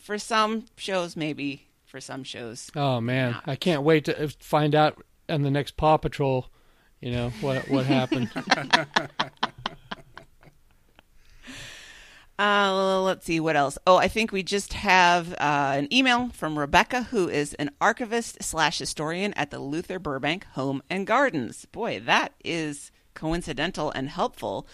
[0.00, 1.66] for some shows, maybe.
[1.86, 5.76] For some shows, Oh man, I can't wait to uh, find out on the next
[5.76, 6.46] Paw Patrol.
[7.00, 8.30] You know what what happened?
[12.42, 13.78] Uh, let's see what else.
[13.86, 18.42] Oh, I think we just have uh, an email from Rebecca, who is an archivist
[18.42, 21.66] slash historian at the Luther Burbank Home and Gardens.
[21.66, 24.66] Boy, that is coincidental and helpful.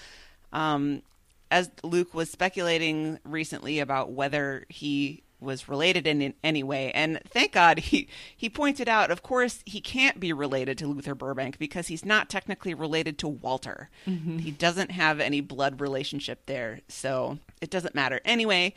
[0.50, 1.02] Um,
[1.50, 7.20] as Luke was speculating recently about whether he was related in, in any way, and
[7.28, 11.59] thank God he he pointed out, of course, he can't be related to Luther Burbank
[11.59, 13.90] because he's not technically related to Walter.
[14.05, 18.20] He doesn't have any blood relationship there, so it doesn't matter.
[18.24, 18.74] Anyway,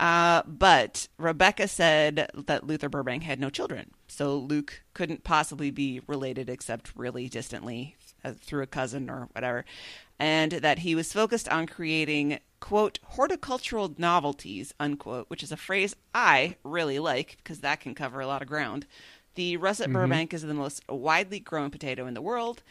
[0.00, 6.00] Uh, but Rebecca said that Luther Burbank had no children, so Luke couldn't possibly be
[6.08, 7.94] related except really distantly
[8.24, 9.64] uh, through a cousin or whatever,
[10.18, 15.94] and that he was focused on creating quote horticultural novelties unquote, which is a phrase
[16.14, 18.86] I really like because that can cover a lot of ground.
[19.34, 19.96] The russet mm-hmm.
[19.96, 22.62] Burbank is the most widely grown potato in the world.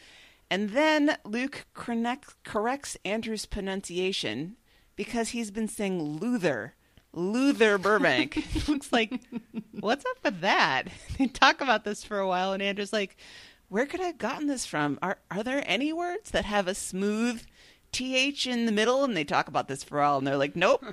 [0.50, 4.56] And then Luke corrects Andrew's pronunciation
[4.96, 6.74] because he's been saying Luther.
[7.12, 8.44] Luther Burbank.
[8.68, 9.20] Looks like,
[9.78, 10.88] what's up with that?
[11.18, 13.16] They talk about this for a while, and Andrew's like,
[13.68, 14.98] where could I have gotten this from?
[15.00, 17.44] Are, are there any words that have a smooth
[17.94, 19.04] TH in the middle?
[19.04, 20.84] And they talk about this for all and they're like, nope,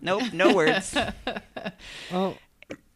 [0.00, 0.96] nope, no words.
[2.12, 2.36] Oh,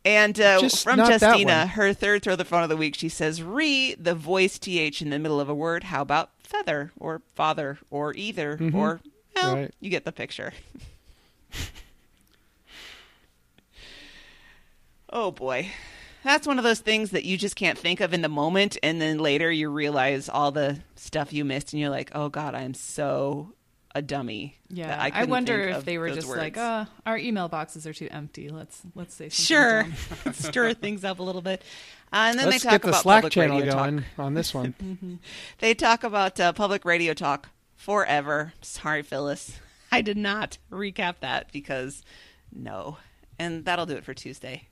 [0.05, 3.43] And uh, Just from Justina, her third throw the phone of the week, she says,
[3.43, 5.85] "Re the voice th in the middle of a word.
[5.85, 9.01] How about feather or father or either or
[9.37, 9.75] well, Right.
[9.81, 10.53] you get the picture."
[15.11, 15.71] oh boy,
[16.29, 19.01] that's one of those things that you just can't think of in the moment, and
[19.01, 22.75] then later you realize all the stuff you missed, and you're like, "Oh God, I'm
[22.75, 23.55] so
[23.95, 26.39] a dummy." Yeah, that I, wonder think if they were just words.
[26.39, 28.49] like, "Uh, our email boxes are too empty.
[28.51, 31.63] Let's let's say something Sure, stir things up a little bit.
[32.13, 33.85] Uh, and then let's they talk get the about Slack public channel radio talk.
[33.85, 35.21] going on this one.
[35.59, 38.53] They talk about uh, public radio talk forever.
[38.63, 39.59] Sorry, Phyllis.
[39.91, 42.03] I did not recap that because
[42.53, 42.99] no.
[43.39, 44.68] And that'll do it for Tuesday.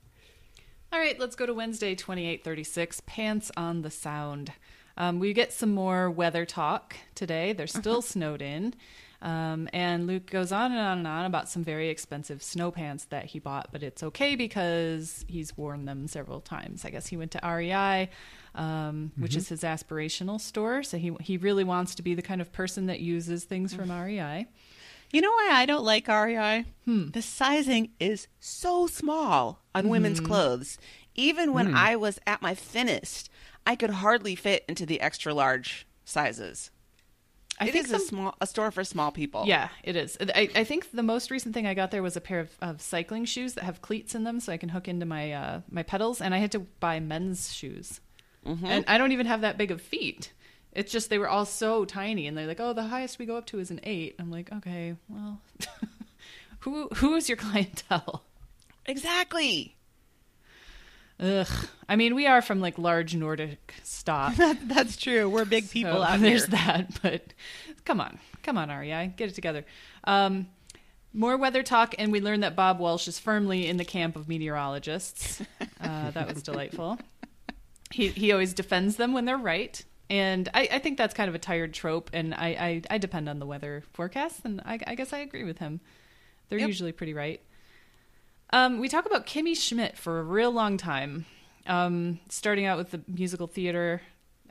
[0.93, 4.53] All right, let's go to Wednesday, 2836, Pants on the Sound.
[4.95, 7.51] Um, we get some more weather talk today.
[7.51, 8.73] They're still snowed in.
[9.21, 13.05] Um, and Luke goes on and on and on about some very expensive snow pants
[13.05, 16.85] that he bought, but it's okay because he's worn them several times.
[16.85, 18.09] I guess he went to REI,
[18.55, 20.83] um, which is his aspirational store.
[20.83, 23.91] So he, he really wants to be the kind of person that uses things from
[23.91, 24.47] E REI.
[25.11, 26.65] You know why I don't like REI?
[26.85, 27.09] Hmm.
[27.11, 30.77] The sizing is so small on women's clothes.
[31.15, 33.29] Even when I was at my thinnest,
[33.65, 36.71] I could hardly fit into the extra large sizes.
[37.59, 39.45] I It think is a small a store for small people.
[39.47, 40.15] Yeah, it is.
[40.21, 42.81] I, I think the most recent thing I got there was a pair of, of
[42.81, 45.81] cycling shoes that have cleats in them, so I can hook into my uh, my
[45.81, 46.21] pedals.
[46.21, 47.99] And I had to buy men's shoes,
[48.45, 50.33] and I don't even have that big of feet.
[50.77, 53.35] It's just they were all so tiny, and they're like, "Oh, the highest we go
[53.35, 54.15] up to is an 8.
[54.19, 55.41] I'm like, "Okay, well,
[56.59, 58.23] who who is your clientele?"
[58.85, 59.75] Exactly.
[61.19, 61.47] Ugh.
[61.89, 64.35] I mean, we are from like large Nordic stock.
[64.63, 65.27] That's true.
[65.27, 66.51] We're big people So out there's here.
[66.57, 67.33] that, but
[67.85, 69.65] come on, come on, REI, get it together.
[70.03, 70.47] Um,
[71.13, 74.27] more weather talk, and we learned that Bob Walsh is firmly in the camp of
[74.29, 75.41] meteorologists.
[75.81, 76.99] Uh, that was delightful.
[77.91, 81.35] He he always defends them when they're right, and I, I think that's kind of
[81.35, 82.09] a tired trope.
[82.13, 85.43] And I I, I depend on the weather forecasts, and I, I guess I agree
[85.43, 85.79] with him.
[86.49, 86.67] They're Yep.
[86.67, 87.41] usually pretty right.
[88.53, 91.25] Um, we talk about Kimmy Schmidt for a real long time,
[91.65, 94.01] um, starting out with the musical theater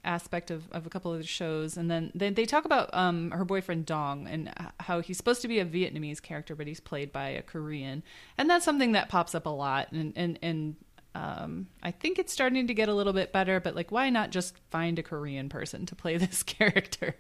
[0.05, 3.31] aspect of, of a couple of the shows, and then they, they talk about um,
[3.31, 7.11] her boyfriend Dong and how he's supposed to be a Vietnamese character, but he's played
[7.11, 8.03] by a Korean,
[8.37, 10.77] and that's something that pops up a lot, and and and.
[11.17, 14.31] Um, I think it's starting to get a little bit better, but like, why not
[14.31, 17.17] just find a Korean person to play this character?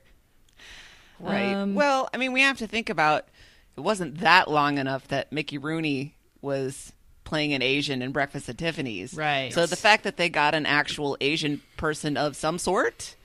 [1.18, 1.54] Right.
[1.54, 3.26] Um, well, I mean, we have to think about
[3.76, 6.92] it wasn't that long enough that Mickey Rooney was
[7.24, 9.14] playing an Asian in Breakfast at Tiffany's.
[9.14, 9.52] Right.
[9.52, 13.16] So the fact that they got an actual Asian person of some sort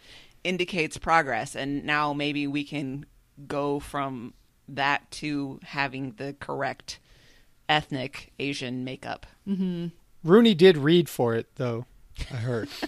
[0.44, 1.56] indicates progress.
[1.56, 3.06] And now maybe we can
[3.48, 4.34] go from
[4.70, 7.00] that to having the correct
[7.68, 9.26] ethnic Asian makeup.
[10.24, 11.86] Rooney did read for it, though.
[12.32, 12.70] I heard.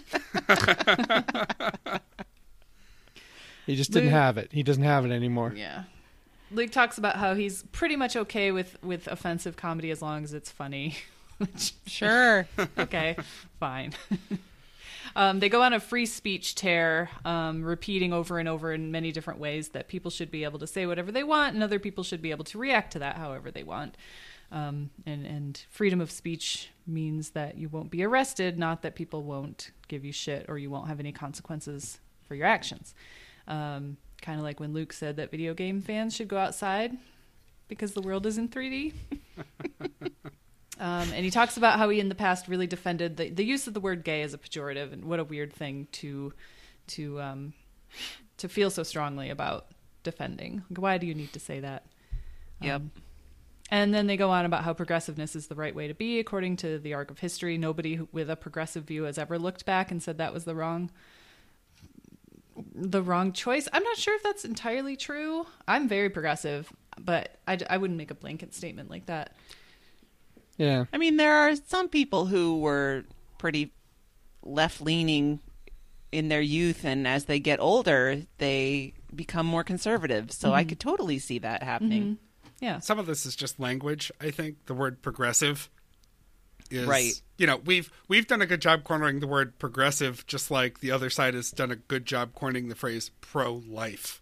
[3.65, 4.51] he just didn't Luke- have it.
[4.51, 5.53] He doesn't have it anymore.
[5.55, 5.84] Yeah.
[6.51, 10.34] Luke talks about how he's pretty much okay with, with offensive comedy as long as
[10.34, 10.95] it's funny.
[11.88, 12.47] Sure.
[12.77, 13.18] okay,
[13.60, 13.91] fine.
[15.14, 19.11] um, they go on a free speech tear, um, repeating over and over in many
[19.11, 22.01] different ways that people should be able to say whatever they want, and other people
[22.01, 23.97] should be able to react to that however they want.
[24.53, 29.23] Um, and, and freedom of speech means that you won't be arrested, not that people
[29.23, 32.93] won't give you shit or you won't have any consequences for your actions.
[33.47, 36.95] Um, kind of like when Luke said that video game fans should go outside
[37.67, 38.93] because the world is in 3D.
[40.80, 43.67] Um, and he talks about how he in the past really defended the, the use
[43.67, 46.34] of the word gay as a pejorative and what a weird thing to
[46.88, 47.53] to um,
[48.38, 49.67] to feel so strongly about
[50.01, 50.63] defending.
[50.75, 51.85] Why do you need to say that?
[52.61, 52.75] Yep.
[52.75, 52.91] Um,
[53.73, 56.57] and then they go on about how progressiveness is the right way to be according
[56.57, 57.57] to the arc of history.
[57.57, 60.91] Nobody with a progressive view has ever looked back and said that was the wrong
[62.75, 63.67] the wrong choice.
[63.73, 65.47] I'm not sure if that's entirely true.
[65.67, 69.35] I'm very progressive, but I, I wouldn't make a blanket statement like that.
[70.57, 70.85] Yeah.
[70.93, 73.05] I mean, there are some people who were
[73.39, 73.73] pretty
[74.43, 75.39] left leaning
[76.11, 80.31] in their youth, and as they get older, they become more conservative.
[80.31, 80.69] So I mm-hmm.
[80.69, 82.03] could totally see that happening.
[82.03, 82.23] Mm-hmm.
[82.64, 82.80] Yeah.
[82.80, 84.10] Some of this is just language.
[84.22, 85.69] I think the word progressive
[86.72, 87.22] is Right.
[87.38, 90.90] You know, we've we've done a good job cornering the word progressive, just like the
[90.90, 94.22] other side has done a good job cornering the phrase pro-life.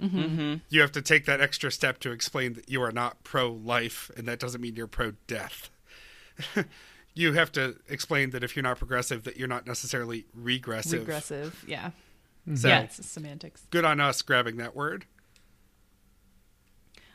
[0.00, 0.54] Mm-hmm.
[0.68, 4.26] You have to take that extra step to explain that you are not pro-life, and
[4.28, 5.68] that doesn't mean you're pro-death.
[7.14, 11.00] you have to explain that if you're not progressive, that you're not necessarily regressive.
[11.00, 11.64] Regressive.
[11.66, 11.90] Yeah.
[12.54, 13.66] So Yeah, it's semantics.
[13.70, 15.06] good on us grabbing that word.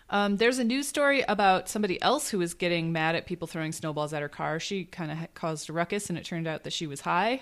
[0.10, 3.72] Um, there's a news story about somebody else who was getting mad at people throwing
[3.72, 4.60] snowballs at her car.
[4.60, 7.42] She kind of caused a ruckus, and it turned out that she was high.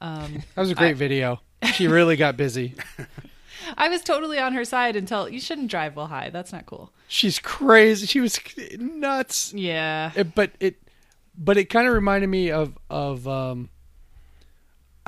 [0.00, 1.40] Um, That was a great video.
[1.74, 2.74] She really got busy.
[3.76, 6.30] I was totally on her side until you shouldn't drive while high.
[6.30, 6.92] That's not cool.
[7.08, 8.06] She's crazy.
[8.06, 8.38] She was
[8.78, 9.52] nuts.
[9.52, 10.12] Yeah.
[10.14, 10.76] It, but it,
[11.36, 13.26] but it kind of reminded me of of.
[13.26, 13.70] um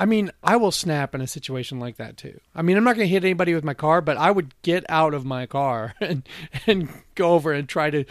[0.01, 2.39] I mean, I will snap in a situation like that too.
[2.55, 4.83] I mean, I'm not going to hit anybody with my car, but I would get
[4.89, 6.27] out of my car and
[6.65, 8.05] and go over and try to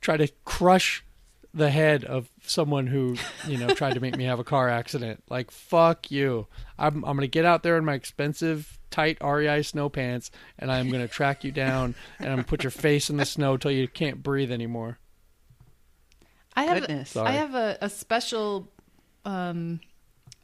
[0.00, 1.04] try to crush
[1.52, 3.16] the head of someone who
[3.48, 5.24] you know tried to make me have a car accident.
[5.28, 6.46] Like fuck you.
[6.78, 10.30] I'm I'm going to get out there in my expensive tight REI snow pants
[10.60, 13.16] and I'm going to track you down and I'm going to put your face in
[13.16, 15.00] the snow till you can't breathe anymore.
[16.54, 17.10] I have Goodness.
[17.10, 17.30] Sorry.
[17.30, 18.68] I have a, a special
[19.24, 19.80] um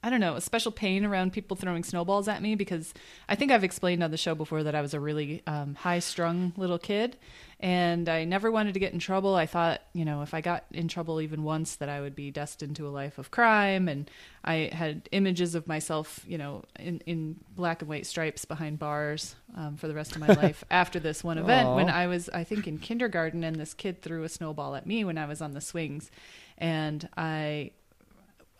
[0.02, 2.92] I don't know, a special pain around people throwing snowballs at me because
[3.28, 6.00] I think I've explained on the show before that I was a really um, high
[6.00, 7.16] strung little kid
[7.62, 9.36] and I never wanted to get in trouble.
[9.36, 12.32] I thought, you know, if I got in trouble even once, that I would be
[12.32, 13.86] destined to a life of crime.
[13.86, 14.10] And
[14.44, 19.36] I had images of myself, you know, in, in black and white stripes behind bars
[19.56, 22.42] um, for the rest of my life after this one event when I was, I
[22.42, 25.52] think, in kindergarten and this kid threw a snowball at me when I was on
[25.52, 26.10] the swings.
[26.58, 27.70] And I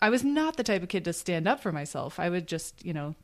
[0.03, 2.19] I was not the type of kid to stand up for myself.
[2.19, 3.15] I would just, you know,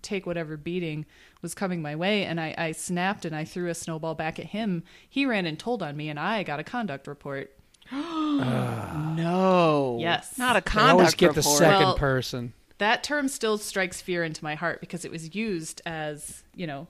[0.00, 1.04] take whatever beating
[1.42, 2.24] was coming my way.
[2.24, 4.82] And I, I snapped and I threw a snowball back at him.
[5.08, 7.54] He ran and told on me, and I got a conduct report.
[7.94, 9.12] Ah.
[9.14, 9.98] No.
[10.00, 10.38] Yes.
[10.38, 12.54] Not a conduct always get the second Well- person.
[12.78, 16.88] That term still strikes fear into my heart because it was used as, you know,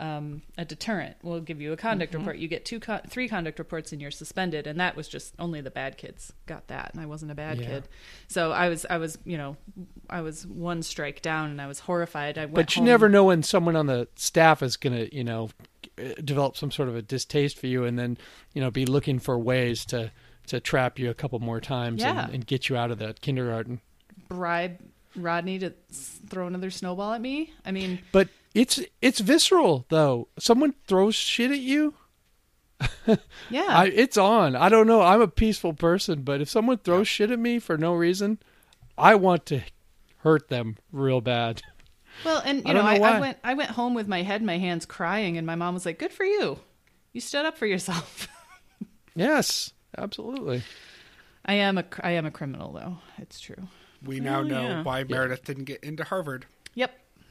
[0.00, 1.16] um, a deterrent.
[1.22, 2.38] We'll give you a conduct report.
[2.38, 4.66] You get two, con- three conduct reports, and you're suspended.
[4.66, 7.60] And that was just only the bad kids got that, and I wasn't a bad
[7.60, 7.66] Yeah.
[7.66, 7.88] kid.
[8.26, 9.56] So I was, I was, you know,
[10.08, 12.38] I was one strike down, and I was horrified.
[12.38, 15.14] I went But you home- never know when someone on the staff is going to,
[15.14, 15.50] you know,
[16.24, 18.16] develop some sort of a distaste for you and then,
[18.54, 20.10] you know, be looking for ways to
[20.46, 22.24] to trap you a couple more times Yeah.
[22.24, 23.80] and, and get you out of that kindergarten.
[24.28, 24.78] bribe
[25.14, 25.72] Rodney to
[26.28, 27.52] throw another snowball at me.
[27.64, 30.28] I mean, But it's it's visceral though.
[30.38, 31.94] Someone throws shit at you,
[33.50, 34.56] yeah, I, it's on.
[34.56, 35.02] I don't know.
[35.02, 38.38] I'm a peaceful person, but if someone throws shit at me for no reason,
[38.96, 39.60] I want to
[40.18, 41.62] hurt them real bad.
[42.24, 42.96] well, and you I know, know I.
[43.16, 45.74] I went, I went home with my head in my hands, crying, and my mom
[45.74, 46.58] was like, "Good for you,
[47.12, 48.28] you stood up for yourself."
[49.16, 50.62] Yes, absolutely.
[51.44, 52.98] I am a I am a criminal, though.
[53.18, 53.66] It's true.
[54.04, 54.82] We now Oh, know yeah.
[54.84, 56.46] why Meredith didn't get into Harvard.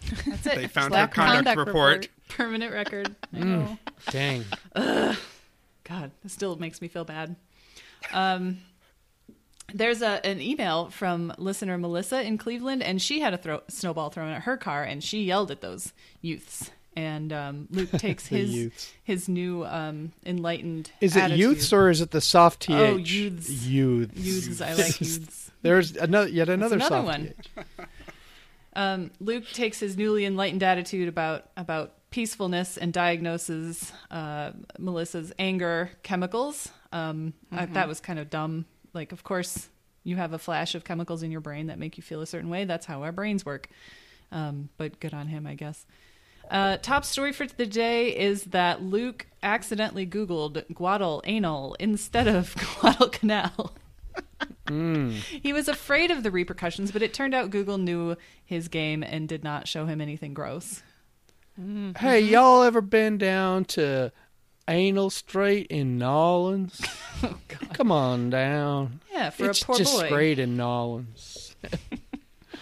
[0.01, 0.55] Yep, that's it.
[0.55, 2.09] They found Black her conduct report.
[2.29, 3.15] permanent record.
[3.33, 3.43] I Mm.
[3.45, 3.77] know.
[4.11, 4.45] Dang.
[5.83, 7.35] God, this still makes me feel bad.
[8.13, 8.59] Um,
[9.73, 14.09] there's a an email from listener Melissa in Cleveland, and she had a throw, snowball
[14.09, 16.71] thrown at her car, and she yelled at those youths.
[16.95, 18.91] And um, Luke takes his youths.
[19.03, 20.91] his new um, enlightened.
[21.01, 21.39] Is it attitude.
[21.39, 22.77] youths or is it the soft th?
[22.79, 23.49] Oh, youths.
[23.49, 24.17] Youths.
[24.17, 24.61] youths?
[24.61, 25.51] I like youths.
[25.61, 27.33] There's another yet another, another soft one.
[27.55, 27.67] th.
[28.73, 35.91] Um, Luke takes his newly enlightened attitude about about peacefulness and diagnoses uh, Melissa's anger
[36.03, 36.69] chemicals.
[36.91, 38.65] Um, I, that was kind of dumb.
[38.93, 39.69] Like, of course,
[40.03, 42.49] you have a flash of chemicals in your brain that make you feel a certain
[42.49, 42.65] way.
[42.65, 43.69] That's how our brains work.
[44.31, 45.85] Um, but good on him, I guess.
[46.49, 52.55] Uh, top story for the day is that Luke accidentally Googled Guadal anal instead of
[52.81, 53.75] Guadalcanal.
[54.67, 55.11] Mm.
[55.41, 58.15] He was afraid of the repercussions, but it turned out Google knew
[58.45, 60.83] his game and did not show him anything gross.
[61.59, 61.91] Mm-hmm.
[61.97, 64.11] Hey, y'all ever been down to
[64.67, 66.85] Anal Street in N'awlins?
[67.21, 67.37] Oh,
[67.73, 69.01] Come on down.
[69.11, 70.07] Yeah, for it's a poor just boy.
[70.07, 71.53] great in N'awlins.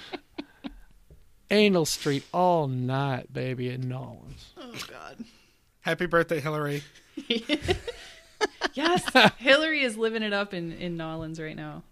[1.52, 4.46] Anal Street all night, baby, in N'awlins.
[4.58, 5.24] Oh God.
[5.82, 6.82] Happy birthday, Hillary.
[8.74, 9.06] Yes,
[9.38, 11.84] Hillary is living it up in in N'awlins right now.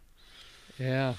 [0.77, 1.15] Yeah.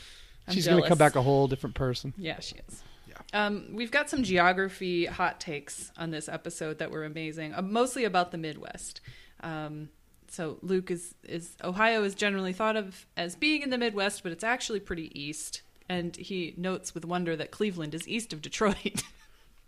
[0.47, 2.15] I'm She's going to come back a whole different person.
[2.17, 2.83] Yeah, she is.
[3.09, 3.47] Yeah.
[3.47, 8.05] Um, we've got some geography hot takes on this episode that were amazing, uh, mostly
[8.05, 9.01] about the Midwest.
[9.41, 9.89] Um,
[10.29, 14.33] so Luke is is Ohio is generally thought of as being in the Midwest, but
[14.33, 15.63] it's actually pretty east.
[15.89, 19.03] And he notes with wonder that Cleveland is east of Detroit.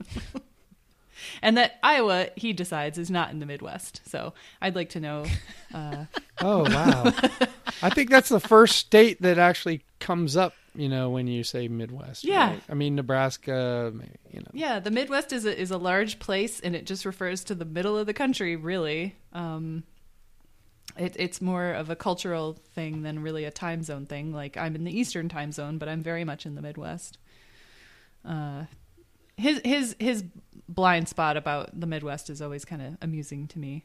[1.43, 4.01] and that Iowa, he decides, is not in the Midwest.
[4.09, 5.27] So I'd like to know.
[5.75, 6.05] Uh,
[6.41, 7.13] Oh wow!
[7.83, 10.55] I think that's the first state that actually comes up.
[10.75, 12.23] You know, when you say Midwest.
[12.23, 12.51] Yeah.
[12.51, 12.63] right?
[12.69, 13.93] I mean Nebraska.
[14.31, 14.51] You know.
[14.53, 17.65] yeah, the Midwest is a, is a large place, and it just refers to the
[17.65, 19.17] middle of the country, really.
[19.33, 19.83] Um,
[20.97, 24.33] it, it's more of a cultural thing than really a time zone thing.
[24.33, 27.19] Like I'm in the Eastern time zone, but I'm very much in the Midwest.
[28.25, 28.65] Uh,
[29.39, 30.25] his his his
[30.69, 33.85] blind spot about the Midwest is always kind of amusing to me.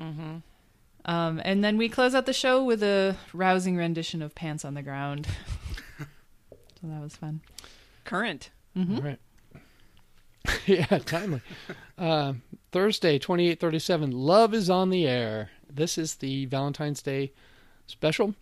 [0.00, 0.36] Mm-hmm.
[1.04, 4.74] Um, and then we close out the show with a rousing rendition of "Pants on
[4.74, 5.26] the Ground."
[5.98, 6.06] so
[6.82, 7.40] that was fun.
[8.04, 8.50] Current.
[8.76, 9.18] All right.
[10.66, 11.42] yeah, timely.
[11.96, 12.34] Uh,
[12.72, 14.10] Thursday, twenty eight thirty seven.
[14.10, 15.50] Love is on the air.
[15.70, 17.32] This is the Valentine's Day
[17.86, 18.34] special,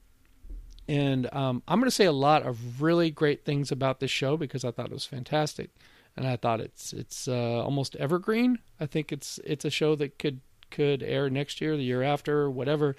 [0.89, 4.37] and um, I'm going to say a lot of really great things about this show
[4.37, 5.71] because I thought it was fantastic,
[6.17, 8.59] and I thought it's it's uh, almost evergreen.
[8.81, 10.41] I think it's it's a show that could
[10.71, 12.97] could air next year, the year after, whatever,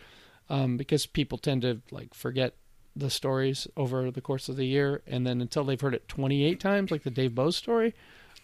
[0.50, 2.56] um, because people tend to like forget
[2.96, 6.60] the stories over the course of the year, and then until they've heard it 28
[6.60, 7.94] times, like the Dave Bose story,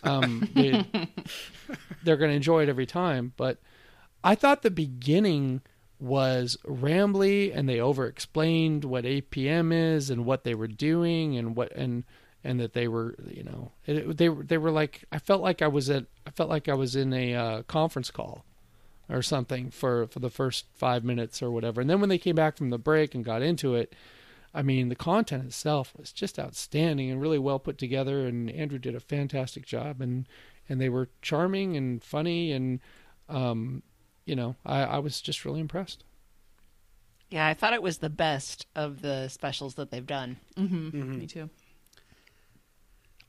[0.03, 0.85] um, they,
[2.03, 3.33] they're going to enjoy it every time.
[3.37, 3.59] But
[4.23, 5.61] I thought the beginning
[5.99, 11.71] was rambly, and they over-explained what APM is and what they were doing, and what
[11.75, 12.03] and
[12.43, 15.67] and that they were, you know, it, they they were like I felt like I
[15.67, 18.45] was at I felt like I was in a uh, conference call
[19.09, 21.81] or something for for the first five minutes or whatever.
[21.81, 23.93] And then when they came back from the break and got into it,
[24.53, 28.27] I mean, the content itself was just outstanding and really well put together.
[28.27, 30.27] And Andrew did a fantastic job, and
[30.69, 32.79] and they were charming and funny, and
[33.29, 33.83] um,
[34.25, 36.03] you know, I, I was just really impressed.
[37.29, 40.37] Yeah, I thought it was the best of the specials that they've done.
[40.55, 41.49] Me too.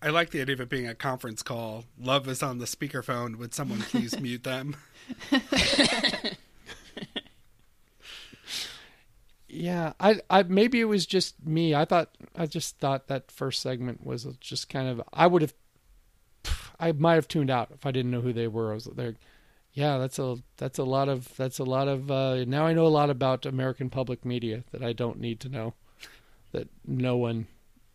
[0.04, 1.84] I like the idea of it being a conference call.
[1.98, 3.36] Love is on the speakerphone.
[3.36, 4.76] Would someone please mute them?
[9.48, 11.76] Yeah, I, I maybe it was just me.
[11.76, 15.00] I thought I just thought that first segment was just kind of.
[15.12, 15.54] I would have,
[16.80, 18.72] I might have tuned out if I didn't know who they were.
[18.72, 19.14] I was there.
[19.72, 22.10] Yeah, that's a that's a lot of that's a lot of.
[22.10, 25.48] Uh, now I know a lot about American public media that I don't need to
[25.48, 25.74] know,
[26.50, 27.46] that no one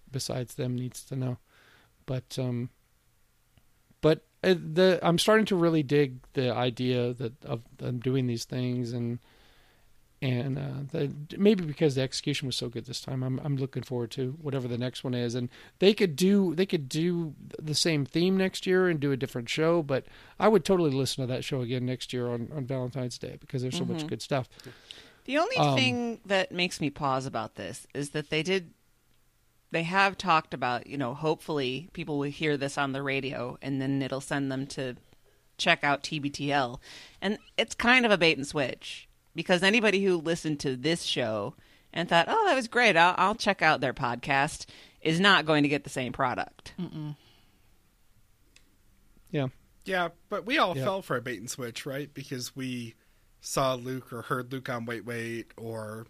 [0.09, 1.39] besides them needs to know.
[2.09, 2.69] But um,
[4.01, 8.45] but uh, the I'm starting to really dig the idea that of them doing these
[8.45, 9.19] things and
[10.21, 13.83] and uh, the, maybe because the execution was so good this time, I'm I'm looking
[13.83, 15.35] forward to whatever the next one is.
[15.35, 19.17] And they could do they could do the same theme next year and do a
[19.17, 20.05] different show, but
[20.39, 23.61] I would totally listen to that show again next year on, on Valentine's Day because
[23.61, 24.49] there's so much good stuff.
[25.25, 28.71] The only Um, thing that makes me pause about this is that they did
[29.71, 33.81] they have talked about, you know, hopefully people will hear this on the radio and
[33.81, 34.95] then it'll send them to
[35.57, 36.79] check out TBTL.
[37.21, 41.53] And it's kind of a bait and switch because anybody who listened to this show
[41.93, 42.95] and thought, "Oh, that was great.
[42.97, 44.65] I'll, I'll check out their podcast."
[45.01, 46.73] is not going to get the same product.
[49.31, 49.47] Yeah,
[49.85, 50.83] Yeah, but we all Yeah.
[50.83, 52.13] fell for a bait and switch, right?
[52.13, 52.95] Because we
[53.41, 56.05] saw Luke or heard Luke on Wait Wait, or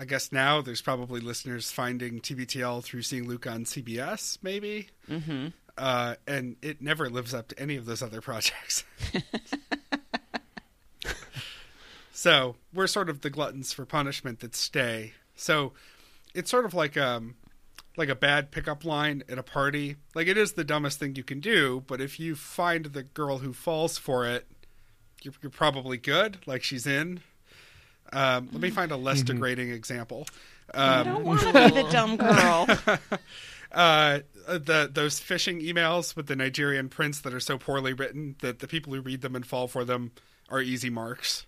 [0.00, 4.88] I guess now there's probably listeners finding TBTL through seeing Luke on CBS, maybe.
[5.06, 5.48] Mm-hmm.
[5.76, 8.84] Uh, and it never lives up to any of those other projects.
[12.14, 15.12] so we're sort of the gluttons for punishment that stay.
[15.36, 15.74] So
[16.34, 17.34] it's sort of like um
[17.98, 19.96] like a bad pickup line at a party.
[20.14, 23.38] Like it is the dumbest thing you can do, but if you find the girl
[23.38, 24.46] who falls for it,
[25.22, 26.38] you're, you're probably good.
[26.46, 27.20] Like she's in.
[28.12, 30.26] Um, let me find a less degrading example.
[30.74, 32.66] I Um, don't want to be the dumb girl.
[33.72, 38.58] uh, the those phishing emails with the Nigerian prince that are so poorly written that
[38.60, 40.12] the people who read them and fall for them
[40.48, 41.46] are easy marks.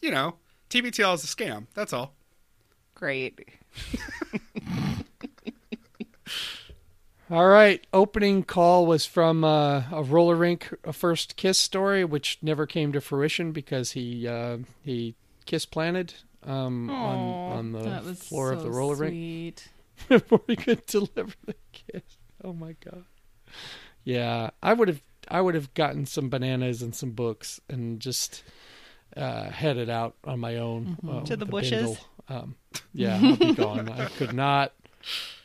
[0.00, 0.36] You know,
[0.70, 1.66] TBTL is a scam.
[1.74, 2.14] That's all.
[2.94, 3.48] Great.
[7.30, 7.84] All right.
[7.94, 12.92] Opening call was from uh, a roller rink a first kiss story, which never came
[12.92, 15.14] to fruition because he uh, he
[15.52, 16.14] kiss planted
[16.46, 17.18] um, on
[17.58, 19.68] on the was floor of the roller rink sweet.
[20.08, 22.02] before he could deliver the kiss.
[22.42, 23.04] Oh my god.
[24.02, 28.42] Yeah, I would have I would have gotten some bananas and some books and just
[29.14, 31.98] uh, headed out on my own uh, To the bushes?
[32.28, 32.56] Um,
[32.94, 33.90] yeah, I'll be gone.
[33.90, 34.72] I could not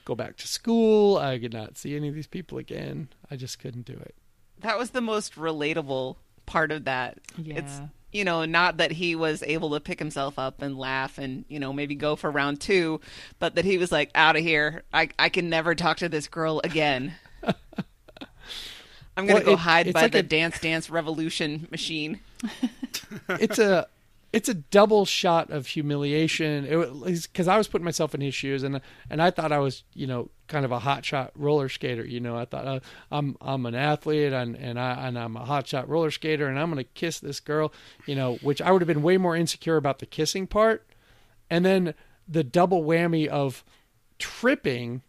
[0.06, 1.18] go back to school.
[1.18, 3.10] I could not see any of these people again.
[3.30, 4.16] I just couldn't do it.
[4.62, 6.16] That was the most relatable
[6.46, 7.20] part of that.
[7.38, 7.58] Yeah.
[7.58, 7.82] It's
[8.18, 11.60] you know, not that he was able to pick himself up and laugh and, you
[11.60, 12.99] know, maybe go for round two,
[13.39, 14.84] but that he was like, out of here.
[14.91, 17.14] I, I can never talk to this girl again.
[19.15, 22.19] I'm going to Well, go it- hide by like the a- Dance Dance Revolution machine.
[23.30, 23.88] it's a
[24.34, 26.65] it's a double shot of humiliation
[27.06, 28.80] because I was putting myself in his shoes and
[29.10, 32.19] and I thought I was you know kind of a hot shot roller skater you
[32.19, 32.38] know.
[32.38, 32.80] I thought uh,
[33.11, 36.60] I'm I'm an athlete and and I and I'm a hot shot roller skater and
[36.60, 37.74] I'm gonna kiss this girl
[38.06, 40.86] you know which I would have been way more insecure about the kissing part.
[41.49, 41.94] And then
[42.28, 43.64] the double whammy of
[44.19, 45.02] tripping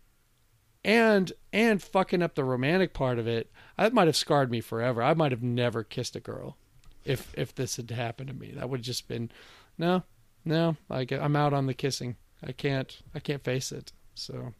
[0.84, 5.02] and and fucking up the romantic part of it that might have scarred me forever.
[5.02, 6.56] I might have never kissed a girl
[7.04, 8.52] if if this had happened to me.
[8.52, 9.30] That would have just been
[9.76, 10.02] no
[10.44, 12.16] no get, i'm out on the kissing.
[12.42, 13.92] I can't i can't face it.
[14.14, 14.54] So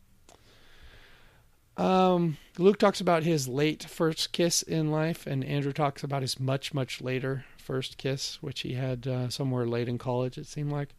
[1.79, 6.39] um luke talks about his late first kiss in life and andrew talks about his
[6.41, 10.73] much much later first kiss which he had uh, somewhere late in college it seemed
[10.73, 10.95] like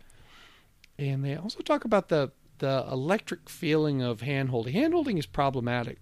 [0.98, 4.74] and they also talk about the the electric feeling of hand holding.
[4.74, 5.98] Hand holding is problematic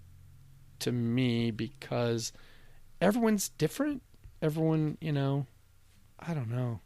[0.80, 2.34] to me because
[3.00, 4.02] everyone's different.
[4.42, 5.46] Everyone, you know,
[6.20, 6.82] I don't know.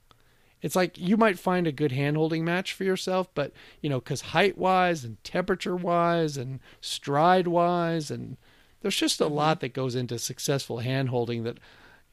[0.62, 3.52] It's like you might find a good hand holding match for yourself, but
[3.82, 8.38] you know, because height wise and temperature wise and stride wise, and
[8.82, 9.34] there's just a mm-hmm.
[9.34, 11.58] lot that goes into successful hand holding that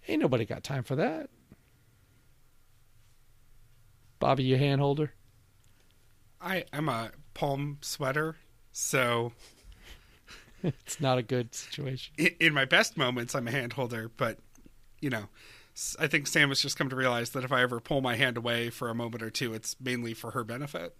[0.06, 1.28] ain't nobody got time for that.
[4.18, 5.12] Bobby, you hand holder?
[6.40, 8.36] I I'm a palm sweater,
[8.72, 9.32] so
[10.62, 12.14] It's not a good situation.
[12.18, 14.38] in, in my best moments I'm a hand holder, but
[15.00, 15.28] you know,
[15.98, 18.36] I think Sam has just come to realize that if I ever pull my hand
[18.36, 20.96] away for a moment or two, it's mainly for her benefit.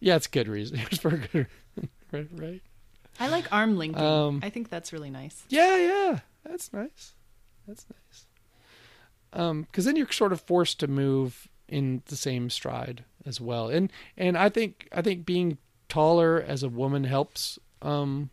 [0.00, 0.80] Yeah, it's good reason.
[0.90, 1.46] It's for good.
[2.12, 2.62] right, right.
[3.18, 4.02] I like arm linking.
[4.02, 5.44] Um, I think that's really nice.
[5.48, 6.18] Yeah, yeah.
[6.44, 7.14] That's nice.
[7.66, 8.26] That's nice.
[9.32, 13.68] Um, because then you're sort of forced to move in the same stride as well,
[13.68, 15.58] and and I think I think being
[15.88, 17.58] taller as a woman helps.
[17.82, 18.30] Um,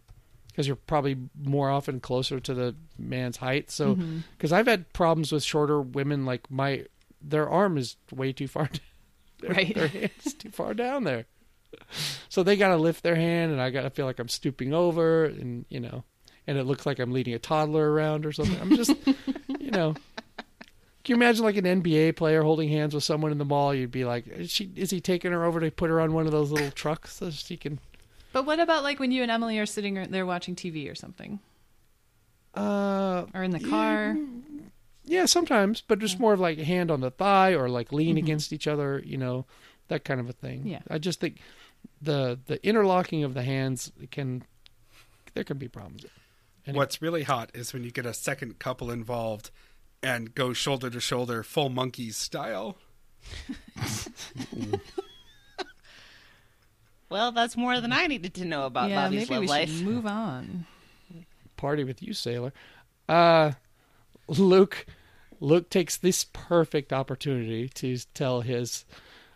[0.55, 3.69] because you're probably more often closer to the man's height.
[3.69, 4.19] So, mm-hmm.
[4.37, 6.85] because I've had problems with shorter women, like my
[7.21, 8.69] their arm is way too far.
[9.41, 9.75] Their, Right.
[9.75, 11.25] their hand's too far down there.
[12.29, 14.73] So they got to lift their hand, and I got to feel like I'm stooping
[14.73, 16.05] over, and you know,
[16.47, 18.57] and it looks like I'm leading a toddler around or something.
[18.61, 18.95] I'm just,
[19.59, 19.93] you know,
[20.37, 20.45] can
[21.07, 23.73] you imagine like an NBA player holding hands with someone in the mall?
[23.73, 26.25] You'd be like, is she is he taking her over to put her on one
[26.25, 27.77] of those little trucks so she can?
[28.35, 31.39] But what about like when you and Emily are sitting there watching TV or something,
[32.53, 34.17] Uh, or in the car?
[35.05, 38.17] yeah, sometimes, but just more of like a hand on the thigh or like lean
[38.17, 39.45] against each other, you know,
[39.87, 40.67] that kind of a thing.
[40.67, 40.81] Yeah.
[40.89, 41.37] I just think
[42.01, 44.43] the the interlocking of the hands can
[45.33, 46.05] there can be problems.
[46.65, 46.77] Anyway.
[46.79, 49.49] What's really hot is when you get a second couple involved
[50.03, 52.75] and go shoulder to shoulder, full monkeys style.
[57.09, 59.69] Well, that's more than I needed to know about yeah, Bobby's maybe love we life.
[59.69, 60.65] should move on.
[61.57, 62.53] party with you, sailor.
[63.07, 63.51] Uh,
[64.27, 64.85] Luke,
[65.39, 68.85] Luke takes this perfect opportunity to tell his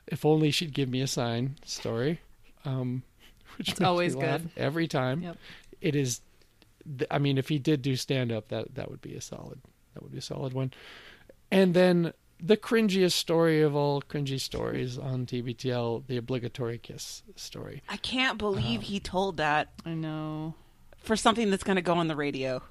[0.08, 2.22] "if only she'd give me a sign" story,
[2.66, 3.04] um,
[3.58, 4.50] which is always good.
[4.58, 5.22] every time.
[5.22, 5.38] Yep.
[5.82, 6.22] It is.
[7.12, 9.60] I mean, if he did do stand up, that that would be a solid.
[9.94, 10.72] That would be a solid one.
[11.52, 17.82] And then the cringiest story of all cringy stories on TBTL, the obligatory kiss story.
[17.90, 20.56] I can't believe he told that I know.
[20.98, 22.62] for something that's going to go on the radio.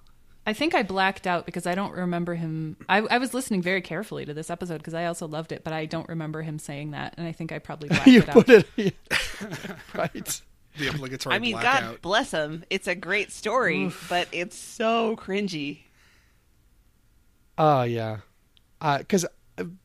[0.47, 2.79] I think I blacked out because I don't remember him.
[2.89, 5.75] I, I was listening very carefully to this episode because I also loved it, but
[5.75, 8.33] I don't remember him saying that, and I think I probably blacked you it out.
[8.33, 8.67] put it
[9.95, 10.41] right.
[10.79, 11.83] The obligatory I mean, blackout.
[11.83, 12.65] God bless him.
[12.71, 15.81] It's a great story, but it's so cringy.
[17.59, 18.19] Oh yeah,
[18.81, 19.29] because uh,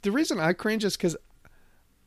[0.02, 1.16] the reason I cringe is because,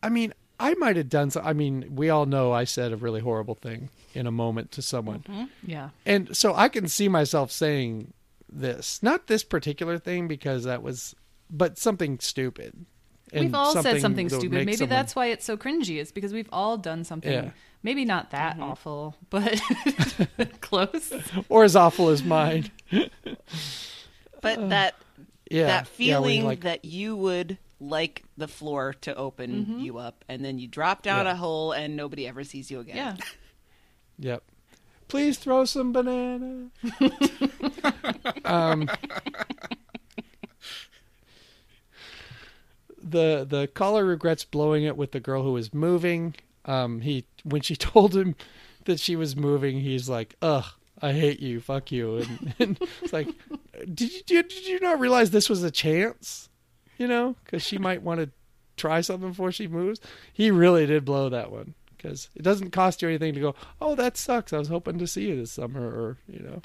[0.02, 1.40] I mean, I might have done so.
[1.43, 4.82] I mean, we all know I said a really horrible thing in a moment to
[4.82, 5.44] someone, mm-hmm.
[5.64, 5.90] Yeah.
[6.06, 8.14] and so I can see myself saying
[8.51, 11.14] this, not this particular thing because that was,
[11.51, 12.86] but something stupid.
[13.32, 14.52] And We've all said something stupid.
[14.52, 16.01] Maybe someone- that's why it's so cringy.
[16.01, 17.32] It's because we've all done something.
[17.32, 17.51] Yeah.
[17.82, 18.62] Maybe not that mm-hmm.
[18.62, 19.60] awful, but
[20.60, 21.12] close.
[21.48, 22.70] or as awful as mine.
[24.40, 24.66] But uh.
[24.68, 24.94] that
[25.51, 30.24] Yeah, that yeah, feeling like, that you would like the floor to open you up,
[30.28, 31.32] and then you drop down Yeah.
[31.32, 32.97] a hole, and nobody ever sees you again.
[32.97, 33.16] Yeah.
[34.18, 34.44] Yep.
[35.09, 36.70] Please throw some banana.
[38.47, 38.89] um,
[43.02, 46.35] the the caller regrets blowing it with the girl who was moving.
[46.64, 48.35] Um, he when she told him
[48.85, 50.64] that she was moving, he's like, "Ugh,
[51.02, 53.28] I hate you, fuck you." And, and it's like,
[53.94, 56.48] did you did, did you not realize this was a chance?
[56.98, 58.31] you know, because she might want to
[58.77, 60.01] try something before she moves.
[60.32, 63.55] He really did blow that one because it doesn't cost you anything to go.
[63.81, 64.52] Oh, that sucks.
[64.52, 66.62] I was hoping to see you this summer, or you know,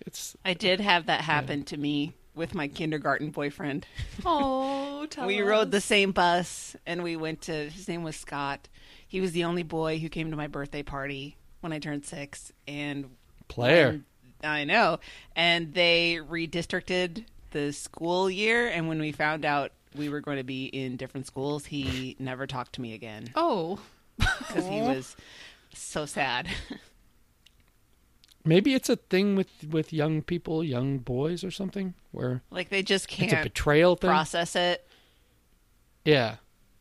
[0.00, 3.86] it's I did have that happen to me with my kindergarten boyfriend.
[4.24, 5.48] Oh, tell we us.
[5.48, 8.68] rode the same bus and we went to his name was Scott.
[9.08, 12.52] He was the only boy who came to my birthday party when I turned 6
[12.68, 13.08] and
[13.50, 13.90] player.
[13.90, 14.04] when-
[14.42, 15.00] I know.
[15.36, 20.44] And they redistricted the school year and when we found out we were going to
[20.44, 23.78] be in different schools, he never talked to me again Oh,
[24.16, 25.14] because he was
[25.74, 26.48] so sad.
[28.44, 32.82] Maybe it's a thing with with young people, young boys, or something where like they
[32.82, 34.08] just it's a can't betrayal thing.
[34.08, 34.86] process it.
[36.04, 36.36] Yeah.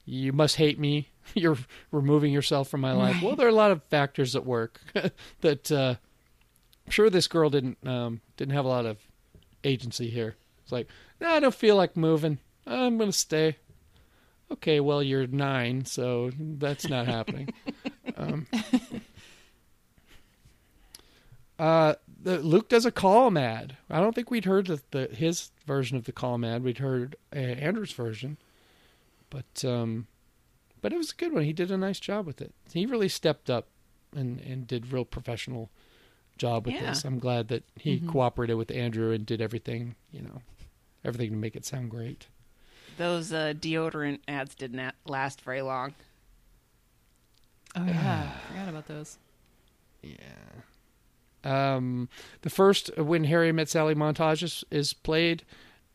[0.05, 1.09] You must hate me.
[1.35, 1.57] You're
[1.91, 3.21] removing yourself from my life.
[3.21, 4.79] Well, there are a lot of factors at work
[5.41, 5.95] that uh,
[6.89, 8.97] I'm sure this girl didn't um, didn't have a lot of
[9.63, 10.35] agency here.
[10.63, 10.87] It's like,
[11.21, 12.39] no, I don't feel like moving.
[12.65, 13.57] I'm going to stay.
[14.51, 17.53] Okay, well, you're nine, so that's not happening.
[18.17, 18.47] Um,
[21.57, 23.77] uh, the, Luke does a column ad.
[23.89, 26.61] I don't think we'd heard the, the his version of the column ad.
[26.61, 28.37] We'd heard uh, Andrew's version
[29.29, 30.07] but um,
[30.81, 31.43] but it was a good one.
[31.43, 32.53] He did a nice job with it.
[32.73, 33.67] He really stepped up
[34.15, 35.69] and and did real professional
[36.39, 36.87] job with Yeah.
[36.87, 37.05] this.
[37.05, 40.41] I'm glad that he cooperated with Andrew and did everything you know
[41.05, 42.25] everything to make it sound great.
[42.97, 45.93] Those uh, deodorant ads did not last very long.
[47.75, 49.17] oh yeah, forgot about those.
[50.01, 50.15] Yeah.
[51.43, 52.09] Um,
[52.41, 55.43] the first when Harry met Sally montage is, is played,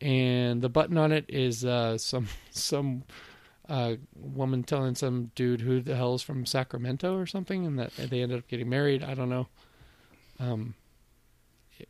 [0.01, 3.05] and the button on it is uh, some some
[3.69, 7.95] uh, woman telling some dude who the hell is from Sacramento or something, and that
[7.97, 9.03] they ended up getting married.
[9.03, 9.49] I don't know.
[10.39, 10.75] Um,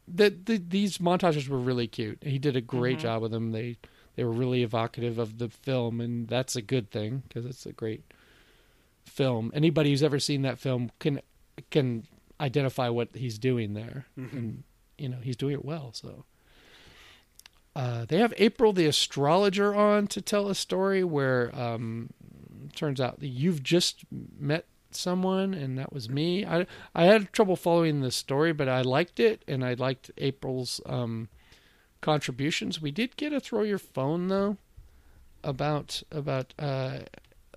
[0.08, 2.22] the, the these montages were really cute.
[2.22, 3.52] He did a great job with them.
[3.52, 3.76] They
[4.16, 7.72] they were really evocative of the film, and that's a good thing because it's a
[7.72, 8.04] great
[9.04, 9.50] film.
[9.54, 11.20] Anybody who's ever seen that film can
[11.70, 12.06] can
[12.40, 14.62] identify what he's doing there, and
[14.98, 15.90] you know he's doing it well.
[15.92, 16.24] So
[17.76, 22.10] uh, they have April the astrologer on to tell a story where um,
[22.74, 24.04] turns out you've just
[24.38, 24.66] met
[24.96, 26.44] someone and that was me.
[26.44, 30.80] I I had trouble following the story, but I liked it and I liked April's
[30.86, 31.28] um,
[32.00, 32.80] contributions.
[32.80, 34.56] We did get a throw your phone though
[35.42, 37.00] about about uh,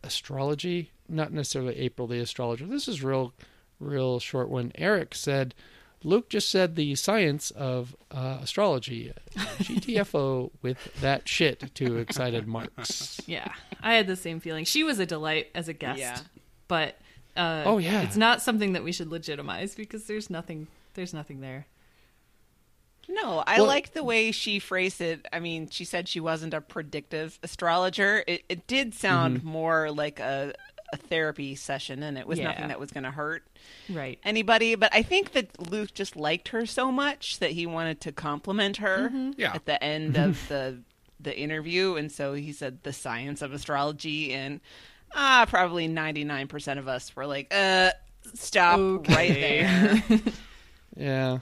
[0.04, 2.66] astrology, not necessarily April the astrologer.
[2.66, 3.34] This is real
[3.80, 4.72] real short one.
[4.76, 5.54] Eric said
[6.04, 9.12] Luke just said the science of uh, astrology.
[9.36, 13.20] GTFO with that shit to excited marks.
[13.28, 13.52] Yeah,
[13.82, 14.64] I had the same feeling.
[14.64, 16.20] She was a delight as a guest, Yeah.
[16.68, 16.98] but
[17.38, 18.02] uh, Oh, yeah.
[18.02, 20.68] it's not something that we should legitimize because there's nothing.
[20.96, 21.68] There's nothing there.
[23.10, 25.26] No, I Well- liked the way she phrased it.
[25.32, 28.24] I mean, she said she wasn't a predictive astrologer.
[28.28, 30.54] It, it did sound more like a,
[30.92, 32.50] a therapy session, and it was Yeah.
[32.50, 33.48] nothing that was going to hurt
[33.90, 34.20] Right.
[34.26, 34.76] anybody.
[34.76, 38.78] But I think that Luke just liked her so much that he wanted to compliment
[38.78, 39.54] her Yeah.
[39.54, 40.80] at the end of the
[41.20, 44.62] the interview, and so he said the science of astrology, and
[45.14, 47.92] ah, probably ninety nine percent of us were like, uh,
[48.34, 48.80] stop
[49.10, 50.04] right there.
[50.96, 51.40] Yeah.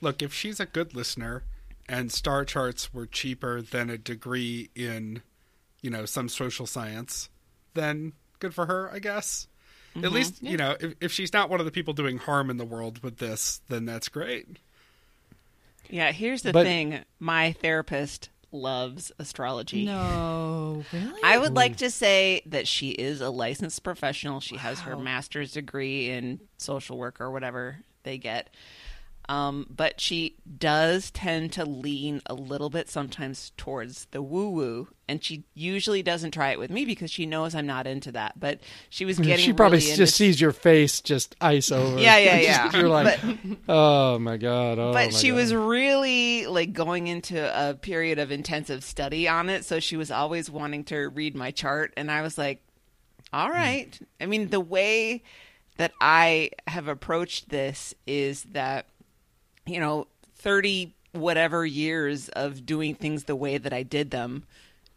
[0.00, 1.44] Look, if she's a good listener
[1.88, 5.22] and star charts were cheaper than a degree in,
[5.80, 7.28] you know, some social science,
[7.74, 9.46] then good for her, I guess.
[10.02, 12.56] At least, you know, if, if she's not one of the people doing harm in
[12.56, 14.58] the world with this, then that's great.
[15.88, 17.00] Yeah, here's the But- thing.
[17.20, 19.84] My therapist loves astrology.
[19.84, 21.20] No, really.
[21.22, 24.40] I would like to say that she is a licensed professional.
[24.40, 28.50] She has her master's degree in social work or whatever they get.
[29.30, 34.88] Um, but she does tend to lean a little bit sometimes towards the woo woo,
[35.08, 38.40] and she usually doesn't try it with me because she knows I'm not into that.
[38.40, 38.58] But
[38.88, 42.00] she was getting she probably really just sees your face just ice over.
[42.00, 42.76] Yeah, yeah, yeah.
[42.76, 43.20] You're like,
[43.68, 44.80] oh my god.
[44.80, 45.36] Oh but my she God.
[45.36, 50.10] was really like going into a period of intensive study on it so she was
[50.10, 52.62] always wanting to read my chart and i was like
[53.32, 53.96] all right.
[53.96, 54.04] Hmm.
[54.20, 55.22] i mean the way
[55.76, 58.86] that i have approached this is that
[59.66, 60.06] you know
[60.36, 64.44] 30 whatever years of doing things the way that i did them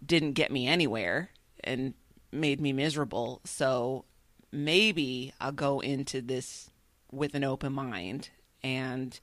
[0.06, 1.30] didn't get me anywhere
[1.64, 1.94] and
[2.32, 3.42] made me miserable.
[3.46, 4.06] So
[4.52, 6.70] maybe i'll go into this
[7.12, 8.30] with an open mind.
[8.64, 9.20] And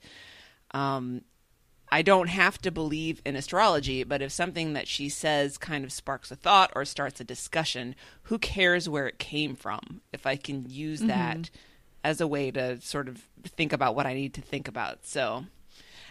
[0.71, 1.21] um,
[1.91, 5.91] I don't have to believe in astrology, but if something that she says kind of
[5.91, 10.01] sparks a thought or starts a discussion, who cares where it came from?
[10.13, 11.49] If I can use that
[12.03, 15.05] as a way to sort of think about what I need to think about.
[15.05, 15.45] So,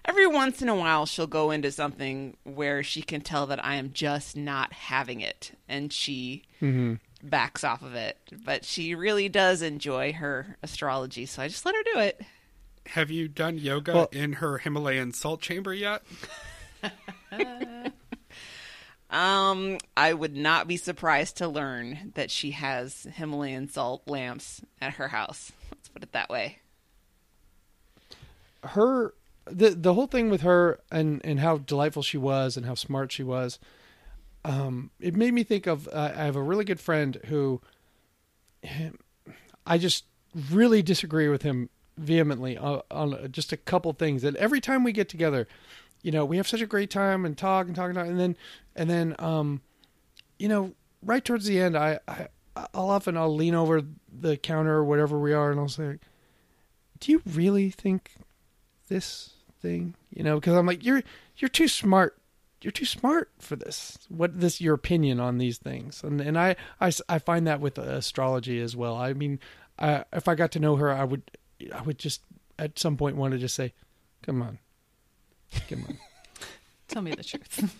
[0.04, 3.74] Every once in a while, she'll go into something where she can tell that I
[3.74, 6.94] am just not having it, and she mm-hmm.
[7.22, 8.16] backs off of it.
[8.44, 12.22] But she really does enjoy her astrology, so I just let her do it.
[12.86, 16.02] Have you done yoga Well- in her Himalayan salt chamber yet?
[19.10, 24.94] Um, I would not be surprised to learn that she has Himalayan salt lamps at
[24.94, 25.52] her house.
[25.72, 26.58] Let's put it that way.
[28.62, 29.14] her
[29.46, 33.10] the the whole thing with her and and how delightful she was and how smart
[33.10, 33.58] she was
[34.44, 37.60] um it made me think of uh, I have a really good friend who
[39.66, 40.04] I just
[40.50, 44.92] really disagree with him vehemently on, on just a couple things and every time we
[44.92, 45.48] get together
[46.02, 48.06] you know we have such a great time and talk and talk and talk.
[48.06, 48.36] And then
[48.77, 49.60] and then um
[50.39, 50.72] you know
[51.02, 52.28] right towards the end I, I
[52.74, 53.82] I'll often I'll lean over
[54.12, 55.98] the counter or whatever we are and I'll say
[56.98, 58.12] do you really think
[58.89, 60.36] this thing you know?
[60.36, 61.02] Because i'm like you're
[61.36, 62.16] you're too smart.
[62.62, 63.97] You're too smart for this.
[64.10, 66.02] What this your opinion on these things.
[66.02, 68.97] And and i i, I find that with astrology as well.
[68.97, 69.39] I mean
[69.78, 71.22] I, if i got to know her i would
[71.74, 72.22] i would just
[72.59, 73.72] at some point want to just say
[74.22, 74.59] come on
[75.68, 75.98] come on
[76.89, 77.74] Tell me the truth.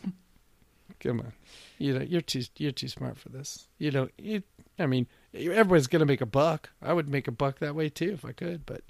[1.01, 1.33] come on
[1.79, 4.43] you know you're too you're too smart for this you know you,
[4.79, 8.11] i mean everybody's gonna make a buck i would make a buck that way too
[8.13, 8.83] if i could but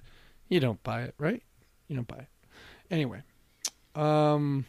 [0.48, 1.42] you don't buy it right
[1.86, 2.26] you don't buy it
[2.90, 3.22] anyway
[3.94, 4.64] um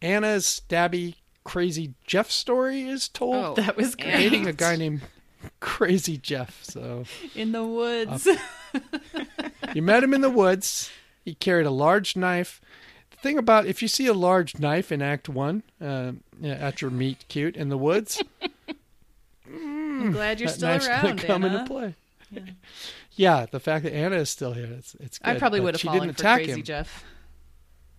[0.00, 4.12] anna's stabby crazy jeff story is told Oh, That was great.
[4.12, 5.00] dating a guy named
[5.58, 7.04] crazy jeff so
[7.34, 8.28] In the woods.
[9.74, 10.90] you met him in the woods.
[11.24, 12.60] He carried a large knife.
[13.22, 16.12] Thing about if you see a large knife in Act One uh,
[16.44, 18.20] at your meet cute in the woods,
[19.46, 21.58] I'm glad you're still around, come Anna.
[21.60, 21.94] into play.
[23.12, 23.46] Yeah.
[23.50, 25.36] the fact that Anna is still here, it's, it's good.
[25.36, 26.62] I probably would have fallen didn't for attack Crazy him.
[26.64, 27.04] Jeff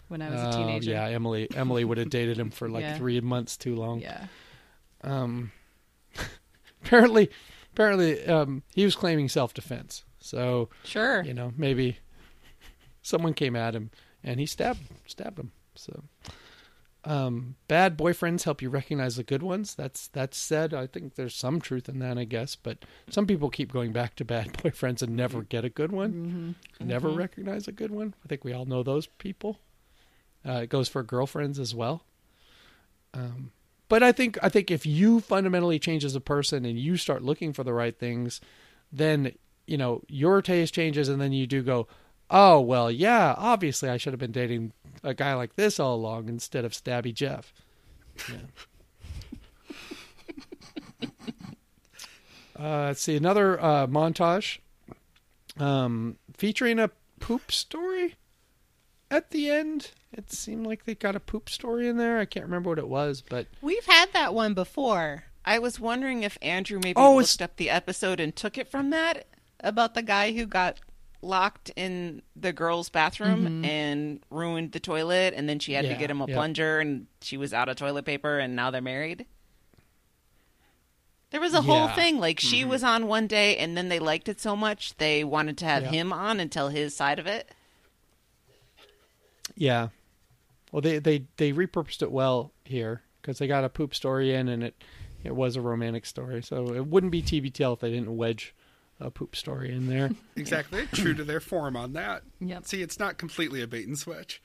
[0.09, 0.91] when I was a Oh, teenager.
[0.91, 1.47] yeah, Emily.
[1.55, 2.97] Emily would have dated him for like Yeah.
[2.97, 4.01] three months too long.
[4.01, 4.25] Yeah.
[5.05, 5.51] Um,
[6.83, 7.29] apparently,
[7.71, 10.03] apparently, um, he was claiming self defense.
[10.19, 11.23] So Sure.
[11.23, 11.97] you know, maybe
[13.01, 13.89] someone came at him
[14.23, 15.51] and he stabbed stabbed him.
[15.75, 16.03] So
[17.05, 19.75] um bad boyfriends help you recognize the good ones.
[19.75, 20.73] That's that's said.
[20.73, 24.15] I think there's some truth in that, I guess, but some people keep going back
[24.15, 26.55] to bad boyfriends and never get a good one.
[26.79, 28.13] Never recognize a good one.
[28.23, 29.59] I think we all know those people.
[30.45, 32.03] Uh, it goes for girlfriends as well.
[33.13, 33.51] Um
[33.89, 37.21] but I think I think if you fundamentally change as a person and you start
[37.21, 38.41] looking for the right things,
[38.91, 39.33] then
[39.67, 41.87] you know your taste changes, and then you do go,
[42.33, 44.73] oh well, yeah, obviously I should have been dating
[45.03, 47.53] a guy like this all along instead of Stabby Jeff.
[48.29, 48.37] Yeah.
[52.59, 54.59] uh, let's see another uh, montage
[55.59, 56.89] um, featuring a
[57.19, 58.15] poop story
[59.09, 59.91] at the end.
[60.11, 62.19] It seemed like they got a poop story in there.
[62.19, 65.25] I can't remember what it was, but We've had that one before.
[65.45, 68.69] I was wondering if Andrew maybe Oh, it's- looked up the episode and took it
[68.69, 69.25] from that
[69.59, 70.79] about the guy who got
[71.23, 73.65] locked in the girls' bathroom mm-hmm.
[73.65, 76.35] and ruined the toilet, and then she had to get him a yeah.
[76.35, 79.25] plunger, and she was out of toilet paper, and now they're married.
[81.31, 82.19] There was a whole thing.
[82.19, 82.69] Like she mm-hmm.
[82.69, 85.83] was on one day, and then they liked it so much they wanted to have
[85.83, 85.89] Yeah.
[85.89, 87.49] him on and tell his side of it.
[89.55, 89.89] Yeah.
[90.71, 94.47] Well, they they they repurposed it well here because they got a poop story in,
[94.47, 94.75] and it
[95.23, 96.43] it was a romantic story.
[96.43, 98.53] So it wouldn't be TBTL if they didn't wedge
[98.99, 100.11] a poop story in there.
[100.35, 100.87] Exactly.
[100.93, 102.23] True to their form on that.
[102.39, 102.65] Yep.
[102.65, 104.41] See, it's not completely a bait and switch.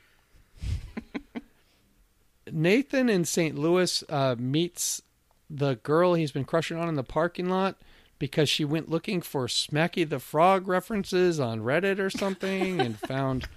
[2.50, 3.58] Nathan in St.
[3.58, 5.02] Louis uh, meets
[5.50, 7.76] the girl he's been crushing on in the parking lot
[8.18, 13.48] because she went looking for Smacky the Frog references on Reddit or something and found.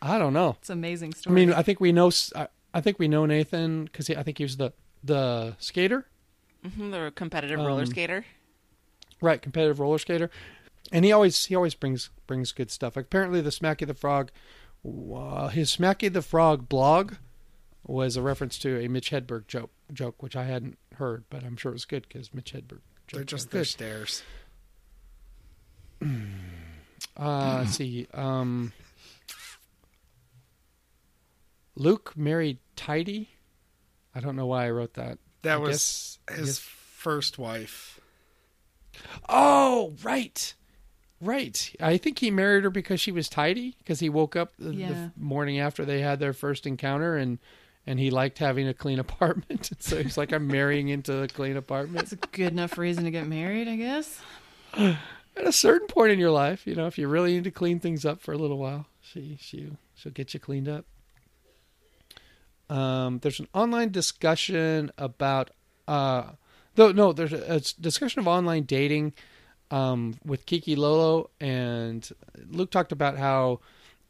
[0.00, 0.56] I don't know.
[0.60, 1.32] It's an amazing story.
[1.32, 2.10] I mean, I think we know.
[2.36, 4.72] I, I think we know Nathan because I think he was the
[5.02, 6.06] the skater.
[6.64, 8.24] hmm the competitive roller Um, skater.
[9.20, 10.30] Right, competitive roller skater,
[10.92, 12.96] and he always he always brings brings good stuff.
[12.96, 14.30] Apparently, the Smacky the Frog,
[14.84, 17.14] uh, his Smacky the Frog blog
[17.86, 21.56] was a reference to a Mitch Hedberg joke, joke which I hadn't heard, but I'm
[21.56, 22.80] sure it was good because Mitch Hedberg.
[23.12, 23.68] They're just their good.
[23.68, 24.22] stairs.
[27.18, 28.06] Uh, let's see.
[28.14, 28.72] Um,
[31.74, 33.28] Luke married Tidy.
[34.14, 35.18] I don't know why I wrote that.
[35.42, 37.95] That I was guess- his guess- first wife.
[39.28, 40.54] Oh, right.
[41.20, 41.74] Right.
[41.80, 45.12] I think he married her because she was tidy because he woke up the, the
[45.16, 47.38] morning after they had their first encounter and
[47.86, 49.70] and he liked having a clean apartment.
[49.78, 52.02] so he's like I'm marrying into a clean apartment.
[52.02, 54.20] it's a good enough reason to get married, I guess.
[54.76, 54.96] at
[55.46, 58.04] a certain point in your life, you know, if you really need to clean things
[58.04, 60.84] up for a little while, she she she'll get you cleaned up.
[62.68, 65.50] Um, there's an online discussion about
[65.86, 66.32] uh,
[66.76, 69.12] though no, there's a, discussion of online dating
[69.70, 72.08] um, with Kiki Lolo and
[72.48, 73.60] Luke talked about how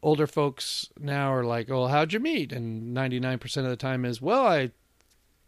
[0.03, 4.21] older folks now are like, "Oh, how'd you meet?" And 99% of the time is,
[4.21, 4.71] "Well, I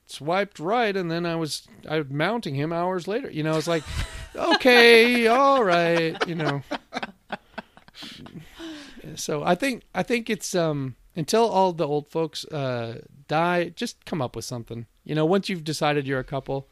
[0.08, 3.68] swiped right and then I was I was mounting him hours later." You know, it's
[3.68, 3.84] like,
[4.36, 6.64] "Okay, all right," you know.
[9.16, 14.06] So I think I think it's um until all the old folks uh die, just
[14.06, 14.88] come up with something.
[15.04, 16.70] You know, once you've decided you're a couple,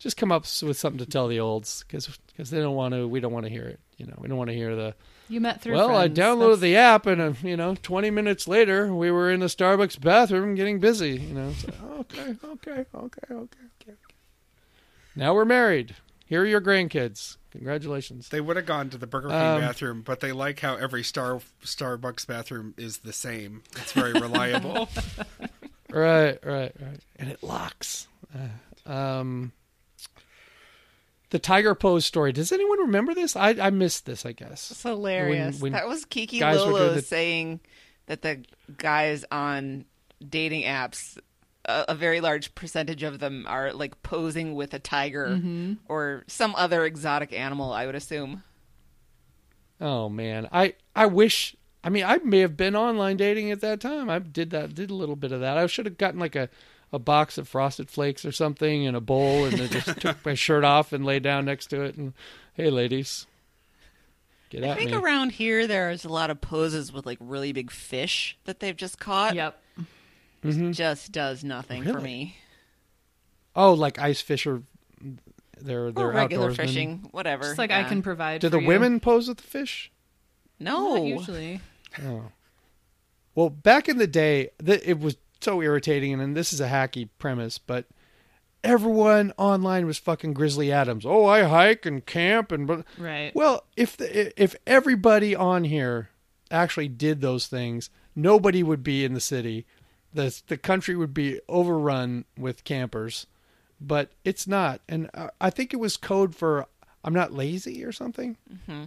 [0.00, 3.06] just come up with something to tell the olds because because they don't want to.
[3.06, 3.78] We don't want to hear it.
[3.98, 4.94] You know, we don't want to hear the.
[5.28, 5.74] You met through.
[5.76, 6.18] Well, friends.
[6.18, 9.38] I downloaded That's- the app, and uh, you know, 20 minutes later, we were in
[9.38, 11.12] the Starbucks bathroom getting busy.
[11.20, 13.92] You know, it's like, okay, okay, okay, okay, okay, okay.
[15.14, 15.94] Now we're married.
[16.26, 17.36] Here are your grandkids.
[17.50, 18.28] Congratulations.
[18.28, 21.02] They would have gone to the Burger King Um, bathroom, but they like how every
[21.02, 23.62] Star Starbucks bathroom is the same.
[23.76, 24.88] It's very reliable.
[25.90, 27.00] right, right, right.
[27.16, 28.06] And it locks.
[28.86, 29.50] Uh, um,
[31.30, 32.32] the tiger pose story.
[32.32, 33.34] Does anyone remember this?
[33.36, 34.24] I I missed this.
[34.26, 34.70] I guess.
[34.70, 35.60] It's hilarious.
[35.60, 37.60] When- when that was Kiki Lolo the- saying
[38.06, 38.44] that the
[38.76, 39.84] guys on
[40.26, 41.16] dating apps,
[41.64, 45.74] a, a very large percentage of them are like posing with a tiger Mm-hmm.
[45.88, 47.72] or some other exotic animal.
[47.72, 48.42] I would assume.
[49.80, 51.56] Oh man, I I wish.
[51.82, 54.10] I mean, I may have been online dating at that time.
[54.10, 54.74] I did that.
[54.74, 55.56] Did a little bit of that.
[55.56, 56.50] I should have gotten like a
[56.92, 60.34] a box of frosted flakes or something in a bowl, and then just took my
[60.34, 61.96] shirt off and lay down next to it.
[61.96, 62.12] And
[62.54, 63.26] hey, ladies,
[64.50, 64.96] get I at think me.
[64.96, 68.98] around here there's a lot of poses with like really big fish that they've just
[68.98, 69.34] caught.
[69.34, 69.62] Yep.
[70.44, 70.72] Mm-hmm.
[70.72, 72.36] Just does nothing for me.
[73.54, 74.62] oh, like ice fish or
[75.60, 76.56] they're they're regular outdoorsmen.
[76.56, 77.44] fishing, whatever.
[77.44, 78.40] Just like I can provide.
[78.40, 78.66] Do for the you.
[78.68, 79.92] women pose with the fish?
[80.58, 81.60] No, Not usually.
[82.02, 82.24] Oh.
[83.34, 87.08] Well, back in the day, th- it was so irritating, and this is a hacky
[87.18, 87.86] premise, but
[88.62, 91.06] everyone online was fucking Grizzly Adams.
[91.06, 93.34] Oh, I hike and camp and but Right.
[93.34, 96.10] well, if the, if everybody on here
[96.50, 99.66] actually did those things, nobody would be in the city.
[100.12, 103.26] the The country would be overrun with campers,
[103.80, 106.66] but it's not, and I- I think it was code for
[107.02, 108.36] I'm not lazy or something.
[108.52, 108.84] Mm-hmm.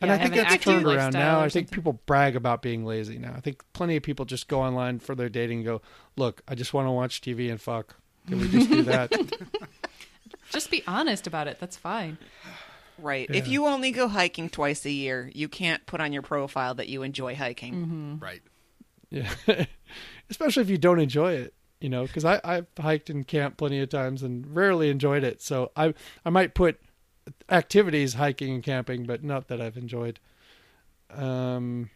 [0.00, 1.40] And Yeah, I I think have that's turned around now.
[1.40, 3.34] I think people brag about being lazy now.
[3.36, 5.82] I think plenty of people just go online for their dating and go,
[6.16, 7.96] "Look, I just want to watch TV and fuck.
[8.28, 9.12] Can we just do that?"
[10.50, 11.58] Just be honest about it.
[11.60, 12.16] That's fine.
[12.98, 13.28] right.
[13.30, 16.88] If you only go hiking twice a year, you can't put on your profile that
[16.88, 17.74] you enjoy hiking.
[17.74, 18.18] Mm-hmm.
[18.18, 18.40] right.
[19.10, 19.30] yeah,
[20.30, 22.04] especially if you don't enjoy it, you know.
[22.06, 25.42] Because I I've hiked and camped plenty of times and rarely enjoyed it.
[25.42, 25.92] So I
[26.24, 26.80] I might put
[27.50, 30.20] activities hiking and camping, but not that I've enjoyed.
[31.10, 31.90] Um.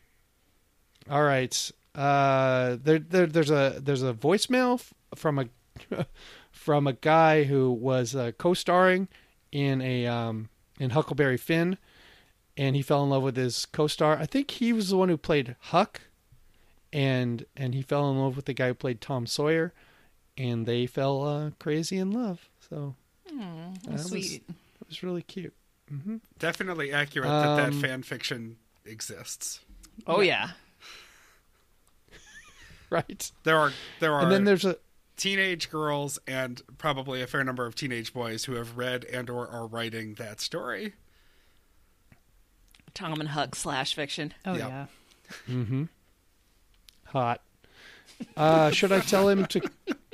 [1.10, 1.70] All right.
[1.94, 5.46] Uh, there, there, there's a there's a voicemail f- from a
[6.50, 9.09] from a guy who was uh, co-starring
[9.50, 10.48] in a um,
[10.78, 11.76] in Huckleberry Finn,
[12.56, 14.16] and he fell in love with his co-star.
[14.16, 16.00] I think he was the one who played Huck,
[16.92, 19.74] and and he fell in love with the guy who played Tom Sawyer,
[20.38, 22.48] and they fell uh, crazy in love.
[22.70, 22.94] So
[23.86, 24.44] that Sweet.
[24.93, 25.55] Was really cute.
[25.89, 29.60] hmm Definitely accurate that that Um, fan fiction exists.
[30.06, 30.51] Oh yeah.
[32.90, 33.32] Right.
[33.44, 34.77] There are there are And then there's a
[35.16, 39.48] teenage girls and probably a fair number of teenage boys who have read and or
[39.48, 40.93] are writing that story.
[42.93, 44.35] Tom and Huck slash fiction.
[44.44, 44.69] Oh Yeah.
[44.69, 44.86] yeah.
[45.48, 45.85] Mm-hmm.
[47.06, 47.40] Hot.
[48.36, 49.62] Uh, should I tell him to?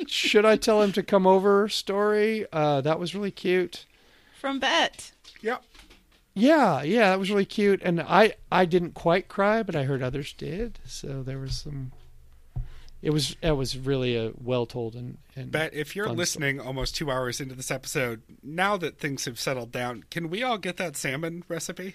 [0.06, 1.68] Should I tell him to come over?
[1.68, 2.46] Story.
[2.52, 3.86] Uh, that was really cute.
[4.40, 5.12] From Bet.
[5.42, 5.62] Yep.
[6.34, 7.82] Yeah, yeah, that was really cute.
[7.82, 10.78] And I, I didn't quite cry, but I heard others did.
[10.86, 11.92] So there was some.
[13.00, 16.18] It was it was really a well told and, and Bet if you're fun story.
[16.18, 20.42] listening almost two hours into this episode, now that things have settled down, can we
[20.42, 21.94] all get that salmon recipe?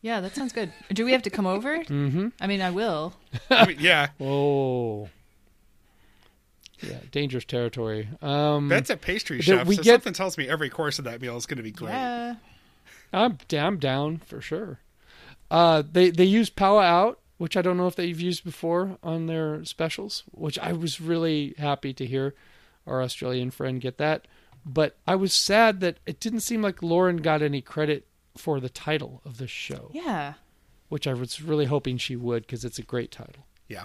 [0.00, 0.72] Yeah, that sounds good.
[0.90, 1.78] Do we have to come over?
[1.84, 2.28] Mm-hmm.
[2.40, 3.12] I mean, I will.
[3.50, 5.10] I mean, yeah, Oh.
[6.82, 8.08] Yeah, dangerous territory.
[8.22, 11.04] Um, Bet's a pastry That chef, we so get- something tells me every course of
[11.06, 11.92] that meal is going to be great.
[11.92, 12.36] Yeah.
[13.12, 14.80] I'm I'm down for sure.
[15.50, 19.26] Uh, they they use Power Out, which I don't know if they've used before on
[19.26, 22.34] their specials, which I was really happy to hear
[22.86, 24.26] our Australian friend get that.
[24.66, 28.06] But I was sad that it didn't seem like Lauren got any credit
[28.36, 30.34] for the title of the show, Yeah.
[30.90, 33.46] which I was really hoping she would because it's a great title.
[33.68, 33.84] Yeah.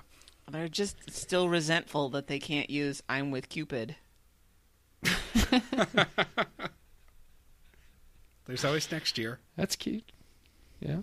[0.52, 3.96] They're just still resentful that they can't use I'm with Cupid.
[8.46, 9.40] There's always next year.
[9.56, 10.12] That's cute.
[10.80, 11.00] Yeah.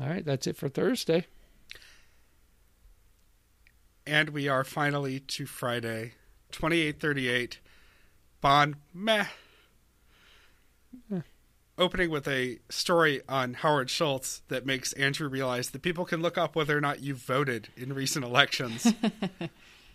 [0.00, 1.26] All right, that's it for Thursday.
[4.06, 6.12] And we are finally to Friday,
[6.52, 7.60] 2838.
[8.40, 9.26] Bond, meh.
[11.78, 16.36] Opening with a story on Howard Schultz that makes Andrew realize that people can look
[16.36, 18.92] up whether or not you voted in recent elections.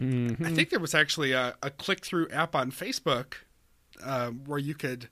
[0.02, 3.34] I think there was actually a, a click through app on Facebook
[4.04, 5.10] um, where you could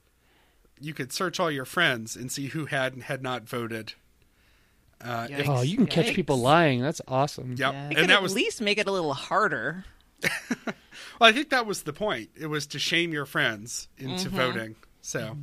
[0.80, 3.93] you could search all your friends and see who had and had not voted.
[4.99, 6.81] Uh, if- Oh, you can catch people lying.
[6.81, 7.56] That's awesome.
[7.57, 7.73] yep.
[7.73, 9.85] You and could that at was least make it a little harder.
[11.19, 12.30] Well, I think that was the point.
[12.39, 14.76] It was to shame your friends into voting.
[15.02, 15.38] So,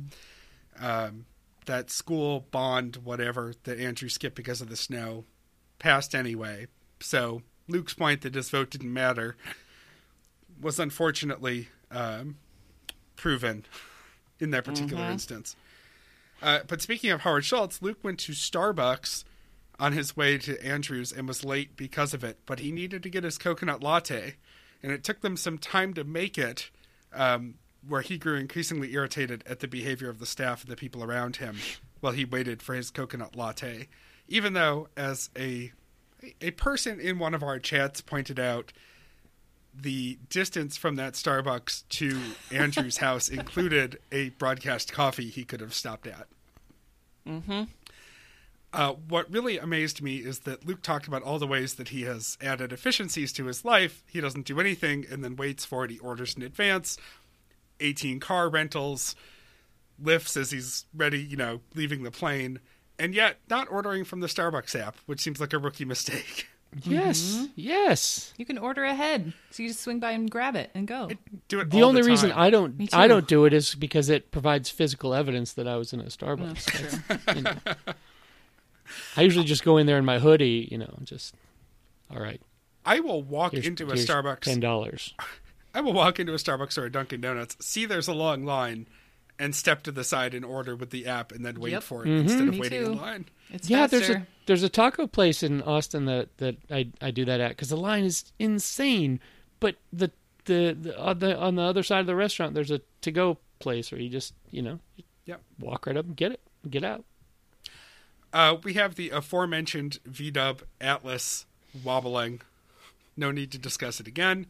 [0.79, 1.25] um,
[1.65, 5.25] that school bond, whatever, that Andrew skipped because of the snow,
[5.77, 6.67] passed anyway.
[6.99, 9.37] So, Luke's point that his vote didn't matter
[10.61, 12.37] was unfortunately um,
[13.15, 13.65] proven
[14.39, 15.55] in that particular instance.
[16.41, 19.23] Uh, but speaking of Howard Schultz, Luke went to Starbucks
[19.79, 23.09] on his way to Andrews and was late because of it, but he needed to
[23.09, 24.35] get his coconut latte,
[24.81, 26.69] and it took them some time to make it,
[27.13, 27.55] um,
[27.87, 31.37] where he grew increasingly irritated at the behavior of the staff and the people around
[31.37, 31.57] him
[31.99, 33.87] while he waited for his coconut latte.
[34.27, 35.71] Even though, as a
[36.41, 38.73] a person in one of our chats pointed out,
[39.73, 42.19] the distance from that Starbucks to
[42.51, 46.27] Andrew's house included a broadcast coffee he could have stopped at.
[47.25, 47.63] Mm-hmm.
[48.71, 52.03] Uh, what really amazed me is that Luke talked about all the ways that he
[52.03, 54.03] has added efficiencies to his life.
[54.07, 55.91] He doesn't do anything and then waits for it.
[55.91, 56.97] He orders in advance,
[57.79, 59.15] 18 car rentals,
[60.01, 62.59] Lyfts as he's ready, you know, leaving the plane,
[62.97, 66.47] and yet not ordering from the Starbucks app, which seems like a rookie mistake.
[66.83, 67.33] Yes.
[67.33, 67.45] Mm-hmm.
[67.55, 68.31] Yes.
[68.37, 71.09] You can order ahead, so you just swing by and grab it and go.
[71.47, 72.31] Do it The all only the reason.
[72.31, 75.93] I don't I don't do it is because it provides physical evidence that I was
[75.93, 76.65] in a Starbucks.
[76.65, 77.17] That's true.
[77.37, 77.55] you know.
[79.17, 81.33] I usually just go in there in my hoodie, you know, just
[82.11, 82.39] all right.
[82.85, 84.41] I will walk Here's, into a here's Starbucks.
[84.41, 85.15] ten dollars.
[85.73, 88.87] I will walk into a Starbucks or a Dunkin' Donuts, see there's a long line,
[89.37, 91.83] and step to the side and order with the app, and then wait Yep.
[91.83, 92.91] for it instead of Me waiting too.
[92.93, 93.25] in line.
[93.51, 93.97] It's Yeah, faster.
[93.99, 97.49] there's a there's a taco place in Austin that that I I do that at
[97.49, 99.19] because the line is insane,
[99.59, 100.11] but the
[100.45, 103.37] the, the on the on the other side of the restaurant there's a to go
[103.59, 104.79] place where you just you know
[105.25, 105.41] Yep.
[105.59, 107.05] walk right up and get it get out.
[108.31, 111.45] Uh, we have the aforementioned V Dub Atlas
[111.83, 112.41] wobbling.
[113.17, 114.45] No need to discuss it again.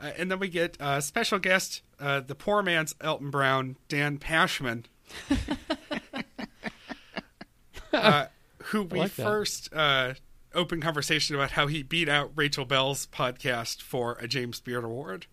[0.00, 4.18] Uh, and then we get uh, special guest, uh, the poor man's Alton Brown, Dan
[4.18, 4.84] Pashman,
[7.92, 8.26] uh,
[8.64, 10.14] who we like first uh,
[10.54, 15.26] opened conversation about how he beat out Rachel Bell's podcast for a James Beard Award.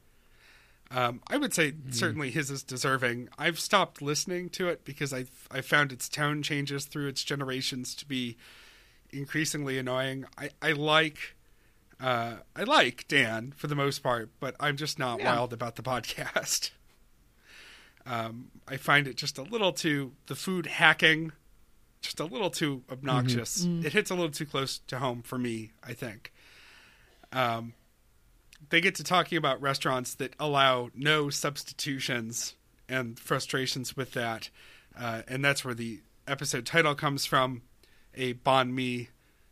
[0.92, 3.30] Um, I would say certainly his is deserving.
[3.40, 7.96] I've stopped listening to it because I I found its tone changes through its generations
[7.96, 8.38] to be
[9.10, 10.26] increasingly annoying.
[10.38, 11.36] I I like
[12.00, 15.32] uh, I like Dan for the most part, but I'm just not Yeah.
[15.34, 16.72] wild about the podcast.
[18.08, 21.32] Um, I find it just a little too the food hacking,
[22.02, 23.66] just a little too obnoxious.
[23.66, 25.72] It hits a little too close to home for me.
[25.84, 26.32] I think.
[27.34, 27.74] Um,
[28.70, 32.54] they get to talking about restaurants that allow no substitutions
[32.88, 34.52] and frustrations with that,
[34.96, 37.64] uh, and that's where the episode title comes from.
[38.14, 39.10] A banh mi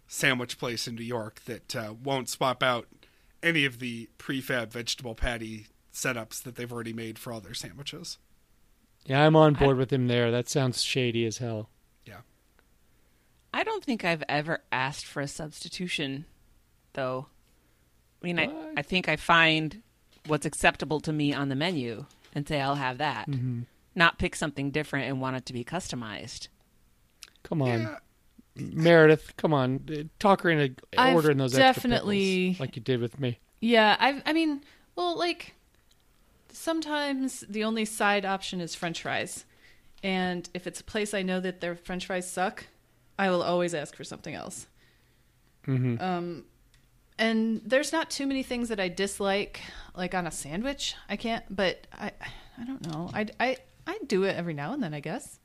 [0.08, 2.88] sandwich place in New York that uh, won't swap out
[3.42, 8.18] any of the prefab vegetable patty setups that they've already made for all their sandwiches.
[9.06, 10.32] Yeah, I'm on board with him there.
[10.32, 11.70] That sounds shady as hell.
[12.06, 12.22] Yeah.
[13.54, 16.26] I don't think I've ever asked for a substitution,
[16.94, 17.28] though.
[18.22, 18.74] I mean, I, What?
[18.78, 19.82] I think I find
[20.28, 23.28] what's acceptable to me on the menu and say I'll have that.
[23.94, 26.48] Not pick something different and want it to be customized.
[27.44, 27.98] Come on, Yeah,
[28.56, 29.34] Meredith.
[29.38, 33.20] Come on, talk her into I've ordering those extra definitely- pickles like you did with
[33.20, 33.40] me.
[33.62, 34.62] Yeah, I I mean,
[34.96, 35.56] well, like
[36.52, 39.46] sometimes the only side option is french fries.
[40.04, 42.66] And if it's a place I know that their french fries suck,
[43.18, 44.68] I will always ask for something else.
[45.66, 46.02] Mhm.
[46.02, 46.46] Um
[47.18, 49.62] and there's not too many things that I dislike
[49.96, 50.96] like on a sandwich.
[51.08, 52.12] I can't, but I
[52.58, 53.10] I don't know.
[53.14, 53.58] I I
[53.88, 55.40] I do it every now and then, I guess.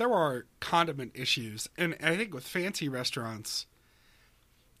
[0.00, 3.66] There are condiment issues, and I think with fancy restaurants,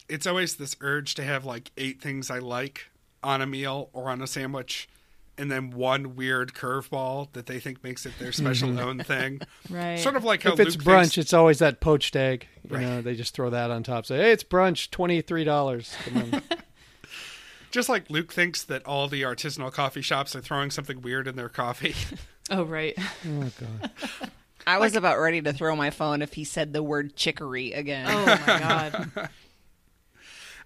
[0.08, 2.90] it's always this urge to have like eight things I like
[3.22, 4.88] on a meal or on a sandwich,
[5.36, 8.78] and then one weird curveball that they think makes it their special mm-hmm.
[8.78, 9.42] own thing.
[9.68, 9.98] Right.
[9.98, 12.48] Sort of like how If it's Luke brunch, thinks- it's always that poached egg.
[12.68, 12.82] You Right.
[12.82, 14.06] know, they just throw that on top.
[14.06, 15.94] Say, hey, it's brunch, twenty three dollars.
[17.70, 21.36] just like Luke thinks that all the artisanal coffee shops are throwing something weird in
[21.36, 21.94] their coffee.
[22.52, 22.98] Oh, right.
[22.98, 24.30] oh god.
[24.66, 28.06] I was about ready to throw my phone if he said the word chicory again.
[28.08, 29.30] Oh my god.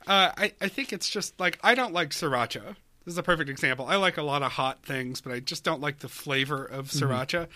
[0.07, 2.77] Uh, I, I think it's just like I don't like sriracha.
[3.05, 3.87] This is a perfect example.
[3.87, 6.89] I like a lot of hot things, but I just don't like the flavor of
[6.89, 7.49] sriracha.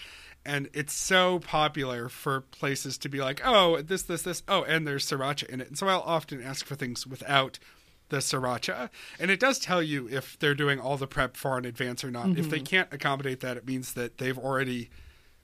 [0.47, 4.87] And it's so popular for places to be like, oh, this, this, this, oh, and
[4.87, 5.69] there's sriracha in it.
[5.69, 7.59] And so I'll often ask for things without
[8.09, 8.89] the sriracha.
[9.21, 12.11] And it does tell you if they're doing all the prep far in advance or
[12.11, 12.39] not.
[12.39, 14.89] If they can't accommodate that, it means that they've already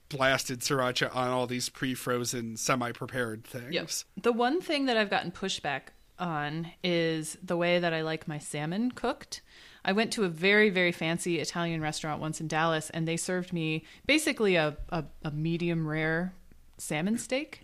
[0.09, 3.73] blasted sriracha on all these pre-frozen, semi-prepared things.
[3.73, 3.89] Yep.
[4.23, 5.81] The one thing that I've gotten pushback
[6.17, 9.41] on is the way that I like my salmon cooked.
[9.83, 13.53] I went to a very, very fancy Italian restaurant once in Dallas, and they served
[13.53, 16.33] me basically a, a, a medium rare
[16.77, 17.61] salmon steak.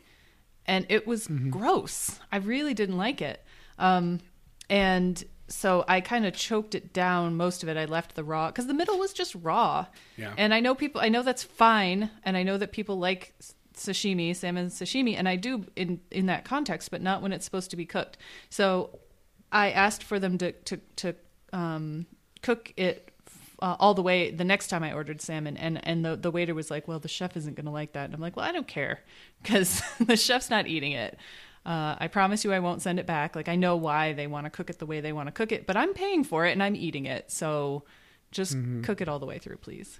[0.65, 2.19] And it was gross.
[2.31, 3.43] I really didn't like it.
[3.79, 4.19] Um,
[4.69, 7.77] and so I kind of choked it down most of it.
[7.77, 9.85] I left the raw because the middle was just raw.
[10.17, 10.33] Yeah.
[10.37, 12.09] And I know people, I know that's fine.
[12.23, 13.33] And I know that people like
[13.75, 15.15] sashimi, salmon sashimi.
[15.17, 18.17] And I do in, in that context, but not when it's supposed to be cooked.
[18.49, 18.99] So
[19.51, 21.15] I asked for them to, to, to
[21.53, 22.05] um,
[22.41, 23.11] cook it
[23.61, 26.55] uh, all the way the next time I ordered salmon, and and the the waiter
[26.55, 28.51] was like, "Well, the chef isn't going to like that." And I'm like, "Well, I
[28.51, 29.01] don't care
[29.41, 31.17] because the chef's not eating it.
[31.65, 33.35] Uh, I promise you, I won't send it back.
[33.35, 35.51] Like I know why they want to cook it the way they want to cook
[35.51, 37.83] it, but I'm paying for it and I'm eating it, so
[38.31, 39.99] just cook it all the way through, please."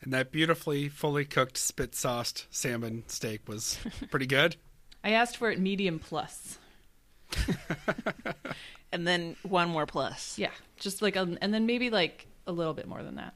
[0.00, 3.78] And that beautifully fully cooked spit sauced salmon steak was
[4.10, 4.56] pretty good.
[5.04, 6.58] I asked for it medium plus.
[8.92, 10.38] And then one more plus.
[10.38, 13.34] Yeah, just like a, and then maybe like a little bit more than that.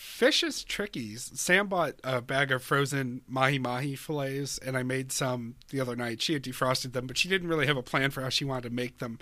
[0.00, 1.16] Fish is tricky.
[1.16, 5.96] Sam bought a bag of frozen mahi mahi fillets, and I made some the other
[5.96, 6.22] night.
[6.22, 8.68] She had defrosted them, but she didn't really have a plan for how she wanted
[8.68, 9.18] to make them.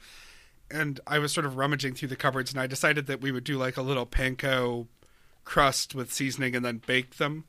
[0.71, 3.43] And I was sort of rummaging through the cupboards, and I decided that we would
[3.43, 4.87] do like a little panko
[5.47, 7.45] crust with seasoning and then bake them.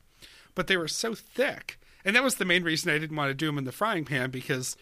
[0.56, 1.82] But they were so thick.
[2.06, 4.06] And that was the main reason I didn't want to do them in the frying
[4.06, 4.78] pan because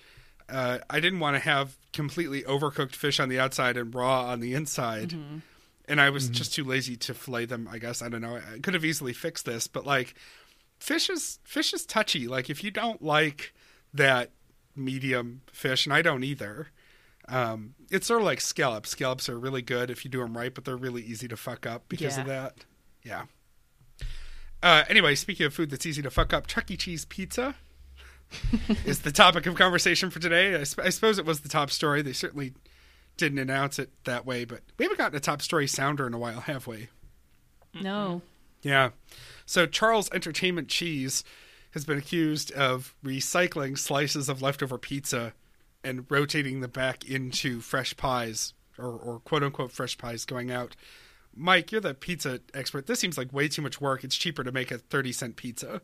[0.49, 4.39] uh, I didn't want to have completely overcooked fish on the outside and raw on
[4.39, 5.13] the inside.
[5.87, 7.69] And I was just too lazy to fillet them.
[7.71, 8.37] I guess I don't know.
[8.37, 10.15] I could have easily fixed this, but like
[10.79, 12.27] fish is fish is touchy.
[12.27, 13.53] Like if you don't like
[13.93, 14.31] that
[14.75, 16.67] medium fish, and I don't either.
[17.27, 18.89] Um, it's sort of like scallops.
[18.89, 21.65] Scallops are really good if you do them right, but they're really easy to fuck
[21.65, 22.65] up because of that.
[23.03, 23.23] Yeah.
[24.61, 26.77] Uh, anyway, speaking of food that's easy to fuck up, Chuck E.
[26.77, 27.55] Cheese pizza
[28.85, 30.55] is the topic of conversation for today.
[30.55, 32.01] I, sp- I suppose it was the top story.
[32.01, 32.53] They certainly
[33.17, 36.17] didn't announce it that way, but we haven't gotten a top story sounder in a
[36.19, 36.89] while, have we?
[37.73, 38.21] No,
[38.61, 38.89] Yeah.
[39.45, 41.23] So Charles Entertainment Cheese
[41.71, 45.33] has been accused of recycling slices of leftover pizza
[45.83, 50.75] and rotating them back into fresh pies or, or quote unquote fresh pies going out.
[51.35, 52.87] Mike, you're the pizza expert.
[52.87, 54.03] This seems like way too much work.
[54.03, 55.81] It's cheaper to make a 30 cent pizza.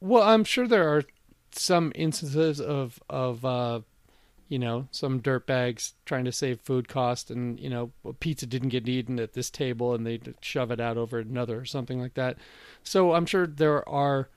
[0.00, 1.02] Well, I'm sure there are
[1.52, 3.80] some instances of of uh,
[4.48, 7.90] you know some dirtbags trying to save food cost, and you know
[8.20, 11.64] pizza didn't get eaten at this table, and they shove it out over another or
[11.64, 12.36] something like that.
[12.82, 14.28] So I'm sure there are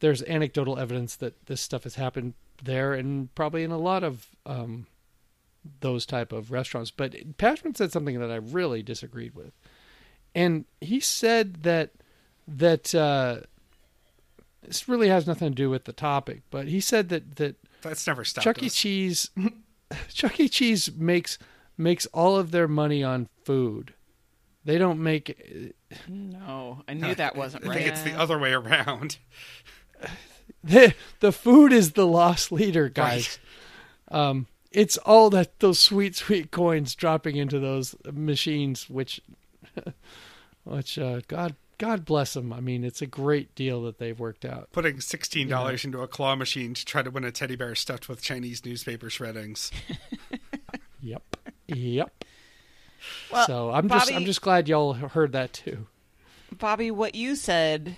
[0.00, 4.28] there's anecdotal evidence that this stuff has happened there, and probably in a lot of
[4.46, 4.86] um,
[5.80, 6.90] those type of restaurants.
[6.90, 9.52] But Pashman said something that I really disagreed with,
[10.34, 11.90] and he said that
[12.48, 12.94] that.
[12.94, 13.40] Uh,
[14.62, 18.06] this really has nothing to do with the topic, but he said that that That's
[18.06, 18.66] never stopped Chuck E.
[18.66, 18.74] us.
[18.74, 19.30] Cheese
[20.12, 20.48] Chuck E.
[20.48, 21.38] Cheese makes
[21.76, 23.94] makes all of their money on food.
[24.64, 25.74] They don't make
[26.06, 27.72] No, I knew that wasn't right.
[27.72, 29.18] I think it's the other way around.
[30.64, 33.38] the, the food is the loss leader, guys.
[34.08, 39.20] Um, it's all that those sweet sweet coins dropping into those machines, which
[40.64, 42.52] which uh, God God bless them.
[42.52, 44.68] I mean, it's a great deal that they've worked out.
[44.70, 48.20] Putting $16 into a claw machine to try to win a teddy bear stuffed with
[48.20, 49.70] Chinese newspaper shreddings.
[51.02, 51.36] Yep,
[51.66, 52.24] yep.
[53.32, 55.86] Well, so I'm just I'm just glad y'all heard that too.
[56.52, 57.96] Bobby, what you said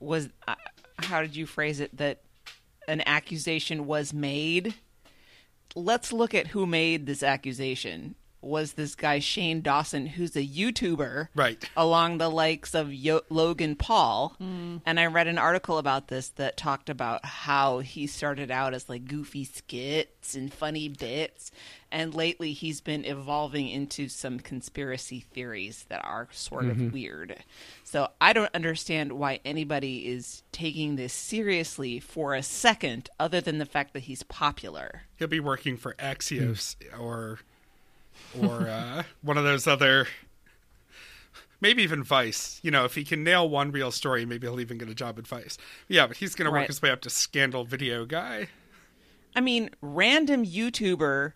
[0.00, 0.54] was uh,
[0.96, 1.94] how did you phrase it?
[1.98, 2.22] That
[2.88, 4.72] an accusation was made.
[5.74, 8.14] Let's look at who made this accusation.
[8.44, 11.68] Was this guy Shane Dawson, who's a YouTuber, Right.
[11.76, 14.36] along the likes of Yo- Logan Paul?
[14.40, 14.82] Mm.
[14.84, 18.88] And I read an article about this that talked about how he started out as
[18.88, 21.50] like goofy skits and funny bits,
[21.90, 26.90] and lately he's been evolving into some conspiracy theories that are sort of mm-hmm.
[26.90, 27.44] weird.
[27.84, 33.58] So I don't understand why anybody is taking this seriously for a second, other than
[33.58, 35.02] the fact that he's popular.
[35.16, 37.38] He'll be working for Axios or
[38.40, 40.06] or uh, one of those other
[41.64, 42.60] maybe even Vice.
[42.62, 45.18] You know, if he can nail one real story, maybe he'll even get a job
[45.18, 45.56] at Vice.
[45.88, 48.48] Yeah, but he's going to work his way up to scandal video guy.
[49.34, 51.32] I mean, random YouTuber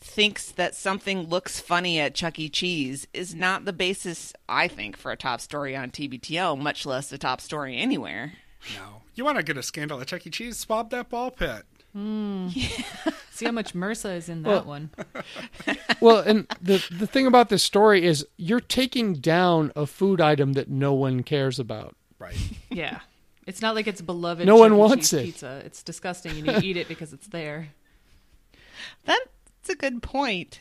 [0.00, 2.50] thinks that something looks funny at Chuck E.
[2.50, 7.10] Cheese is not the basis, I think, for a top story on TBTL, much less
[7.10, 8.34] a top story anywhere.
[8.76, 10.30] No, you want to get a scandal at Chuck E.
[10.30, 10.58] Cheese?
[10.58, 11.64] Swab that ball pit.
[13.30, 14.90] See how much MRSA is in that one.
[16.00, 20.52] Well, and the the thing about this story is you're taking down a food item
[20.54, 21.96] that no one cares about.
[22.18, 22.36] Right.
[22.70, 23.00] Yeah.
[23.46, 24.44] It's not like it's beloved.
[24.46, 25.24] No one wants it.
[25.26, 25.62] Pizza.
[25.64, 27.68] It's disgusting, and you eat it because it's there.
[29.04, 30.60] That's a good point.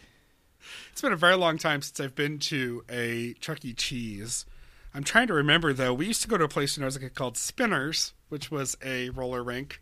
[0.92, 3.74] It's been a very long time since I've been to a Chuck E.
[3.74, 4.46] Cheese.
[4.94, 5.94] I'm trying to remember though.
[5.94, 8.52] We used to go to a place when I was a kid called Spinners, which
[8.52, 9.82] was a roller rink,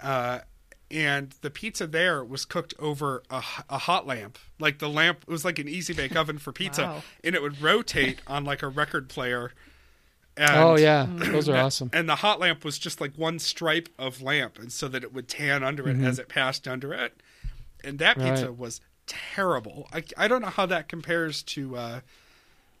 [0.00, 0.40] uh,
[0.90, 4.38] and the pizza there was cooked over a hot lamp.
[4.58, 7.02] Like the lamp it was like an easy bake oven for pizza, Wow.
[7.22, 9.52] and it would rotate on like a record player.
[10.36, 11.90] And, oh yeah, those are awesome.
[11.92, 15.12] And the hot lamp was just like one stripe of lamp, and so that it
[15.14, 17.20] would tan under it as it passed under it.
[17.84, 18.58] And that pizza Right.
[18.58, 19.88] was terrible.
[19.92, 22.00] I, I don't know how that compares to uh,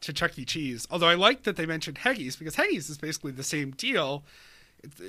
[0.00, 0.44] to Chuck E.
[0.44, 0.86] Cheese.
[0.90, 4.24] Although I like that they mentioned Haggis because Haggis is basically the same deal.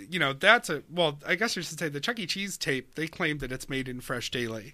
[0.09, 1.19] You know, that's a well.
[1.25, 2.25] I guess I should say the Chuck E.
[2.25, 2.95] Cheese tape.
[2.95, 4.73] They claim that it's made in fresh daily.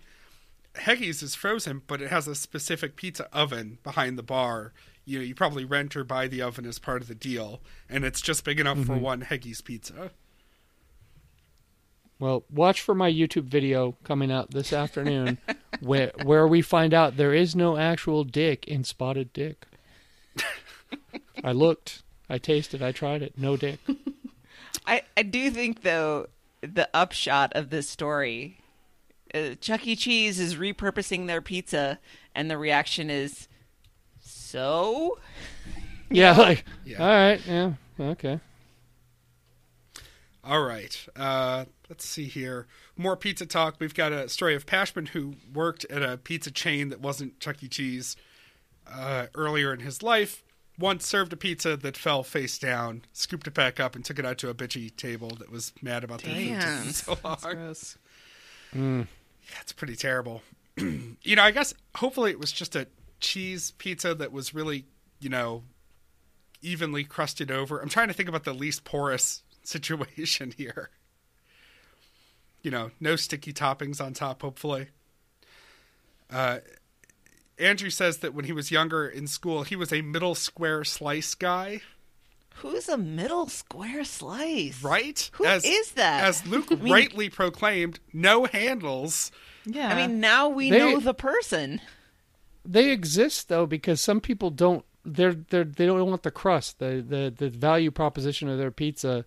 [0.75, 4.73] Haggis is frozen, but it has a specific pizza oven behind the bar.
[5.05, 8.05] You know, you probably rent or buy the oven as part of the deal, and
[8.05, 9.01] it's just big enough for mm-hmm.
[9.01, 10.11] one Haggis pizza.
[12.19, 15.39] Well, watch for my YouTube video coming out this afternoon,
[15.79, 19.65] where where we find out there is no actual dick in spotted dick.
[21.43, 23.33] I looked, I tasted, I tried it.
[23.37, 23.79] No dick.
[24.91, 26.27] I, I do think, though,
[26.61, 28.61] the upshot of this story
[29.33, 29.95] uh, Chuck E.
[29.95, 31.99] Cheese is repurposing their pizza,
[32.35, 33.47] and the reaction is,
[34.19, 35.17] so?
[36.13, 36.97] Yeah, like Yeah.
[37.01, 38.41] all right, yeah, okay.
[40.43, 41.07] All right.
[41.15, 42.67] Uh, let's see here.
[42.97, 43.77] More pizza talk.
[43.79, 47.63] We've got a story of Pashman who worked at a pizza chain that wasn't Chuck
[47.63, 47.69] E.
[47.69, 48.17] Cheese
[48.91, 50.43] uh, earlier in his life.
[50.79, 54.25] Once served a pizza that fell face down, scooped it back up, and took it
[54.25, 56.77] out to a bitchy table that was mad about their food Damn.
[56.77, 57.37] taking so long.
[57.41, 57.97] Gross.
[58.73, 60.41] That's pretty terrible.
[60.77, 62.87] you know, I guess hopefully it was just a
[63.19, 64.85] cheese pizza that was really,
[65.19, 65.63] you know,
[66.61, 67.79] evenly crusted over.
[67.79, 70.89] I'm trying to think about the least porous situation here.
[72.63, 74.87] You know, no sticky toppings on top, hopefully.
[76.29, 76.59] Uh,
[77.61, 81.35] Andrew says that when he was younger in school, he was a middle square slice
[81.35, 81.81] guy,
[82.55, 84.83] Who's a middle square slice?
[84.83, 85.29] right?
[85.33, 86.23] Who is that?
[86.25, 89.31] As Luke I mean- rightly proclaimed, no handles.
[89.65, 89.89] Yeah.
[89.89, 91.81] I mean, now we They- know the person.
[92.65, 94.85] They exist though because some people don't.
[95.03, 96.77] They're they're they don't want the crust.
[96.77, 99.25] The the the value proposition of their pizza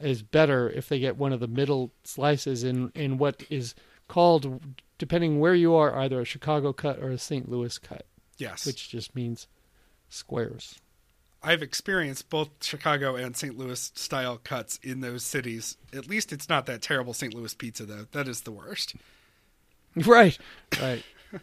[0.00, 3.76] is better if they get one of the middle slices in in what is
[4.08, 4.60] called,
[4.98, 7.48] depending where you are, either a Chicago cut or a St.
[7.48, 8.06] Louis cut,
[8.38, 8.66] Yes.
[8.66, 9.46] which just means
[10.08, 10.80] squares.
[11.42, 13.56] I've experienced both Chicago and St.
[13.56, 15.76] Louis style cuts in those cities.
[15.92, 17.34] At least it's not that terrible St.
[17.34, 18.06] Louis pizza though.
[18.12, 18.94] That is the worst.
[20.04, 20.36] Right,
[20.82, 21.02] right.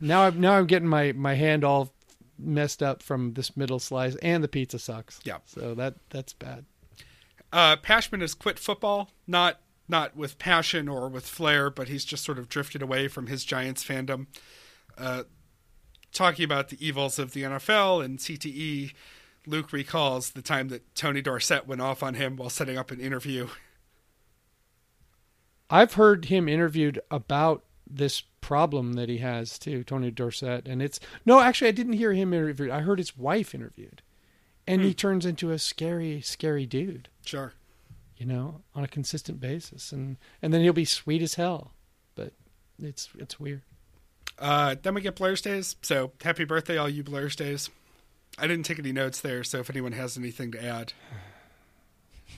[0.00, 1.92] now I'm now I'm getting my my hand all
[2.38, 5.18] messed up from this middle slice, and the pizza sucks.
[5.24, 5.38] Yeah.
[5.46, 6.66] So that that's bad.
[7.52, 9.58] Uh, Pashman has quit football, not
[9.90, 13.44] not with passion or with flair, but he's just sort of drifted away from his
[13.44, 14.26] Giants fandom.
[14.96, 15.24] Uh,
[16.12, 18.92] talking about the evils of the NFL and CTE,
[19.46, 23.00] Luke recalls the time that Tony Dorsett went off on him while setting up an
[23.00, 23.48] interview.
[25.68, 31.00] I've heard him interviewed about this problem that he has too, Tony Dorsett, and it's
[31.24, 32.70] no, actually, I didn't hear him interviewed.
[32.70, 34.02] I heard his wife interviewed,
[34.66, 37.52] and he turns into a scary, scary dude, Sure.
[38.20, 41.72] You know, on a consistent basis, and and then he'll be sweet as hell,
[42.14, 42.34] but
[42.78, 43.62] it's it's weird.
[44.38, 45.74] Uh, then we get Blair's Days.
[45.80, 47.70] So happy birthday, all you Blair's Days.
[48.38, 50.92] I didn't take any notes there, so if anyone has anything to add.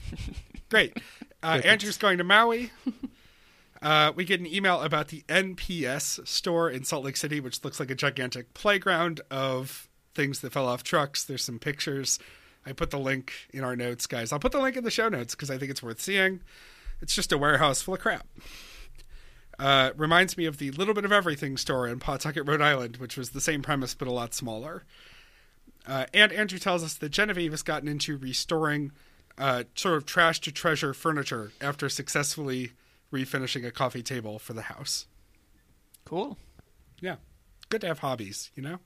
[0.69, 0.97] Great.
[1.43, 2.71] Uh, Andrew's going to Maui.
[3.81, 7.81] Uh, we get an email about the NPS store in Salt Lake City, which looks
[7.81, 11.25] like a gigantic playground of things that fell off trucks.
[11.25, 12.17] There's some pictures.
[12.65, 14.31] I put the link in our notes, guys.
[14.31, 16.41] I'll put the link in the show notes because I think it's worth seeing.
[17.01, 18.27] It's just a warehouse full of crap.
[19.59, 23.17] Uh, reminds me of the Little Bit of Everything store in Pawtucket, Rhode Island, which
[23.17, 24.83] was the same premise but a lot smaller.
[25.85, 28.93] Uh, and Andrew tells us that Genevieve has gotten into restoring
[29.37, 32.71] uh, sort of trash to treasure furniture after successfully
[33.11, 35.07] refinishing a coffee table for the house.
[36.05, 36.37] Cool.
[36.99, 37.17] Yeah.
[37.69, 38.79] Good to have hobbies, you know?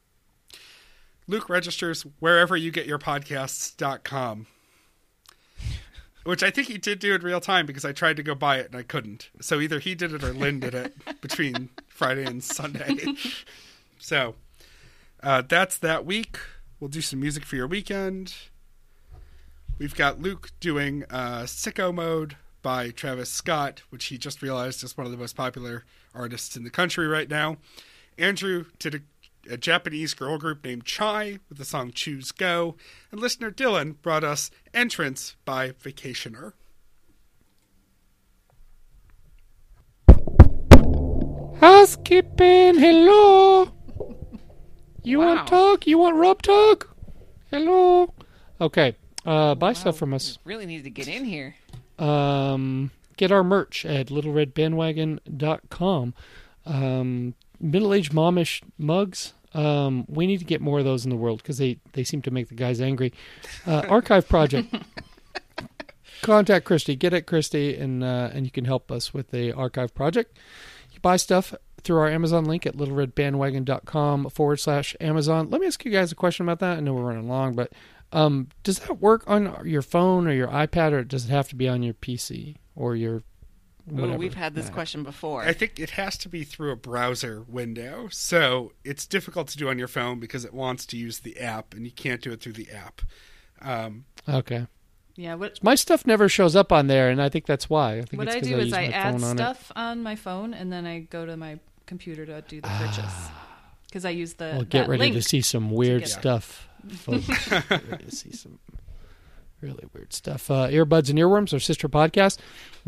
[1.28, 4.48] Luke registers wherever you get your podcasts.com.
[6.24, 8.58] Which I think he did do in real time because I tried to go buy
[8.58, 9.30] it and I couldn't.
[9.40, 13.06] So either he did it or Lynn did it between Friday and Sunday.
[14.00, 14.36] so
[15.24, 16.38] uh, that's that week.
[16.80, 18.36] We'll do some music for your weekend.
[19.80, 24.98] We've got Luke doing uh, Sicko Mode by Travis Scott, which he just realized is
[24.98, 27.58] one of the most popular artists in the country right now.
[28.18, 29.00] Andrew did a
[29.50, 32.76] a Japanese girl group named Chai with the song Choose Go,
[33.12, 36.54] and listener Dylan brought us Entrance by Vacationer.
[41.60, 43.70] Housekeeping, hello.
[45.04, 45.36] You Wow.
[45.36, 45.86] want talk?
[45.88, 46.96] You want rub talk?
[47.52, 48.14] Hello.
[48.62, 48.96] Okay.
[49.26, 50.38] Uh, buy stuff from us.
[50.46, 51.56] Really need to get in here.
[51.98, 56.14] Um, get our merch at littleredbandwagon.com.
[56.66, 59.34] Um, middle-aged momish mugs.
[59.58, 62.22] Um, we need to get more of those in the world because they, they seem
[62.22, 63.12] to make the guys angry.
[63.66, 64.74] Uh, archive project.
[66.22, 66.96] Contact Christy.
[66.96, 70.38] Get at Christy, and uh, and you can help us with the archive project.
[70.92, 71.54] You buy stuff
[71.84, 75.50] through our Amazon link at littleredbandwagon.com forward slash Amazon.
[75.50, 76.78] Let me ask you guys a question about that.
[76.78, 77.72] I know we're running long, but
[78.12, 81.56] um, does that work on your phone or your iPad, or does it have to
[81.56, 83.24] be on your PC or your
[83.92, 84.74] Ooh, we've had this Mac?
[84.74, 85.44] question before.
[85.44, 89.70] I think it has to be through a browser window, so it's difficult to do
[89.70, 92.42] on your phone because it wants to use the app, and you can't do it
[92.42, 93.02] through the app.
[93.62, 94.68] Um, Okay.
[95.16, 97.94] Yeah, what My stuff never shows up on there, and I think that's why.
[98.00, 99.38] I think what it's I 'cause do is I add phone on it.
[99.40, 101.58] stuff on my phone and then I go to my
[101.88, 103.30] computer to do the purchase
[103.88, 105.16] because I use the Well, get that ready link.
[105.16, 107.26] to see some weird stuff, folks.
[107.50, 108.60] get ready to see some
[109.62, 110.52] really weird stuff.
[110.52, 112.38] Uh, Earbuds and Earworms, our sister podcast.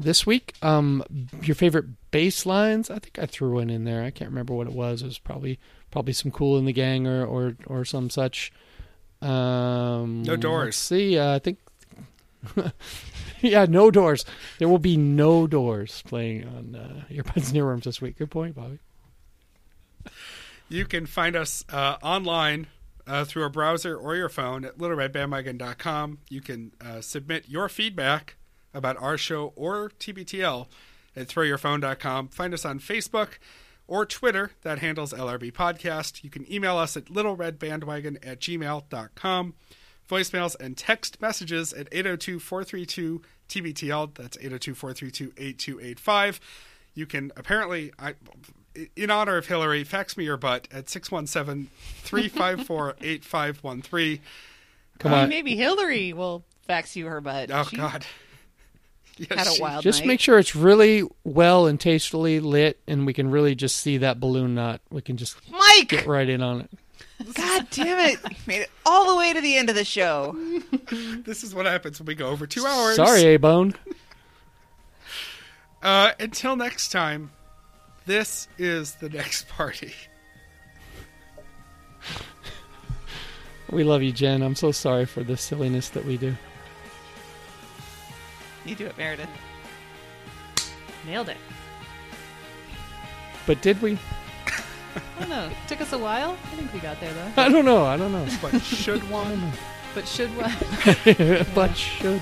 [0.01, 1.03] This week, um,
[1.41, 2.89] your favorite bass lines.
[2.89, 4.03] I think I threw one in there.
[4.03, 5.01] I can't remember what it was.
[5.01, 5.59] It was probably
[5.91, 8.51] probably some Kool and the Gang or or, or some such.
[9.21, 10.67] Um, No Doors.
[10.67, 11.59] Let's see, uh, I think.
[13.41, 14.23] yeah, no doors.
[14.59, 18.17] There will be no doors playing on uh, Earbuds and Earworms this week.
[18.17, 18.79] Good point, Bobby.
[20.69, 22.67] You can find us uh, online
[23.05, 26.19] uh, through a browser or your phone at littleredbandwagon.com.
[26.29, 28.35] You can uh, submit your feedback
[28.73, 30.67] about our show or TBTL
[31.15, 32.27] at throwyourphone.com.
[32.29, 33.37] Find us on Facebook
[33.87, 34.51] or Twitter.
[34.61, 36.23] That handles LRB Podcast.
[36.23, 39.53] You can email us at littleredbandwagon at gmail.com.
[40.09, 44.15] Voicemails and text messages at 802 432 TBTL.
[44.15, 46.39] That's 802 432 8285.
[46.95, 48.15] You can apparently, I,
[48.95, 51.69] in honor of Hillary, fax me your butt at 617
[52.03, 54.19] 354 8513.
[54.97, 55.29] Come Hey, on.
[55.29, 57.51] maybe Hillary will fax you her butt.
[57.51, 58.05] Oh, She God.
[59.19, 60.07] Yes, Had a she- wild Just night.
[60.07, 64.19] make sure it's really well and tastefully lit, and we can really just see that
[64.19, 64.79] balloon knot.
[64.89, 65.89] We can just Mike!
[65.89, 66.69] get right in on it.
[67.33, 68.17] God damn it!
[68.23, 70.35] You made it all the way to the end of the show.
[71.25, 72.95] This is what happens when we go over two hours.
[72.95, 73.73] Sorry, A Bone.
[75.81, 77.31] Uh, until next time,
[78.05, 79.93] this is the next party.
[83.71, 84.41] We love you, Jen.
[84.41, 86.35] I'm so sorry for the silliness that we do.
[88.65, 89.29] You do it, Meredith.
[91.05, 91.37] Nailed it.
[93.45, 93.97] But did we?
[94.95, 95.49] I don't know.
[95.67, 96.37] Took us a while.
[96.43, 97.41] I think we got there though.
[97.41, 97.85] I don't know.
[97.85, 98.27] I don't know.
[98.41, 99.51] But should one?
[99.95, 101.47] But should what?
[101.55, 102.21] but should.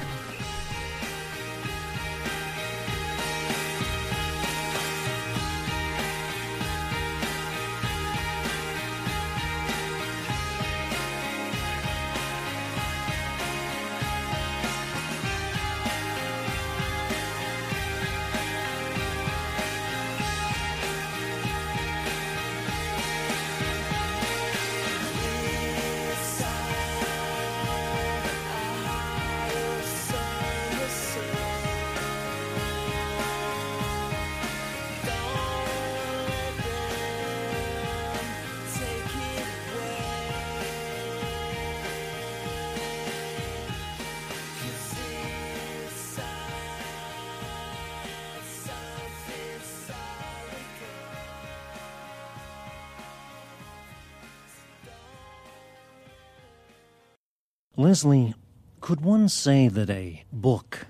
[57.88, 58.36] Leslie,
[58.82, 60.88] could one say that a book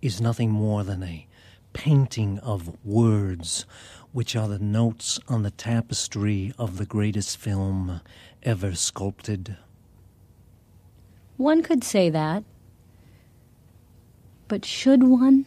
[0.00, 1.26] is nothing more than a
[1.72, 3.66] painting of words,
[4.12, 8.00] which are the notes on the tapestry of the greatest film
[8.44, 9.56] ever sculpted?
[11.36, 12.44] One could say that.
[14.46, 15.44] But should one?